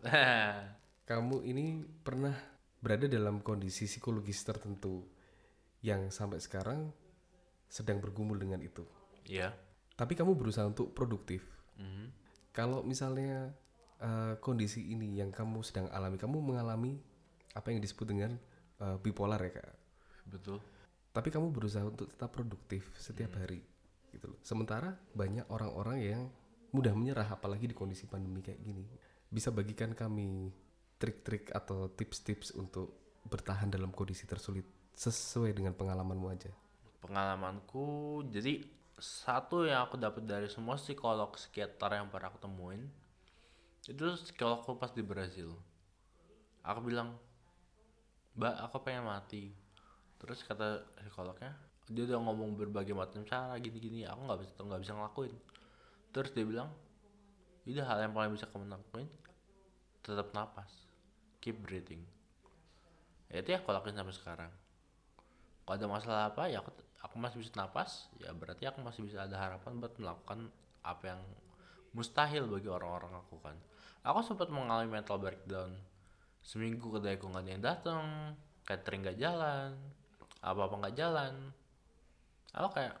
Kamu 1.10 1.42
ini 1.42 1.82
pernah 2.06 2.32
berada 2.80 3.10
dalam 3.10 3.42
kondisi 3.42 3.84
psikologis 3.84 4.40
tertentu 4.46 5.04
yang 5.80 6.12
sampai 6.12 6.40
sekarang 6.40 6.92
sedang 7.70 8.02
bergumul 8.02 8.36
dengan 8.36 8.60
itu. 8.60 8.84
Iya. 9.24 9.54
Tapi 9.96 10.16
kamu 10.16 10.36
berusaha 10.36 10.66
untuk 10.66 10.92
produktif. 10.92 11.44
Mhm. 11.78 12.06
Kalau 12.50 12.82
misalnya 12.82 13.54
eh, 14.00 14.34
kondisi 14.40 14.90
ini 14.90 15.20
yang 15.20 15.30
kamu 15.30 15.60
sedang 15.60 15.86
alami, 15.92 16.16
kamu 16.16 16.40
mengalami 16.40 16.98
apa 17.54 17.70
yang 17.70 17.80
disebut 17.80 18.06
dengan 18.08 18.32
eh, 18.80 18.96
bipolar 19.00 19.40
ya 19.40 19.52
kak. 19.60 19.76
betul 20.30 20.58
Tapi 21.10 21.28
kamu 21.28 21.50
berusaha 21.50 21.82
untuk 21.82 22.06
tetap 22.06 22.30
produktif 22.30 22.86
setiap 22.94 23.34
hari, 23.34 23.58
gitu 24.14 24.30
loh. 24.30 24.38
Sementara 24.46 24.94
banyak 25.10 25.42
orang-orang 25.50 25.98
yang 25.98 26.22
mudah 26.70 26.94
menyerah, 26.94 27.34
apalagi 27.34 27.66
di 27.66 27.74
kondisi 27.74 28.06
pandemi 28.06 28.38
kayak 28.38 28.62
gini. 28.62 28.86
Bisa 29.26 29.50
bagikan 29.50 29.90
kami 29.90 30.54
trik-trik 31.02 31.50
atau 31.50 31.90
tips-tips 31.90 32.54
untuk 32.54 33.18
bertahan 33.26 33.74
dalam 33.74 33.90
kondisi 33.90 34.22
tersulit 34.30 34.79
sesuai 35.00 35.56
dengan 35.56 35.72
pengalamanmu 35.72 36.28
aja. 36.28 36.52
pengalamanku 37.00 38.20
jadi 38.28 38.60
satu 39.00 39.64
yang 39.64 39.88
aku 39.88 39.96
dapat 39.96 40.28
dari 40.28 40.52
semua 40.52 40.76
psikolog 40.76 41.32
psikiater 41.32 41.96
yang 41.96 42.12
pernah 42.12 42.28
aku 42.28 42.36
temuin 42.36 42.84
itu 43.88 44.04
psikologku 44.28 44.76
pas 44.76 44.92
di 44.92 45.00
Brazil. 45.00 45.56
Aku 46.60 46.84
bilang 46.84 47.16
mbak 48.36 48.60
aku 48.60 48.84
pengen 48.84 49.08
mati. 49.08 49.56
Terus 50.20 50.44
kata 50.44 50.84
psikolognya 51.00 51.56
dia 51.88 52.04
udah 52.04 52.20
ngomong 52.20 52.60
berbagai 52.60 52.92
macam 52.92 53.24
cara 53.24 53.56
gini-gini 53.56 54.04
aku 54.04 54.20
nggak 54.28 54.40
bisa 54.44 54.52
nggak 54.60 54.80
bisa 54.84 54.92
ngelakuin. 54.92 55.36
Terus 56.12 56.30
dia 56.36 56.44
bilang 56.44 56.68
udah 57.64 57.86
hal 57.88 58.04
yang 58.04 58.12
paling 58.12 58.36
bisa 58.36 58.44
kamu 58.52 58.68
lakuin 58.68 59.08
tetap 60.04 60.28
napas 60.36 60.68
keep 61.40 61.56
breathing. 61.64 62.04
Ya 63.32 63.40
itu 63.40 63.56
ya 63.56 63.64
aku 63.64 63.72
lakuin 63.72 63.96
sampai 63.96 64.12
sekarang 64.12 64.52
kalau 65.70 65.78
ada 65.78 65.86
masalah 65.86 66.22
apa 66.34 66.50
ya 66.50 66.66
aku 66.66 66.74
aku 66.98 67.14
masih 67.22 67.38
bisa 67.38 67.54
napas 67.54 68.10
ya 68.18 68.34
berarti 68.34 68.66
aku 68.66 68.82
masih 68.82 69.06
bisa 69.06 69.22
ada 69.22 69.38
harapan 69.38 69.78
buat 69.78 69.94
melakukan 70.02 70.50
apa 70.82 71.14
yang 71.14 71.22
mustahil 71.94 72.50
bagi 72.50 72.66
orang-orang 72.66 73.14
lakukan 73.14 73.54
aku 74.02 74.18
sempat 74.26 74.50
mengalami 74.50 74.98
mental 74.98 75.22
breakdown. 75.22 75.78
Seminggu 76.42 76.90
kedai 76.90 77.14
aku 77.14 77.30
nggak 77.30 77.44
ada 77.46 77.50
yang 77.54 77.62
datang 77.62 78.04
catering 78.66 79.06
nggak 79.06 79.18
jalan 79.22 79.78
apa 80.42 80.60
apa 80.66 80.74
nggak 80.74 80.96
jalan. 80.98 81.32
Aku 82.50 82.68
kayak 82.74 82.98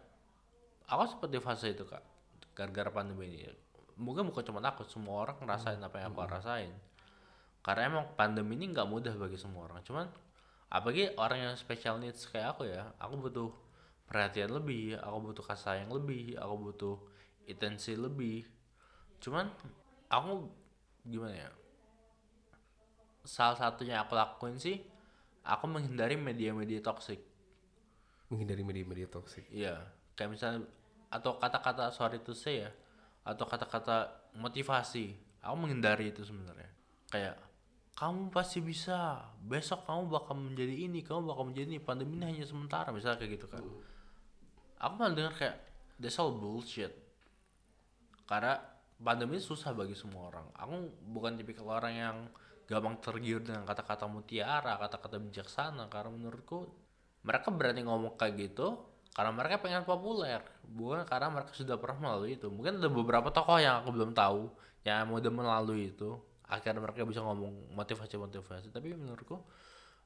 aku 0.86 1.02
sempat 1.10 1.28
di 1.34 1.42
fase 1.42 1.74
itu 1.74 1.82
kak 1.82 2.06
gara-gara 2.54 2.94
pandemi 2.94 3.34
ini. 3.34 3.50
Mungkin 3.98 4.30
bukan 4.30 4.46
cuma 4.46 4.62
aku 4.62 4.86
semua 4.86 5.26
orang 5.26 5.42
ngerasain 5.42 5.82
apa 5.82 5.98
yang 5.98 6.14
aku 6.14 6.22
rasain. 6.22 6.70
Karena 7.66 7.90
emang 7.90 8.14
pandemi 8.14 8.54
ini 8.54 8.70
nggak 8.70 8.86
mudah 8.86 9.18
bagi 9.18 9.34
semua 9.34 9.66
orang. 9.66 9.82
Cuman 9.82 10.06
apalagi 10.70 11.10
orang 11.18 11.50
yang 11.50 11.54
special 11.58 11.98
needs 11.98 12.24
kayak 12.30 12.56
aku 12.56 12.70
ya 12.70 12.94
aku 13.02 13.14
butuh 13.18 13.50
perhatian 14.06 14.54
lebih 14.54 14.96
aku 15.02 15.18
butuh 15.30 15.44
kasih 15.44 15.64
sayang 15.82 15.90
lebih 15.90 16.38
aku 16.38 16.54
butuh 16.70 16.96
intensi 17.50 17.98
lebih 17.98 18.46
cuman 19.18 19.50
aku 20.06 20.46
gimana 21.02 21.34
ya 21.34 21.50
salah 23.26 23.58
satunya 23.58 24.00
aku 24.00 24.14
lakuin 24.14 24.56
sih 24.56 24.78
aku 25.42 25.66
menghindari 25.66 26.14
media-media 26.14 26.80
toksik 26.80 27.30
Menghindari 28.30 28.62
media-media 28.62 29.10
toksik. 29.10 29.42
Iya, 29.50 29.90
kayak 30.14 30.30
misalnya 30.30 30.62
atau 31.10 31.34
kata-kata 31.34 31.90
sorry 31.90 32.22
to 32.22 32.30
say 32.30 32.62
ya, 32.62 32.70
atau 33.26 33.42
kata-kata 33.42 34.06
motivasi. 34.38 35.18
Aku 35.42 35.58
menghindari 35.58 36.14
itu 36.14 36.22
sebenarnya. 36.22 36.70
Kayak 37.10 37.34
kamu 38.00 38.32
pasti 38.32 38.64
bisa, 38.64 39.28
besok 39.44 39.84
kamu 39.84 40.08
bakal 40.08 40.32
menjadi 40.32 40.88
ini, 40.88 41.04
kamu 41.04 41.36
bakal 41.36 41.52
menjadi 41.52 41.68
ini. 41.68 41.80
Pandemi 41.84 42.16
ini 42.16 42.32
hanya 42.32 42.48
sementara, 42.48 42.88
misalnya 42.96 43.20
kayak 43.20 43.36
gitu 43.36 43.46
kan. 43.52 43.60
Aku 44.80 44.92
malah 44.96 45.12
dengar 45.12 45.36
kayak 45.36 45.60
that's 46.00 46.16
all 46.16 46.32
bullshit. 46.32 46.96
Karena 48.24 48.56
pandemi 48.96 49.36
susah 49.36 49.76
bagi 49.76 49.92
semua 49.92 50.32
orang. 50.32 50.48
Aku 50.56 50.72
bukan 51.12 51.36
tipikal 51.36 51.76
orang 51.76 51.92
yang 51.92 52.16
gampang 52.64 52.96
tergiur 53.04 53.44
dengan 53.44 53.68
kata-kata 53.68 54.08
mutiara, 54.08 54.80
kata-kata 54.80 55.20
bijaksana. 55.20 55.92
Karena 55.92 56.08
menurutku 56.08 56.72
mereka 57.20 57.52
berani 57.52 57.84
ngomong 57.84 58.16
kayak 58.16 58.48
gitu 58.48 58.80
karena 59.10 59.34
mereka 59.34 59.60
pengen 59.60 59.84
populer 59.84 60.40
bukan 60.64 61.02
karena 61.04 61.28
mereka 61.28 61.52
sudah 61.52 61.76
pernah 61.76 61.98
melalui 61.98 62.38
itu 62.38 62.46
mungkin 62.48 62.78
ada 62.78 62.88
beberapa 62.88 63.28
tokoh 63.34 63.58
yang 63.58 63.82
aku 63.84 63.90
belum 63.92 64.14
tahu 64.14 64.48
yang 64.86 65.10
udah 65.10 65.32
melalui 65.34 65.92
itu 65.92 66.16
akhirnya 66.50 66.82
mereka 66.82 67.06
bisa 67.06 67.22
ngomong 67.22 67.70
motivasi-motivasi. 67.78 68.74
Tapi 68.74 68.90
menurutku 68.98 69.38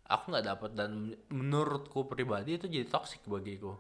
aku 0.05 0.25
nggak 0.29 0.45
dapat 0.45 0.71
dan 0.77 1.17
menurutku 1.33 2.05
pribadi 2.05 2.61
itu 2.61 2.69
jadi 2.69 2.85
toksik 2.85 3.25
bagiku. 3.25 3.73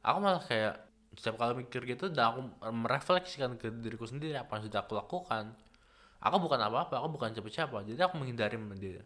Aku 0.00 0.18
malah 0.24 0.40
kayak 0.40 0.80
setiap 1.12 1.36
kali 1.40 1.64
mikir 1.64 1.84
gitu 1.84 2.08
dan 2.08 2.32
aku 2.32 2.40
merefleksikan 2.72 3.60
ke 3.60 3.68
diriku 3.80 4.08
sendiri 4.08 4.36
apa 4.40 4.56
yang 4.56 4.64
sudah 4.72 4.80
aku 4.80 4.92
lakukan. 4.96 5.52
Aku 6.24 6.36
bukan 6.40 6.56
apa-apa 6.56 6.96
aku 7.04 7.08
bukan 7.20 7.30
siapa-siapa. 7.36 7.84
Jadi 7.84 8.00
aku 8.00 8.16
menghindari 8.16 8.56
dia. 8.80 9.04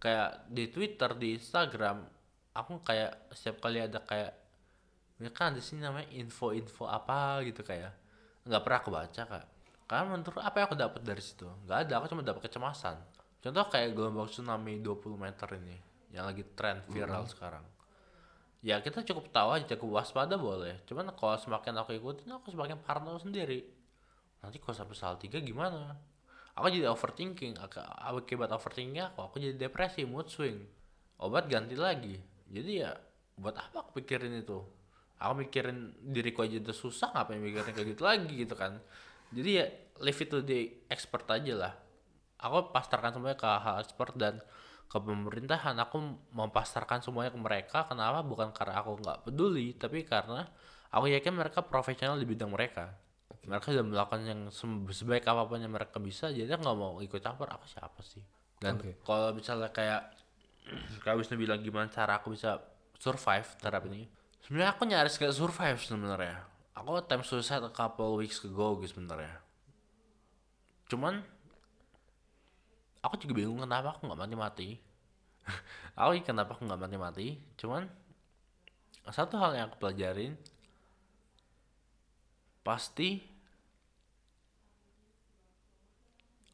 Kayak 0.00 0.48
di 0.48 0.64
Twitter 0.72 1.10
di 1.16 1.36
Instagram 1.36 2.04
aku 2.56 2.80
kayak 2.80 3.32
setiap 3.36 3.60
kali 3.68 3.84
ada 3.84 4.00
kayak 4.00 4.32
ya 5.20 5.32
kan 5.32 5.56
di 5.56 5.64
sini 5.64 5.84
namanya 5.84 6.08
info-info 6.16 6.88
apa? 6.88 7.44
gitu 7.44 7.60
kayak. 7.60 7.92
Nggak 8.48 8.62
pernah 8.64 8.78
aku 8.80 8.90
baca 8.94 9.22
kak 9.28 9.55
karena 9.86 10.18
menurut 10.18 10.42
apa 10.42 10.56
yang 10.58 10.66
aku 10.66 10.76
dapat 10.76 11.00
dari 11.06 11.22
situ? 11.22 11.46
Nggak 11.62 11.78
ada 11.86 11.92
aku 12.02 12.06
cuma 12.10 12.22
dapat 12.26 12.42
kecemasan. 12.50 12.98
Contoh 13.38 13.64
kayak 13.70 13.94
gelombang 13.94 14.26
tsunami 14.26 14.82
20 14.82 15.14
meter 15.14 15.48
ini 15.62 15.78
yang 16.10 16.26
lagi 16.26 16.42
tren 16.58 16.82
viral 16.90 17.22
sekarang. 17.30 17.62
Ya 18.66 18.82
kita 18.82 19.06
cukup 19.06 19.30
tahu 19.30 19.54
aja 19.54 19.78
cukup 19.78 20.02
waspada 20.02 20.34
boleh. 20.34 20.82
Cuman 20.90 21.06
kalau 21.14 21.38
semakin 21.38 21.78
aku 21.78 21.94
ikutin 21.94 22.26
aku 22.34 22.50
semakin 22.50 22.82
parno 22.82 23.14
sendiri. 23.22 23.62
Nanti 24.42 24.58
kalau 24.58 24.74
sampai 24.74 24.98
salah 24.98 25.18
tiga 25.22 25.38
gimana? 25.38 25.94
Aku 26.58 26.66
jadi 26.66 26.90
overthinking 26.90 27.54
Ak- 27.62 27.78
akibat 28.10 28.50
overthinkingnya 28.50 29.14
aku 29.14 29.22
aku 29.22 29.36
jadi 29.38 29.54
depresi 29.54 30.02
mood 30.02 30.26
swing. 30.26 30.66
Obat 31.22 31.46
ganti 31.46 31.78
lagi. 31.78 32.18
Jadi 32.50 32.82
ya 32.82 32.90
buat 33.38 33.54
apa 33.54 33.86
aku 33.86 34.02
pikirin 34.02 34.34
itu? 34.34 34.58
Aku 35.22 35.32
mikirin 35.38 35.94
diriku 36.02 36.42
aja 36.42 36.58
udah 36.58 36.74
susah 36.74 37.14
ngapain 37.14 37.38
mikirin 37.38 37.70
kayak 37.70 37.94
gitu 37.94 38.02
lagi 38.02 38.34
gitu 38.34 38.58
kan 38.58 38.82
jadi 39.34 39.50
ya 39.50 39.66
leave 40.02 40.20
it 40.20 40.28
to 40.28 40.44
the 40.44 40.70
expert 40.92 41.26
aja 41.30 41.54
lah. 41.56 41.74
Aku 42.36 42.70
pastarkan 42.70 43.16
semuanya 43.16 43.38
ke 43.38 43.48
hal 43.48 43.80
expert 43.80 44.12
dan 44.14 44.44
ke 44.86 44.98
pemerintahan. 45.00 45.74
Aku 45.82 46.20
mempastarkan 46.36 47.00
semuanya 47.00 47.32
ke 47.32 47.40
mereka. 47.40 47.78
Kenapa? 47.88 48.20
Bukan 48.22 48.52
karena 48.52 48.84
aku 48.84 49.00
nggak 49.00 49.18
peduli 49.26 49.72
tapi 49.74 50.04
karena 50.04 50.44
aku 50.92 51.10
yakin 51.10 51.32
mereka 51.32 51.64
profesional 51.64 52.20
di 52.20 52.28
bidang 52.28 52.52
mereka. 52.52 52.92
Mereka 53.46 53.70
sudah 53.70 53.86
melakukan 53.86 54.26
yang 54.26 54.40
sebaik 54.90 55.22
apa 55.22 55.46
pun 55.46 55.62
yang 55.62 55.70
mereka 55.70 56.02
bisa 56.02 56.34
jadi 56.34 56.50
nggak 56.50 56.76
mau 56.76 56.98
ikut 57.00 57.18
campur. 57.22 57.48
Aku 57.48 57.66
siapa 57.66 58.02
sih? 58.04 58.22
Dan 58.60 58.78
Oke. 58.78 59.00
kalau 59.02 59.32
misalnya 59.32 59.72
kayak 59.72 60.12
kayak 61.02 61.16
Wisnu 61.18 61.38
bilang 61.38 61.62
gimana 61.62 61.86
cara 61.88 62.18
aku 62.20 62.34
bisa 62.34 62.58
survive 62.98 63.46
terhadap 63.58 63.86
ini? 63.88 64.06
Sebenarnya 64.44 64.70
aku 64.78 64.82
nyaris 64.86 65.18
gak 65.18 65.34
survive 65.34 65.78
sebenarnya 65.82 66.55
aku 66.76 67.00
time 67.08 67.24
suicide 67.24 67.64
a 67.64 67.72
couple 67.72 68.20
weeks 68.20 68.44
ago 68.44 68.76
gitu 68.84 68.92
sebenarnya. 68.92 69.40
Cuman 70.92 71.24
aku 73.00 73.16
juga 73.24 73.32
bingung 73.42 73.64
kenapa 73.64 73.96
aku 73.96 74.04
nggak 74.06 74.20
mati-mati. 74.20 74.70
Aku 75.96 76.12
kenapa 76.26 76.58
aku 76.58 76.66
nggak 76.66 76.82
mati-mati. 76.82 77.38
Cuman 77.54 77.86
satu 79.08 79.38
hal 79.38 79.54
yang 79.54 79.70
aku 79.70 79.78
pelajarin 79.78 80.34
pasti 82.66 83.22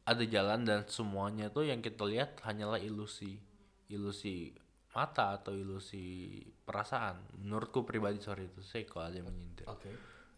ada 0.05 0.21
jalan 0.21 0.61
dan 0.61 0.85
semuanya 0.85 1.49
tuh 1.49 1.65
yang 1.65 1.81
kita 1.81 2.05
lihat 2.05 2.37
hanyalah 2.45 2.77
ilusi 2.77 3.41
ilusi 3.89 4.53
mata 4.93 5.35
atau 5.35 5.57
ilusi 5.57 6.37
perasaan? 6.63 7.41
Menurutku 7.41 7.81
pribadi 7.81 8.21
sorry 8.21 8.47
itu 8.47 8.61
kalau 8.85 9.09
ada 9.09 9.17
yang 9.17 9.27
menyindir. 9.27 9.65
Oke. 9.67 9.89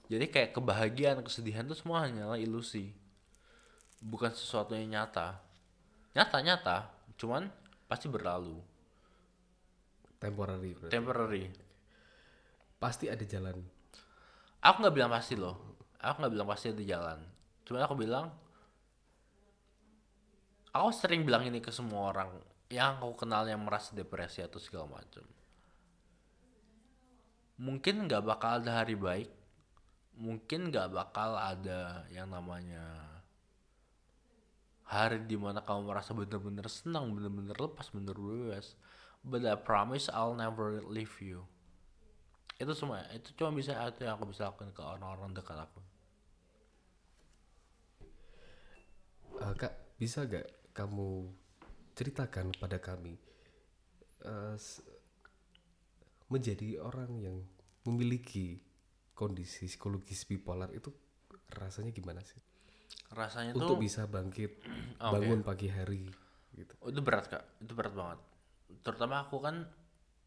jadi 0.06 0.26
kayak 0.30 0.52
kebahagiaan 0.56 1.19
kesedihan 1.21 1.67
tuh 1.67 1.77
semua 1.77 2.08
hanyalah 2.08 2.40
ilusi. 2.40 2.96
Bukan 4.00 4.32
sesuatu 4.32 4.73
yang 4.73 4.96
nyata. 4.96 5.44
Nyata 6.15 6.38
nyata. 6.40 6.77
Cuman 7.19 7.52
pasti 7.86 8.08
berlalu. 8.08 8.60
Temporary. 10.17 10.71
berarti. 10.73 10.94
temporary. 10.94 11.44
Pasti 12.79 13.06
ada 13.12 13.25
jalan. 13.27 13.60
aku 14.63 14.75
nggak 14.82 14.96
bilang 14.96 15.12
pasti 15.13 15.36
loh. 15.38 15.77
Aku 16.00 16.21
nggak 16.21 16.34
bilang 16.34 16.48
pasti 16.50 16.71
ada 16.71 16.84
jalan. 16.86 17.19
Cuman 17.65 17.82
aku 17.82 17.96
bilang 17.98 18.25
aku 20.69 20.90
sering 20.94 21.25
bilang 21.25 21.44
ini 21.48 21.63
ke 21.63 21.71
semua 21.71 22.12
orang 22.13 22.29
yang 22.70 22.98
aku 22.98 23.26
kenal 23.26 23.46
yang 23.46 23.62
merasa 23.62 23.94
depresi 23.94 24.42
atau 24.42 24.58
segala 24.58 25.02
macam. 25.02 25.26
Mungkin 27.56 28.10
nggak 28.10 28.24
bakal 28.26 28.60
ada 28.60 28.84
hari 28.84 29.00
baik 29.00 29.32
mungkin 30.16 30.72
nggak 30.72 30.96
bakal 30.96 31.36
ada 31.36 32.08
yang 32.08 32.32
namanya 32.32 33.04
hari 34.88 35.20
di 35.28 35.36
mana 35.36 35.60
kamu 35.60 35.92
merasa 35.92 36.16
bener-bener 36.16 36.68
senang 36.72 37.12
bener-bener 37.12 37.56
lepas 37.56 37.92
bener 37.92 38.16
bebas. 38.16 38.80
But 39.26 39.42
I 39.42 39.58
promise 39.58 40.06
I'll 40.13 40.38
never 40.38 40.86
leave 40.86 41.18
you. 41.18 41.50
Itu 42.62 42.72
semua 42.78 43.04
itu 43.12 43.34
cuma 43.36 43.52
bisa 43.52 43.76
itu 43.90 44.06
yang 44.06 44.16
aku 44.16 44.30
bisa 44.30 44.54
lakukan 44.54 44.72
ke 44.72 44.82
orang-orang 44.86 45.34
dekat 45.34 45.58
aku. 45.58 45.82
Eh, 49.36 49.54
kak 49.58 49.74
bisa 50.00 50.24
gak 50.30 50.48
kamu 50.72 51.28
ceritakan 51.96 52.52
pada 52.60 52.77
kami 52.77 53.15
s- 54.56 54.83
menjadi 56.27 56.81
orang 56.81 57.12
yang 57.21 57.37
memiliki 57.85 58.60
kondisi 59.15 59.69
psikologis 59.69 60.25
bipolar 60.27 60.73
itu 60.73 60.91
rasanya 61.56 61.93
gimana 61.93 62.19
sih? 62.25 62.41
Rasanya 63.13 63.54
untuk 63.56 63.77
tuh 63.77 63.85
bisa 63.85 64.10
bangkit 64.10 64.60
Oke. 65.00 65.13
bangun 65.13 65.39
pagi 65.46 65.69
hari 65.69 66.10
gitu. 66.58 66.73
Oh, 66.81 66.89
itu 66.89 67.00
berat 67.00 67.29
kak. 67.29 67.43
Itu 67.62 67.77
berat 67.77 67.93
banget. 67.93 68.19
Terutama 68.81 69.29
aku 69.29 69.37
kan 69.39 69.63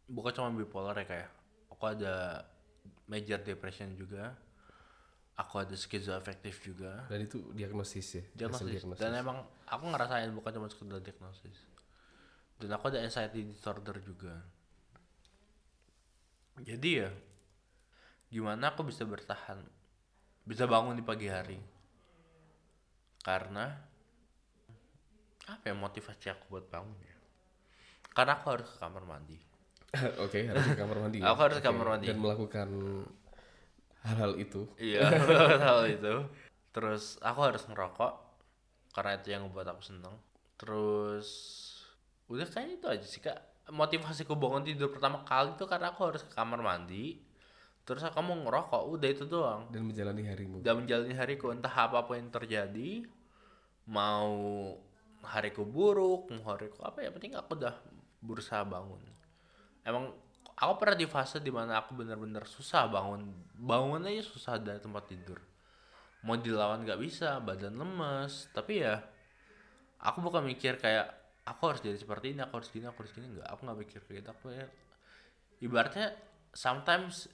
bukan 0.08 0.32
cuma 0.32 0.48
bipolar 0.54 0.96
ya 0.96 1.04
kayak 1.04 1.30
aku 1.68 1.84
ada 1.84 2.46
major 3.10 3.42
depression 3.44 3.92
juga 3.98 4.32
aku 5.39 5.55
ada 5.62 5.74
schizoaffective 5.78 6.59
juga. 6.59 7.07
Dan 7.07 7.22
itu 7.30 7.55
diagnosis 7.55 8.07
ya? 8.18 8.24
Hasil 8.51 8.74
diagnosis. 8.74 8.99
dan 8.99 9.14
emang 9.14 9.47
aku 9.70 9.84
ngerasain 9.86 10.34
bukan 10.34 10.51
cuma 10.59 10.66
sekedar 10.66 10.99
diagnosis. 10.99 11.57
Dan 12.59 12.74
aku 12.74 12.91
ada 12.91 12.99
anxiety 13.07 13.47
disorder 13.47 14.03
juga. 14.03 14.34
Jadi 16.59 16.91
ya 16.99 17.11
gimana 18.34 18.74
aku 18.74 18.82
bisa 18.82 19.07
bertahan? 19.07 19.62
Bisa 20.43 20.66
bangun 20.66 20.99
di 20.99 21.07
pagi 21.07 21.30
hari? 21.30 21.62
Karena 23.22 23.70
apa 25.49 25.64
ya 25.64 25.74
motivasi 25.78 26.34
aku 26.34 26.59
buat 26.59 26.66
bangun 26.66 26.99
ya? 26.99 27.16
Karena 28.11 28.43
aku 28.43 28.59
harus 28.59 28.66
ke 28.74 28.76
kamar 28.82 29.07
mandi. 29.07 29.39
Oke 30.26 30.51
harus 30.51 30.66
ke 30.66 30.74
kamar 30.74 30.99
mandi 30.99 31.16
ya? 31.22 31.30
Aku 31.30 31.41
harus 31.47 31.62
ke 31.62 31.64
kamar 31.70 31.86
mandi. 31.95 32.11
dan 32.11 32.18
melakukan 32.18 32.68
hal-hal 34.07 34.38
itu 34.38 34.68
Iya, 34.78 35.09
hal 35.66 35.88
itu. 35.90 36.14
Terus 36.70 37.18
aku 37.18 37.40
harus 37.42 37.62
ngerokok 37.66 38.12
karena 38.94 39.18
itu 39.18 39.28
yang 39.34 39.42
membuat 39.46 39.74
aku 39.74 39.82
seneng. 39.82 40.14
Terus 40.59 41.28
udah 42.28 42.46
kayaknya 42.46 42.74
itu 42.78 42.86
aja 42.86 43.07
sih 43.07 43.22
kak. 43.22 43.38
Motivasiku 43.68 44.32
bangun 44.32 44.64
tidur 44.64 44.88
pertama 44.88 45.22
kali 45.28 45.53
itu 45.53 45.64
karena 45.68 45.92
aku 45.92 46.09
harus 46.09 46.22
ke 46.24 46.32
kamar 46.32 46.61
mandi. 46.62 47.20
Terus 47.84 48.05
aku 48.05 48.20
mau 48.20 48.36
ngerokok, 48.36 48.82
udah 48.84 49.09
itu 49.09 49.24
doang. 49.24 49.72
dan 49.72 49.80
menjalani 49.88 50.28
harimu 50.28 50.61
Dan 50.61 50.84
menjalani 50.84 51.16
hariku 51.16 51.49
entah 51.49 51.72
apa 51.72 52.05
pun 52.05 52.20
yang 52.20 52.28
terjadi, 52.28 53.09
mau 53.88 54.36
hariku 55.24 55.64
buruk, 55.64 56.28
mau 56.36 56.53
hariku 56.53 56.84
apa 56.84 57.01
ya 57.01 57.09
penting 57.09 57.32
aku 57.32 57.57
udah 57.57 57.72
berusaha 58.20 58.61
bangun. 58.68 59.01
Emang 59.88 60.12
aku 60.59 60.72
pernah 60.82 60.98
di 60.98 61.06
fase 61.06 61.38
di 61.38 61.54
mana 61.54 61.78
aku 61.78 61.94
bener-bener 61.94 62.42
susah 62.44 62.90
bangun, 62.90 63.30
bangun 63.54 64.02
aja 64.11 64.26
susah 64.26 64.59
dari 64.59 64.82
tempat 64.82 65.06
tidur. 65.06 65.38
Mau 66.26 66.34
dilawan 66.34 66.82
gak 66.82 66.98
bisa, 66.98 67.38
badan 67.38 67.78
lemes, 67.78 68.50
tapi 68.50 68.82
ya 68.82 68.98
aku 70.02 70.18
bukan 70.18 70.42
mikir 70.42 70.82
kayak 70.82 71.14
aku 71.46 71.62
harus 71.70 71.80
jadi 71.80 71.94
seperti 71.94 72.34
ini, 72.34 72.42
aku 72.42 72.59
harus 72.59 72.70
gini, 72.74 72.86
aku 72.90 73.06
harus 73.06 73.14
gini, 73.14 73.26
enggak, 73.30 73.48
aku 73.48 73.61
nggak 73.64 73.78
mikir 73.86 74.00
kayak 74.02 74.16
gitu. 74.20 74.30
Aku 74.34 74.46
ya, 74.50 74.66
ibaratnya 75.62 76.18
sometimes 76.52 77.30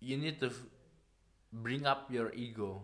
you 0.00 0.16
need 0.16 0.40
to 0.40 0.48
bring 1.52 1.84
up 1.84 2.08
your 2.08 2.32
ego 2.32 2.80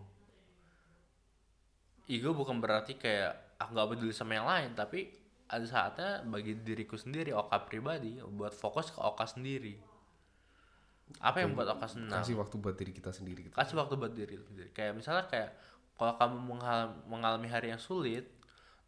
ego 2.09 2.33
bukan 2.33 2.57
berarti 2.57 2.97
kayak 2.97 3.57
aku 3.61 3.69
nggak 3.77 3.89
peduli 3.93 4.13
sama 4.13 4.33
yang 4.37 4.49
lain 4.49 4.73
tapi 4.73 5.13
ada 5.49 5.65
saatnya 5.65 6.21
bagi 6.29 6.53
diriku 6.61 6.93
sendiri 6.93 7.33
oka 7.33 7.65
pribadi 7.65 8.21
buat 8.21 8.53
fokus 8.53 8.93
ke 8.93 9.01
oka 9.01 9.25
sendiri. 9.25 9.81
Apa 11.25 11.41
yang 11.41 11.57
buat 11.57 11.65
oka 11.65 11.89
senang? 11.89 12.21
kasih 12.21 12.37
waktu 12.37 12.55
buat 12.61 12.77
diri 12.77 12.93
kita 12.93 13.09
sendiri 13.09 13.49
gitu. 13.49 13.55
Kasih 13.57 13.81
waktu 13.81 13.97
buat 13.97 14.13
diri 14.13 14.37
sendiri. 14.37 14.69
Kayak 14.69 14.93
misalnya 14.93 15.25
kayak 15.25 15.57
kalau 15.97 16.13
kamu 16.21 16.37
mengalami 17.09 17.49
hari 17.49 17.73
yang 17.73 17.81
sulit 17.81 18.29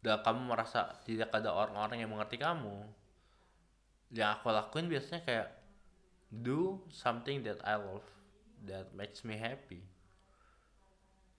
dan 0.06 0.22
kamu 0.22 0.54
merasa 0.54 0.94
tidak 1.02 1.34
ada 1.34 1.50
orang-orang 1.50 2.06
yang 2.06 2.10
mengerti 2.14 2.38
kamu 2.38 2.86
yang 4.12 4.38
aku 4.38 4.52
lakuin 4.52 4.86
biasanya 4.86 5.24
kayak 5.24 5.48
do 6.30 6.78
something 6.92 7.42
that 7.42 7.58
I 7.64 7.80
love 7.80 8.04
that 8.68 8.92
makes 8.94 9.24
me 9.24 9.40
happy. 9.40 9.82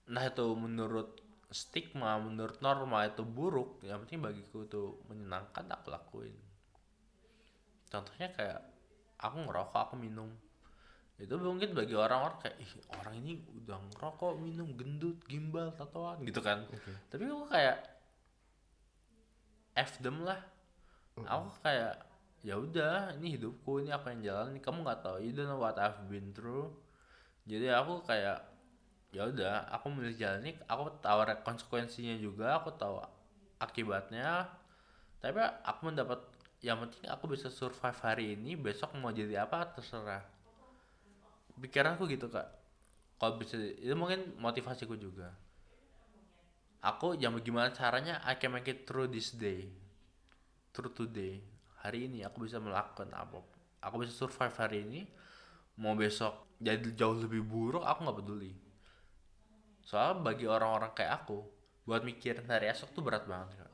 Nah 0.10 0.28
itu 0.28 0.46
menurut 0.58 1.23
stigma 1.54 2.18
menurut 2.18 2.58
norma 2.66 3.06
itu 3.06 3.22
buruk 3.22 3.80
yang 3.86 4.02
penting 4.04 4.26
bagiku 4.26 4.66
itu 4.66 4.98
menyenangkan 5.06 5.70
aku 5.70 5.94
lakuin. 5.94 6.34
Contohnya 7.94 8.34
kayak 8.34 8.62
aku 9.22 9.38
ngerokok 9.46 9.80
aku 9.86 9.96
minum. 10.02 10.34
Itu 11.22 11.38
mungkin 11.38 11.78
bagi 11.78 11.94
orang-orang 11.94 12.42
kayak 12.42 12.58
ih 12.58 12.74
orang 12.98 13.16
ini 13.22 13.38
udah 13.64 13.78
ngerokok 13.94 14.34
minum 14.42 14.74
gendut 14.74 15.22
gimbal 15.30 15.70
tatoan 15.78 16.26
gitu 16.26 16.42
kan. 16.42 16.66
Tapi 17.14 17.24
aku 17.30 17.46
kayak 17.54 17.78
f 19.78 20.02
them 20.02 20.26
lah. 20.26 20.42
Aku 21.22 21.54
kayak 21.62 22.02
ya 22.42 22.58
udah 22.58 23.14
ini 23.22 23.38
hidupku 23.38 23.86
ini 23.86 23.94
apa 23.94 24.12
yang 24.12 24.20
jalan 24.26 24.58
kamu 24.60 24.84
nggak 24.84 25.00
tahu 25.06 25.18
you 25.24 25.32
don't 25.32 25.48
know 25.48 25.62
what 25.62 25.78
I've 25.78 26.02
been 26.10 26.34
through. 26.34 26.74
Jadi 27.46 27.70
aku 27.70 28.02
kayak 28.10 28.53
ya 29.14 29.30
udah 29.30 29.70
aku 29.70 29.94
milih 29.94 30.18
jalan 30.18 30.42
ini 30.42 30.58
aku 30.66 30.90
tahu 30.98 31.22
konsekuensinya 31.46 32.18
juga 32.18 32.58
aku 32.58 32.74
tahu 32.74 32.98
akibatnya. 33.62 34.50
Tapi 35.22 35.40
aku 35.40 35.80
mendapat 35.88 36.20
yang 36.66 36.82
penting 36.84 37.08
aku 37.08 37.32
bisa 37.32 37.48
survive 37.54 37.96
hari 38.02 38.34
ini 38.34 38.58
besok 38.58 38.98
mau 38.98 39.14
jadi 39.14 39.46
apa 39.46 39.70
terserah. 39.78 40.26
Pikiranku 41.62 42.10
gitu 42.10 42.28
kak. 42.28 42.50
Kalau 43.22 43.38
bisa 43.38 43.56
itu 43.56 43.94
mungkin 43.94 44.34
motivasiku 44.42 44.98
juga. 44.98 45.32
Aku 46.84 47.16
yang 47.16 47.38
gimana 47.40 47.72
caranya 47.72 48.20
I 48.28 48.36
can 48.36 48.52
make 48.52 48.68
it 48.68 48.84
through 48.84 49.08
this 49.08 49.32
day. 49.32 49.72
Through 50.76 50.92
today. 50.98 51.40
Hari 51.86 52.10
ini 52.10 52.26
aku 52.26 52.50
bisa 52.50 52.58
melakukan 52.58 53.14
apa 53.14 53.40
aku 53.80 54.04
bisa 54.04 54.12
survive 54.12 54.58
hari 54.58 54.84
ini. 54.84 55.02
Mau 55.78 55.94
besok 55.94 56.58
jadi 56.58 56.90
jauh 56.98 57.18
lebih 57.18 57.46
buruk 57.46 57.86
aku 57.86 58.06
nggak 58.06 58.18
peduli 58.24 58.63
soalnya 59.84 60.24
bagi 60.24 60.48
orang-orang 60.48 60.96
kayak 60.96 61.24
aku 61.24 61.44
buat 61.84 62.02
mikirin 62.08 62.48
hari 62.48 62.72
esok 62.72 62.96
tuh 62.96 63.04
berat 63.04 63.28
banget 63.28 63.60
kak. 63.60 63.72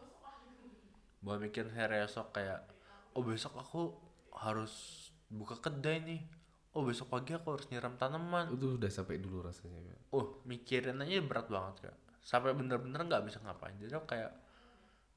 Buat 1.21 1.39
mikirin 1.45 1.73
hari 1.77 2.01
esok 2.01 2.33
kayak 2.33 2.65
oh 3.13 3.21
besok 3.21 3.53
aku 3.57 3.93
harus 4.33 5.07
buka 5.29 5.61
kedai 5.61 6.01
nih. 6.01 6.21
Oh 6.73 6.85
besok 6.85 7.13
pagi 7.13 7.37
aku 7.37 7.53
harus 7.53 7.65
nyiram 7.69 7.93
tanaman. 7.97 8.49
Itu 8.53 8.77
udah 8.77 8.89
sampai 8.89 9.21
dulu 9.21 9.45
rasanya 9.45 9.81
Kak. 9.89 10.01
oh 10.13 10.41
mikirin 10.45 11.01
aja 11.01 11.21
berat 11.21 11.47
banget 11.49 11.89
kak. 11.89 11.97
Sampai 12.25 12.53
bener-bener 12.57 13.05
nggak 13.05 13.25
bisa 13.25 13.37
ngapain. 13.45 13.77
Jadi 13.77 13.93
aku 13.93 14.07
kayak 14.09 14.33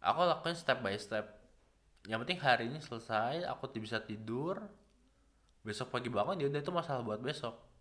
aku 0.04 0.20
lakuin 0.28 0.56
step 0.56 0.78
by 0.84 0.96
step. 1.00 1.40
Yang 2.04 2.18
penting 2.28 2.40
hari 2.40 2.64
ini 2.68 2.80
selesai 2.80 3.48
aku 3.48 3.72
bisa 3.80 4.00
tidur. 4.04 4.60
Besok 5.64 5.94
pagi 5.94 6.12
bangun 6.12 6.40
ya 6.42 6.50
udah 6.50 6.60
itu 6.60 6.72
masalah 6.74 7.00
buat 7.06 7.22
besok 7.22 7.71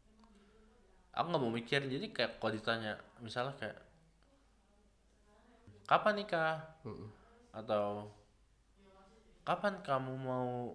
aku 1.11 1.25
nggak 1.27 1.43
mau 1.43 1.51
mikirin 1.51 1.91
jadi 1.91 2.07
kayak 2.11 2.31
kalau 2.39 2.55
ditanya 2.55 2.95
misalnya 3.19 3.53
kayak 3.59 3.77
kapan 5.87 6.13
nikah? 6.23 6.63
Atau 7.51 8.07
kapan 9.43 9.83
kamu 9.83 10.13
mau 10.15 10.71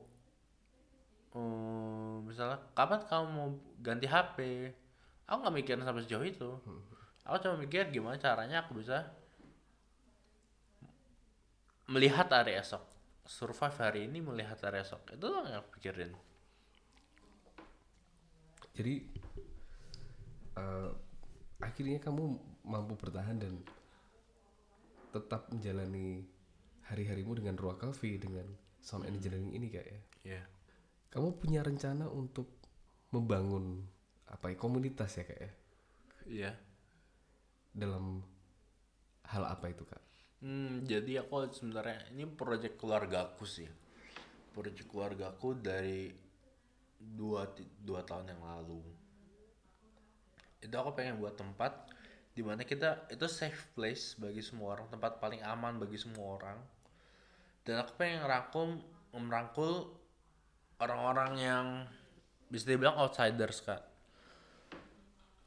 eh, 1.33 2.17
misalnya 2.29 2.61
kapan 2.77 3.01
kamu 3.09 3.27
mau 3.33 3.49
ganti 3.81 4.05
HP 4.05 4.39
aku 5.25 5.39
nggak 5.41 5.57
mikirin 5.57 5.85
sampai 5.85 6.05
sejauh 6.05 6.27
itu. 6.27 6.51
Aku 7.27 7.37
cuma 7.43 7.59
mikir 7.59 7.91
gimana 7.91 8.21
caranya 8.21 8.63
aku 8.63 8.79
bisa 8.79 9.09
melihat 11.91 12.31
hari 12.31 12.55
esok 12.59 12.97
survive 13.27 13.77
hari 13.77 14.01
ini 14.07 14.23
melihat 14.23 14.57
hari 14.63 14.81
esok. 14.81 15.03
Itu 15.19 15.27
yang 15.27 15.61
aku 15.61 15.69
pikirin. 15.79 16.15
Jadi 18.79 18.95
eh, 20.57 20.91
akhirnya 21.63 22.01
kamu 22.01 22.25
mampu 22.67 22.97
bertahan 22.99 23.39
dan 23.41 23.61
tetap 25.15 25.49
menjalani 25.49 26.27
hari-harimu 26.91 27.39
dengan 27.39 27.57
ruang 27.57 27.81
cafe 27.81 28.21
dengan 28.21 28.45
sound 28.83 29.09
engineering 29.09 29.53
ini 29.55 29.69
kayak 29.73 29.89
ya? 29.89 30.01
Ya 30.37 30.43
kamu 31.17 31.41
punya 31.41 31.65
rencana 31.65 32.13
untuk 32.13 32.61
membangun 33.15 33.81
apa 34.29 34.53
ya 34.53 34.57
komunitas 34.61 35.17
ya 35.17 35.25
kayak 35.25 35.41
ya? 35.41 35.53
Iya. 36.27 36.53
Dalam 37.73 38.21
hal 39.25 39.49
apa 39.49 39.73
itu 39.73 39.89
kak? 39.89 40.03
Hmm, 40.45 40.85
jadi 40.85 41.25
aku 41.25 41.49
sebenarnya 41.57 42.13
ini 42.13 42.29
proyek 42.29 42.77
keluarga 42.77 43.33
aku 43.33 43.49
sih. 43.49 43.65
Proyek 44.53 44.85
keluarga 44.93 45.33
aku 45.33 45.57
dari 45.57 46.13
dua, 47.01 47.49
dua 47.81 48.05
tahun 48.05 48.37
yang 48.37 48.43
lalu. 48.45 48.85
Itu 50.61 50.75
aku 50.77 50.97
pengen 50.97 51.21
buat 51.21 51.37
tempat 51.37 51.93
di 52.37 52.45
mana 52.45 52.69
kita 52.69 53.09
itu 53.09 53.25
safe 53.33 53.73
place 53.73 54.13
bagi 54.21 54.45
semua 54.45 54.77
orang, 54.77 54.93
tempat 54.93 55.17
paling 55.17 55.41
aman 55.41 55.81
bagi 55.81 55.97
semua 55.97 56.37
orang. 56.37 56.59
Dan 57.65 57.81
aku 57.81 57.97
pengen 57.97 58.21
ngerangkum, 58.21 58.69
merangkul 59.17 59.89
orang-orang 60.77 61.33
yang 61.41 61.67
bisa 62.53 62.69
dibilang 62.69 63.01
outsiders 63.01 63.65
kak. 63.65 63.81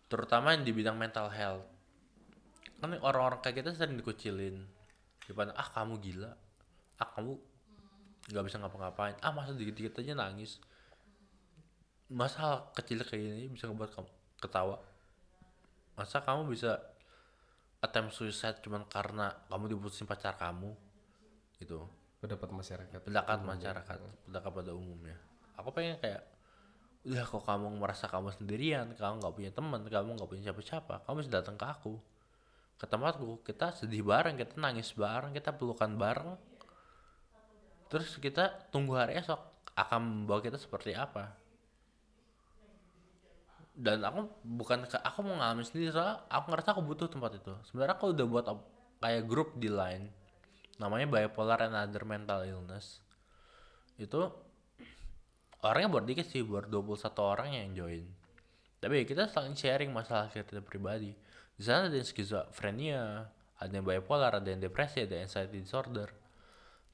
Terutama 0.10 0.58
yang 0.58 0.66
di 0.66 0.74
bidang 0.74 0.98
mental 0.98 1.30
health. 1.30 1.70
Kan 2.82 2.98
orang-orang 2.98 3.38
kayak 3.46 3.62
kita 3.62 3.78
sering 3.78 3.94
dikucilin. 3.94 4.66
Dipandang 5.30 5.54
ah 5.62 5.70
kamu 5.70 6.02
gila. 6.02 6.34
Ah 6.98 7.10
kamu 7.14 7.38
nggak 8.34 8.44
bisa 8.50 8.58
ngapa-ngapain. 8.58 9.14
Ah 9.22 9.30
masa 9.30 9.54
dikit-dikit 9.54 10.02
aja 10.02 10.18
nangis. 10.18 10.58
Masa 12.10 12.38
hal 12.42 12.56
kecil 12.74 13.06
kayak 13.06 13.46
ini 13.46 13.54
bisa 13.54 13.70
ngebuat 13.70 13.94
kamu 13.94 14.10
ketawa 14.42 14.89
masa 16.00 16.24
kamu 16.24 16.56
bisa 16.56 16.80
attempt 17.84 18.16
suicide 18.16 18.64
cuman 18.64 18.88
karena 18.88 19.36
kamu 19.52 19.76
diputusin 19.76 20.08
pacar 20.08 20.40
kamu? 20.40 20.72
Gitu. 21.60 21.84
Pendapat 22.24 22.48
masyarakat. 22.56 23.00
Pendapat 23.04 23.44
masyarakat. 23.44 23.98
Pendapat 24.24 24.52
pada 24.64 24.72
umumnya. 24.72 25.20
Aku 25.60 25.76
pengen 25.76 26.00
kayak 26.00 26.24
udah 27.04 27.24
kok 27.28 27.44
kamu 27.44 27.68
merasa 27.76 28.08
kamu 28.08 28.32
sendirian? 28.32 28.96
Kamu 28.96 29.20
nggak 29.20 29.36
punya 29.36 29.52
teman 29.52 29.84
kamu 29.84 30.16
nggak 30.16 30.30
punya 30.32 30.44
siapa-siapa. 30.52 31.04
Kamu 31.04 31.16
bisa 31.20 31.32
datang 31.44 31.60
ke 31.60 31.68
aku. 31.68 32.00
Ke 32.80 32.88
tempatku. 32.88 33.44
Kita 33.44 33.76
sedih 33.76 34.08
bareng 34.08 34.40
kita 34.40 34.56
nangis 34.56 34.96
bareng 34.96 35.36
kita 35.36 35.52
pelukan 35.52 36.00
bareng. 36.00 36.32
Terus 37.92 38.16
kita 38.24 38.72
tunggu 38.72 38.96
hari 38.96 39.20
esok 39.20 39.40
akan 39.76 40.00
membawa 40.24 40.40
kita 40.40 40.56
seperti 40.56 40.96
apa 40.96 41.49
dan 43.80 44.04
aku 44.04 44.28
bukan 44.44 44.84
aku 44.92 45.20
mau 45.24 45.40
ngalamin 45.40 45.64
sendiri 45.64 45.96
soalnya 45.96 46.20
aku 46.28 46.52
ngerasa 46.52 46.76
aku 46.76 46.84
butuh 46.84 47.08
tempat 47.08 47.40
itu. 47.40 47.56
Sebenarnya 47.72 47.96
aku 47.96 48.12
udah 48.12 48.26
buat 48.28 48.46
kayak 49.00 49.24
grup 49.24 49.56
di 49.56 49.72
line 49.72 50.12
namanya 50.84 51.08
bipolar 51.08 51.64
and 51.64 51.76
other 51.80 52.04
mental 52.04 52.44
illness. 52.44 53.00
Itu 53.96 54.36
orangnya 55.64 55.96
baru 55.96 56.06
dikit 56.12 56.28
sih 56.28 56.44
baru 56.44 56.68
21 56.84 57.08
orang 57.24 57.50
yang 57.56 57.72
join. 57.72 58.04
Tapi 58.84 58.94
ya 59.00 59.06
kita 59.08 59.32
saling 59.32 59.56
sharing 59.56 59.96
masalah 59.96 60.28
kita 60.28 60.60
pribadi. 60.60 61.16
Di 61.56 61.64
sana 61.64 61.88
ada 61.88 61.96
yang 61.96 62.08
skizofrenia 62.08 63.32
ada 63.60 63.72
yang 63.72 63.88
bipolar 63.88 64.44
ada 64.44 64.48
yang 64.48 64.60
depresi 64.60 65.08
ada 65.08 65.24
yang 65.24 65.32
anxiety 65.32 65.64
disorder. 65.64 66.12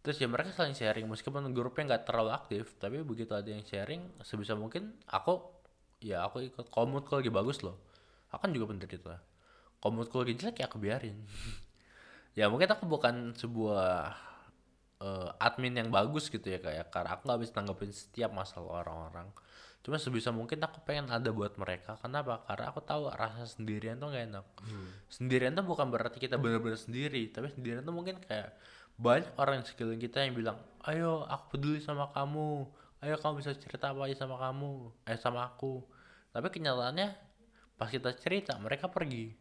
Terus 0.06 0.22
ya 0.22 0.30
mereka 0.30 0.54
saling 0.54 0.78
sharing 0.78 1.10
meskipun 1.10 1.50
grupnya 1.50 1.98
nggak 1.98 2.06
terlalu 2.06 2.30
aktif 2.30 2.78
tapi 2.78 3.02
begitu 3.02 3.34
ada 3.34 3.50
yang 3.50 3.66
sharing 3.66 4.22
sebisa 4.22 4.54
mungkin 4.54 4.94
aku 5.10 5.55
ya 6.06 6.30
aku 6.30 6.46
ikut. 6.46 6.70
Kalau 6.70 6.86
moodku 6.86 7.18
lagi 7.18 7.34
bagus 7.34 7.66
loh. 7.66 7.82
Aku 8.30 8.46
kan 8.46 8.54
juga 8.54 8.70
penderita 8.70 9.18
kalau 9.86 10.02
moodku 10.02 10.18
lagi 10.18 10.34
jelek 10.34 10.66
ya 10.66 10.66
aku 10.66 10.82
biarin. 10.82 11.14
Ya 12.36 12.52
mungkin 12.52 12.68
aku 12.68 12.84
bukan 12.84 13.32
sebuah 13.32 14.12
eh, 15.00 15.30
admin 15.40 15.72
yang 15.72 15.88
bagus 15.88 16.28
gitu 16.28 16.44
ya 16.44 16.60
kayak. 16.60 16.92
Karena 16.92 17.16
aku 17.16 17.32
nggak 17.32 17.40
bisa 17.40 17.52
tanggapin 17.56 17.96
setiap 17.96 18.36
masalah 18.36 18.84
orang-orang. 18.84 19.32
Cuma 19.80 19.96
sebisa 19.96 20.36
mungkin 20.36 20.60
aku 20.60 20.84
pengen 20.84 21.08
ada 21.16 21.32
buat 21.32 21.56
mereka. 21.56 21.96
Kenapa? 22.04 22.44
Karena 22.44 22.76
aku 22.76 22.84
tahu 22.84 23.08
rasa 23.08 23.48
sendirian 23.48 24.04
tuh 24.04 24.12
gak 24.12 24.28
enak. 24.36 24.46
Sendirian 25.08 25.56
tuh 25.56 25.64
bukan 25.64 25.88
berarti 25.88 26.20
kita 26.20 26.36
benar-benar 26.36 26.76
sendiri. 26.76 27.32
Tapi 27.32 27.56
sendirian 27.56 27.88
tuh 27.88 27.96
mungkin 27.96 28.20
kayak 28.20 28.52
banyak 29.00 29.32
orang 29.40 29.64
di 29.64 29.72
sekeliling 29.72 30.04
kita 30.04 30.28
yang 30.28 30.36
bilang 30.36 30.60
ayo 30.92 31.24
aku 31.32 31.56
peduli 31.56 31.80
sama 31.80 32.12
kamu. 32.12 32.68
Ayo 33.00 33.16
kamu 33.16 33.40
bisa 33.40 33.56
cerita 33.56 33.96
apa 33.96 34.12
aja 34.12 34.28
sama 34.28 34.36
kamu. 34.44 34.92
Eh 35.08 35.16
sama 35.16 35.48
aku 35.48 35.88
tapi 36.36 36.52
kenyataannya 36.52 37.16
pas 37.80 37.88
kita 37.88 38.12
cerita 38.20 38.60
mereka 38.60 38.92
pergi. 38.92 39.32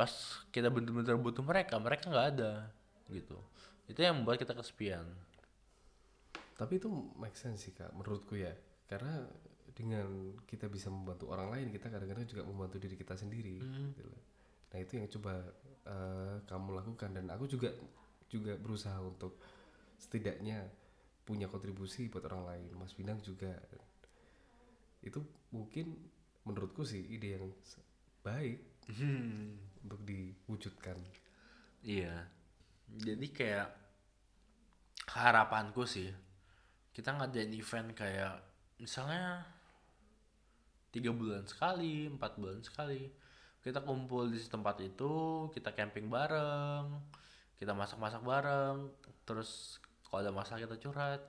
Pas 0.00 0.08
kita 0.48 0.72
bener-bener 0.72 1.20
butuh 1.20 1.44
mereka 1.44 1.76
mereka 1.76 2.08
nggak 2.08 2.28
ada 2.32 2.72
gitu. 3.12 3.36
Itu 3.84 4.00
yang 4.00 4.16
membuat 4.16 4.40
kita 4.40 4.56
kesepian. 4.56 5.04
Tapi 6.56 6.80
itu 6.80 6.88
make 7.20 7.36
sense 7.36 7.68
sih 7.68 7.76
kak 7.76 7.92
menurutku 7.92 8.32
ya. 8.32 8.56
Karena 8.88 9.28
dengan 9.76 10.40
kita 10.48 10.72
bisa 10.72 10.88
membantu 10.88 11.28
orang 11.28 11.52
lain 11.52 11.68
kita 11.68 11.92
kadang-kadang 11.92 12.24
juga 12.24 12.48
membantu 12.48 12.80
diri 12.80 12.96
kita 12.96 13.16
sendiri 13.16 13.60
gitu 13.60 14.04
loh. 14.04 14.20
nah 14.70 14.78
itu 14.78 14.92
yang 15.00 15.08
coba 15.20 15.52
eh, 15.84 16.36
kamu 16.48 16.80
lakukan. 16.80 17.12
Dan 17.12 17.28
aku 17.28 17.44
juga 17.44 17.76
juga 18.32 18.56
berusaha 18.56 18.96
untuk 19.04 19.36
setidaknya 20.00 20.64
punya 21.28 21.44
kontribusi 21.44 22.08
buat 22.08 22.24
orang 22.24 22.56
lain. 22.56 22.64
Mas 22.80 22.96
Binang 22.96 23.20
juga 23.20 23.52
itu 25.00 25.20
mungkin 25.52 25.96
menurutku 26.44 26.84
sih 26.84 27.00
ide 27.10 27.36
yang 27.36 27.46
baik 28.20 28.58
untuk 29.84 30.00
diwujudkan. 30.04 30.96
Iya. 31.84 32.26
Jadi 32.90 33.26
kayak 33.30 33.68
harapanku 35.10 35.86
sih 35.86 36.10
kita 36.90 37.14
ngadain 37.16 37.54
event 37.54 37.94
kayak 37.94 38.42
misalnya 38.78 39.46
tiga 40.90 41.14
bulan 41.14 41.46
sekali 41.46 42.10
empat 42.10 42.36
bulan 42.36 42.60
sekali. 42.60 43.08
Kita 43.60 43.84
kumpul 43.84 44.32
di 44.32 44.40
tempat 44.40 44.80
itu 44.80 45.46
kita 45.52 45.76
camping 45.76 46.08
bareng 46.08 46.88
kita 47.60 47.76
masak-masak 47.76 48.24
bareng 48.24 48.88
terus 49.28 49.76
kalau 50.08 50.24
ada 50.24 50.32
masalah 50.32 50.64
kita 50.64 50.80
curhat. 50.80 51.20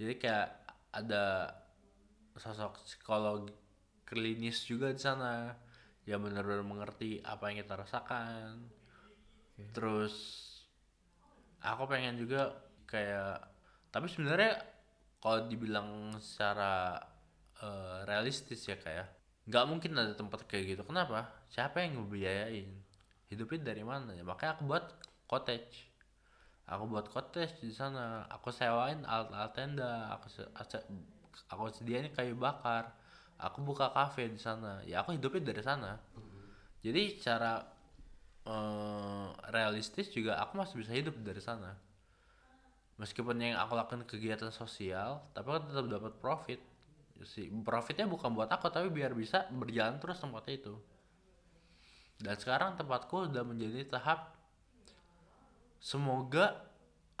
Jadi 0.00 0.16
kayak 0.16 0.48
ada 0.90 1.52
sosok 2.36 2.82
psikolog 2.86 3.50
klinis 4.04 4.62
juga 4.66 4.90
di 4.94 5.00
sana. 5.00 5.54
Yang 6.04 6.20
benar-benar 6.30 6.64
mengerti 6.66 7.24
apa 7.24 7.48
yang 7.48 7.64
kita 7.64 7.74
rasakan. 7.80 8.68
Terus 9.72 10.14
aku 11.64 11.88
pengen 11.88 12.20
juga 12.20 12.52
kayak 12.84 13.40
tapi 13.88 14.10
sebenarnya 14.10 14.60
kalau 15.22 15.48
dibilang 15.48 16.18
secara 16.20 17.00
eh, 17.62 17.98
realistis 18.04 18.60
ya 18.68 18.76
kayak 18.76 19.08
nggak 19.48 19.64
mungkin 19.68 19.92
ada 19.96 20.12
tempat 20.12 20.44
kayak 20.44 20.76
gitu. 20.76 20.82
Kenapa? 20.84 21.46
Siapa 21.48 21.80
yang 21.84 22.00
ngebiayain? 22.00 22.68
Hidupnya 23.32 23.72
dari 23.72 23.84
mana 23.84 24.12
ya? 24.12 24.24
Makanya 24.24 24.60
aku 24.60 24.62
buat 24.68 24.84
cottage. 25.28 25.88
Aku 26.68 26.88
buat 26.88 27.08
cottage 27.12 27.60
di 27.60 27.72
sana. 27.72 28.24
Aku 28.32 28.48
sewain 28.52 29.04
alat-alat 29.04 29.52
tenda 29.52 30.08
aku 30.16 30.28
se- 30.32 30.50
aku 31.50 31.70
sediain 31.74 32.10
kayu 32.12 32.34
bakar. 32.38 32.94
Aku 33.38 33.60
buka 33.66 33.90
cafe 33.90 34.30
di 34.30 34.38
sana. 34.38 34.80
Ya 34.86 35.02
aku 35.02 35.14
hidupnya 35.18 35.50
dari 35.52 35.62
sana. 35.62 35.98
Jadi 36.84 37.18
secara 37.18 37.64
eh, 38.46 39.26
realistis 39.50 40.12
juga 40.12 40.38
aku 40.38 40.60
masih 40.60 40.80
bisa 40.80 40.92
hidup 40.94 41.16
dari 41.20 41.42
sana. 41.42 41.74
Meskipun 42.94 43.34
yang 43.42 43.58
aku 43.58 43.74
lakukan 43.74 44.06
kegiatan 44.06 44.54
sosial 44.54 45.26
tapi 45.34 45.50
aku 45.50 45.66
tetap 45.66 45.86
dapat 45.90 46.12
profit. 46.22 46.60
Sih 47.26 47.50
profitnya 47.62 48.06
bukan 48.06 48.34
buat 48.34 48.50
aku 48.50 48.70
tapi 48.70 48.90
biar 48.90 49.14
bisa 49.14 49.50
berjalan 49.50 49.98
terus 49.98 50.22
tempatnya 50.22 50.54
itu. 50.54 50.74
Dan 52.22 52.38
sekarang 52.38 52.78
tempatku 52.78 53.26
udah 53.26 53.42
menjadi 53.42 53.90
tahap 53.90 54.34
semoga 55.82 56.64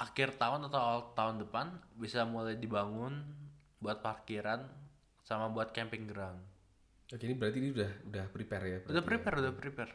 akhir 0.00 0.40
tahun 0.40 0.66
atau 0.70 0.80
awal 0.80 1.02
tahun 1.14 1.36
depan 1.46 1.66
bisa 1.98 2.26
mulai 2.26 2.58
dibangun 2.58 3.22
buat 3.84 4.00
parkiran 4.00 4.64
sama 5.20 5.52
buat 5.52 5.76
camping 5.76 6.08
ground. 6.08 6.40
Oke 7.12 7.28
ini 7.28 7.36
berarti 7.36 7.60
ini 7.60 7.68
udah 7.76 7.92
udah 8.08 8.24
prepare 8.32 8.64
ya? 8.64 8.78
Udah 8.88 8.88
berarti 8.88 8.96
ya, 9.04 9.04
prepare 9.04 9.36
udah 9.44 9.52
prepare. 9.52 9.92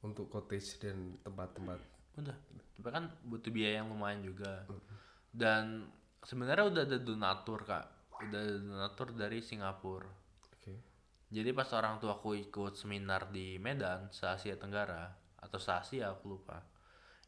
Untuk 0.00 0.32
cottage 0.32 0.80
dan 0.80 1.20
tempat-tempat. 1.20 1.76
Udah. 2.16 2.36
Tapi 2.80 2.88
kan 2.88 3.12
butuh 3.28 3.52
biaya 3.52 3.84
yang 3.84 3.92
lumayan 3.92 4.24
juga. 4.24 4.64
Dan 5.28 5.92
sebenarnya 6.24 6.64
udah 6.72 6.82
ada 6.88 6.96
donatur 6.96 7.68
kak. 7.68 7.84
Udah 8.24 8.40
ada 8.40 8.56
donatur 8.56 9.12
dari 9.12 9.44
Singapura. 9.44 10.08
Oke. 10.56 10.72
Jadi 11.28 11.52
pas 11.52 11.68
orang 11.76 12.00
tua 12.00 12.16
aku 12.16 12.32
ikut 12.32 12.80
seminar 12.80 13.28
di 13.28 13.60
Medan 13.60 14.08
se 14.08 14.24
Asia 14.24 14.56
Tenggara 14.56 15.12
atau 15.36 15.60
se 15.60 15.68
Asia 15.68 16.16
aku 16.16 16.32
lupa. 16.32 16.64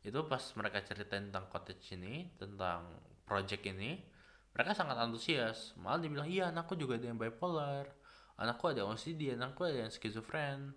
Itu 0.00 0.24
pas 0.24 0.40
mereka 0.56 0.80
ceritain 0.80 1.28
tentang 1.28 1.52
cottage 1.52 1.92
ini 1.92 2.32
tentang 2.40 2.88
project 3.28 3.68
ini 3.68 4.11
mereka 4.52 4.76
sangat 4.76 4.96
antusias. 5.00 5.72
Malah 5.80 6.00
dibilang 6.00 6.28
iya 6.28 6.52
anakku 6.52 6.76
juga 6.76 7.00
ada 7.00 7.08
yang 7.08 7.18
bipolar. 7.20 7.88
Anakku 8.36 8.72
ada 8.72 8.84
yang 8.84 8.92
OCD 8.92 9.36
anakku 9.36 9.64
ada 9.64 9.88
yang 9.88 9.92
skizofren 9.92 10.72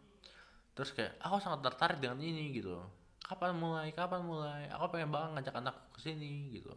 terus 0.76 0.92
kayak 0.92 1.16
aku 1.24 1.40
sangat 1.40 1.64
tertarik 1.72 2.04
dengan 2.04 2.20
ini 2.20 2.52
gitu 2.52 2.84
kapan 3.24 3.56
mulai? 3.56 3.96
Kapan 3.96 4.22
mulai? 4.28 4.68
Aku 4.76 4.92
pengen 4.92 5.10
banget 5.10 5.30
ngajak 5.40 5.56
anakku 5.64 5.88
ke 5.96 6.00
sini 6.04 6.52
gitu 6.52 6.76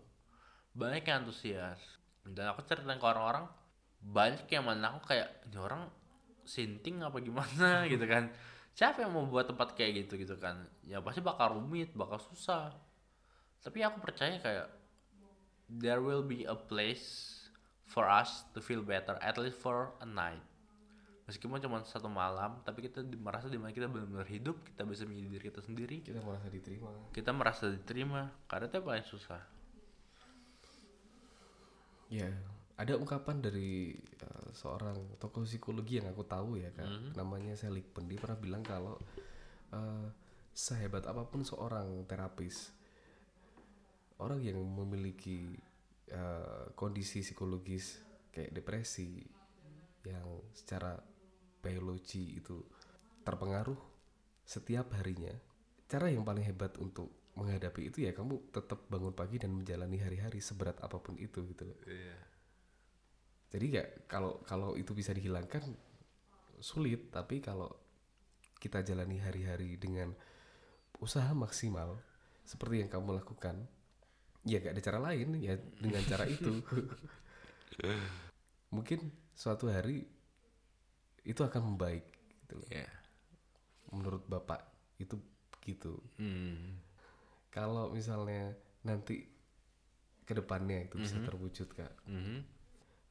banyak 0.79 1.03
yang 1.03 1.27
antusias. 1.27 1.81
Dan 2.23 2.47
aku 2.55 2.63
ceritain 2.63 3.03
ke 3.03 3.07
orang-orang 3.07 3.51
banyak 3.99 4.47
yang 4.47 4.63
mana 4.63 4.95
aku 4.95 5.11
kayak 5.11 5.43
ini 5.51 5.59
orang 5.59 5.91
sinting 6.47 7.03
apa 7.03 7.19
gimana? 7.19 7.83
Gitu 7.93 8.07
kan. 8.07 8.31
Siapa 8.79 9.03
yang 9.03 9.11
mau 9.11 9.27
buat 9.27 9.51
tempat 9.51 9.75
kayak 9.75 10.07
gitu? 10.07 10.23
Gitu 10.23 10.39
kan. 10.39 10.63
Ya 10.87 11.03
pasti 11.03 11.19
bakal 11.19 11.59
rumit 11.59 11.91
bakal 11.99 12.23
susah. 12.23 12.71
Tapi 13.59 13.83
aku 13.83 13.99
percaya 13.99 14.39
kayak 14.39 14.67
there 15.69 16.01
will 16.01 16.25
be 16.25 16.49
a 16.49 16.57
place 16.57 17.37
for 17.85 18.09
us 18.09 18.49
to 18.57 18.65
feel 18.65 18.81
better 18.81 19.21
at 19.21 19.37
least 19.37 19.61
for 19.61 19.93
a 20.01 20.09
night. 20.09 20.41
Meskipun 21.29 21.61
cuma 21.61 21.85
satu 21.85 22.09
malam 22.09 22.65
tapi 22.65 22.89
kita 22.89 23.05
di- 23.05 23.21
merasa 23.21 23.53
di 23.53 23.61
mana 23.61 23.69
kita 23.77 23.85
benar-benar 23.85 24.25
hidup 24.25 24.65
kita 24.65 24.89
bisa 24.89 25.05
menjadi 25.05 25.29
diri 25.29 25.45
kita 25.45 25.61
sendiri. 25.61 25.97
Kita 26.01 26.21
merasa 26.25 26.47
diterima. 26.49 26.91
Kita 27.13 27.31
merasa 27.37 27.65
diterima 27.69 28.33
karena 28.49 28.65
itu 28.73 28.81
paling 28.81 29.07
susah. 29.07 29.43
Ya 32.09 32.33
ada 32.79 32.95
ungkapan 32.95 33.43
dari 33.43 33.91
uh, 34.23 34.49
seorang 34.55 35.19
tokoh 35.19 35.43
psikologi 35.43 35.99
yang 35.99 36.15
aku 36.15 36.23
tahu 36.23 36.63
ya 36.63 36.71
kan 36.79 37.11
namanya 37.19 37.59
Seligman 37.59 38.07
dia 38.07 38.23
pernah 38.23 38.39
bilang 38.39 38.63
kalau 38.63 38.95
uh, 39.75 40.07
sehebat 40.55 41.03
apa 41.11 41.27
pun 41.27 41.43
seorang 41.43 42.07
terapis 42.07 42.71
orang 44.19 44.41
yang 44.43 44.59
memiliki 44.59 45.55
eh, 46.11 46.67
kondisi 46.75 47.23
psikologis 47.23 48.03
kayak 48.33 48.55
depresi 48.55 49.23
yang 50.07 50.29
secara 50.55 50.97
biologi 51.59 52.39
itu 52.39 52.57
terpengaruh 53.27 53.77
setiap 54.47 54.95
harinya 54.97 55.35
cara 55.85 56.09
yang 56.09 56.25
paling 56.25 56.45
hebat 56.45 56.73
untuk 56.81 57.13
menghadapi 57.37 57.93
itu 57.93 58.09
ya 58.09 58.17
kamu 58.17 58.51
tetap 58.51 58.89
bangun 58.91 59.13
pagi 59.15 59.39
dan 59.39 59.55
menjalani 59.55 60.01
hari-hari 60.01 60.41
seberat 60.43 60.81
apa 60.83 60.99
pun 60.99 61.15
itu 61.21 61.45
gitu 61.47 61.69
loh 61.69 61.79
Iya. 61.87 62.17
jadi 63.55 63.67
ya 63.71 63.85
kalau 64.11 64.43
kalau 64.43 64.75
itu 64.75 64.91
bisa 64.97 65.15
dihilangkan 65.15 65.63
sulit 66.59 67.15
tapi 67.15 67.39
kalau 67.39 67.71
kita 68.59 68.83
jalani 68.83 69.23
hari-hari 69.23 69.79
dengan 69.79 70.11
usaha 70.99 71.31
maksimal 71.31 72.03
seperti 72.43 72.83
yang 72.83 72.91
kamu 72.91 73.23
lakukan 73.23 73.69
ya 74.49 74.59
gak 74.59 74.73
ada 74.73 74.83
cara 74.83 74.99
lain 75.03 75.29
ya 75.37 75.53
dengan 75.77 76.03
cara 76.03 76.25
itu 76.25 76.53
mungkin 78.69 78.99
suatu 79.33 79.69
hari 79.69 80.05
itu 81.23 81.41
akan 81.41 81.63
membaik 81.67 82.05
gitu 82.41 82.55
loh. 82.57 82.69
Iya. 82.69 82.89
menurut 83.89 84.25
bapak 84.25 84.61
itu 84.99 85.17
gitu 85.63 85.97
Hmm. 86.17 86.77
kalau 87.49 87.89
misalnya 87.89 88.53
nanti 88.83 89.25
ke 90.23 90.33
depannya 90.33 90.85
itu 90.85 90.97
bisa 90.99 91.17
terwujud 91.23 91.69
kak 91.71 91.93
Mhm. 92.05 92.45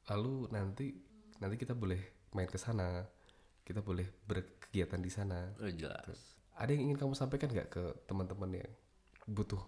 lalu 0.07 0.33
nanti 0.47 0.93
nanti 1.37 1.55
kita 1.55 1.73
boleh 1.73 1.97
main 2.31 2.45
ke 2.45 2.57
sana 2.57 3.05
kita 3.61 3.81
boleh 3.81 4.05
berkegiatan 4.23 4.97
di 4.97 5.09
sana 5.09 5.49
Oh, 5.57 5.65
jelas. 5.67 6.37
ada 6.53 6.69
yang 6.69 6.89
ingin 6.89 6.97
kamu 6.99 7.13
sampaikan 7.13 7.49
nggak 7.49 7.69
ke 7.69 7.83
teman-teman 8.05 8.53
yang 8.55 8.71
butuh 9.27 9.61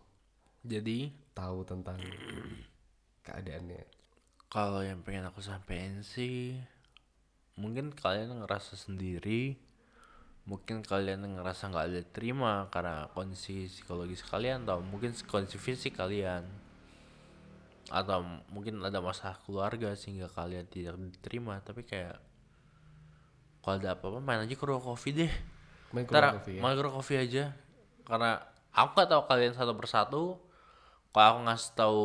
Jadi 0.64 1.14
tahu 1.32 1.64
tentang 1.64 2.00
keadaannya. 3.24 3.84
kalau 4.50 4.82
yang 4.82 5.06
pengen 5.06 5.30
aku 5.30 5.46
sampein 5.46 6.02
sih 6.02 6.58
mungkin 7.54 7.94
kalian 7.94 8.42
ngerasa 8.42 8.74
sendiri 8.74 9.54
mungkin 10.50 10.82
kalian 10.82 11.38
ngerasa 11.38 11.70
nggak 11.70 11.86
ada 11.86 12.02
terima 12.10 12.66
karena 12.74 13.06
kondisi 13.14 13.70
psikologis 13.70 14.26
kalian 14.26 14.66
atau 14.66 14.82
mungkin 14.82 15.14
kondisi 15.30 15.62
fisik 15.62 16.02
kalian 16.02 16.50
atau 17.90 18.22
mungkin 18.54 18.82
ada 18.86 19.02
masalah 19.02 19.38
keluarga 19.46 19.98
sehingga 19.98 20.30
kalian 20.30 20.66
tidak 20.70 20.96
diterima. 20.98 21.58
Tapi 21.62 21.82
kayak 21.86 22.22
kalau 23.66 23.76
ada 23.82 23.98
apa-apa 23.98 24.22
main 24.22 24.46
aja 24.46 24.54
ke 24.54 24.66
ruang 24.66 24.82
kopi 24.82 25.10
deh. 25.14 25.34
Main 25.94 26.06
ke 26.06 26.14
Ntar 26.14 26.22
ruang 26.22 26.38
kopi 26.42 26.52
ya? 26.58 26.62
main 26.62 26.74
ke 26.78 26.82
ruang 26.86 26.96
kopi 27.02 27.14
aja. 27.18 27.44
Karena 28.06 28.32
aku 28.74 28.90
gak 28.94 29.10
tahu 29.10 29.22
kalian 29.26 29.54
satu 29.58 29.74
persatu 29.74 30.24
kalau 31.10 31.28
aku 31.36 31.40
ngasih 31.50 31.72
tahu 31.74 32.04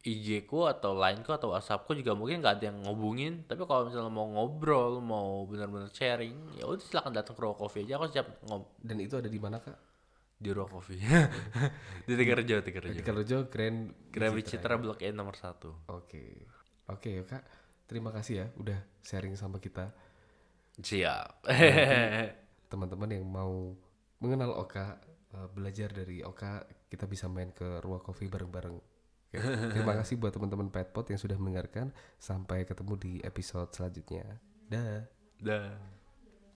IG 0.00 0.48
ku 0.48 0.64
atau 0.64 0.96
line 0.96 1.20
ku 1.20 1.36
atau 1.36 1.52
WhatsApp 1.52 1.84
ku 1.84 1.92
juga 1.92 2.16
mungkin 2.16 2.40
gak 2.40 2.60
ada 2.60 2.72
yang 2.72 2.80
ngobungin 2.88 3.44
tapi 3.44 3.68
kalau 3.68 3.84
misalnya 3.84 4.08
mau 4.08 4.24
ngobrol 4.24 5.04
mau 5.04 5.44
benar-benar 5.44 5.92
sharing 5.92 6.56
ya 6.56 6.64
udah 6.64 6.80
silakan 6.80 7.12
datang 7.12 7.36
ke 7.36 7.40
ruang 7.44 7.58
kopi 7.60 7.84
aja. 7.84 8.00
Aku 8.00 8.08
siap 8.08 8.26
ngob 8.48 8.80
dan 8.80 8.96
itu 8.96 9.20
ada 9.20 9.28
di 9.28 9.36
mana 9.36 9.60
kak? 9.60 9.76
Di 10.40 10.48
ruang 10.56 10.72
kopi 10.80 10.96
di 12.08 12.12
Tegarjo 12.16 12.64
Tegarjo 12.64 13.00
Kalojo 13.04 13.38
Grand 13.52 13.92
Grand 14.08 14.32
Citra 14.40 14.80
Blok 14.80 15.04
E 15.04 15.12
nomor 15.12 15.36
satu. 15.36 15.84
Oke. 15.92 16.48
Oke 16.88 17.20
kak. 17.28 17.44
Terima 17.84 18.08
kasih 18.08 18.34
ya 18.40 18.46
udah 18.56 18.80
sharing 19.04 19.36
sama 19.36 19.60
kita. 19.60 19.92
Siap. 20.80 21.44
Teman-teman 22.72 23.10
yang 23.12 23.28
mau 23.28 23.76
mengenal 24.16 24.56
Oka 24.56 24.96
eh, 25.34 25.48
belajar 25.52 25.92
dari 25.92 26.22
Oka 26.24 26.64
kita 26.90 27.06
bisa 27.06 27.30
main 27.30 27.54
ke 27.54 27.78
ruang 27.84 28.02
kopi 28.02 28.26
bareng-bareng. 28.26 28.76
Terima 29.70 29.94
kasih 29.94 30.18
buat 30.18 30.34
teman-teman 30.34 30.74
Petpot 30.74 31.06
yang 31.06 31.20
sudah 31.22 31.38
mendengarkan. 31.38 31.94
Sampai 32.18 32.66
ketemu 32.66 32.98
di 32.98 33.12
episode 33.22 33.70
selanjutnya. 33.70 34.42
Dah. 34.66 35.06
Dah 35.38 35.99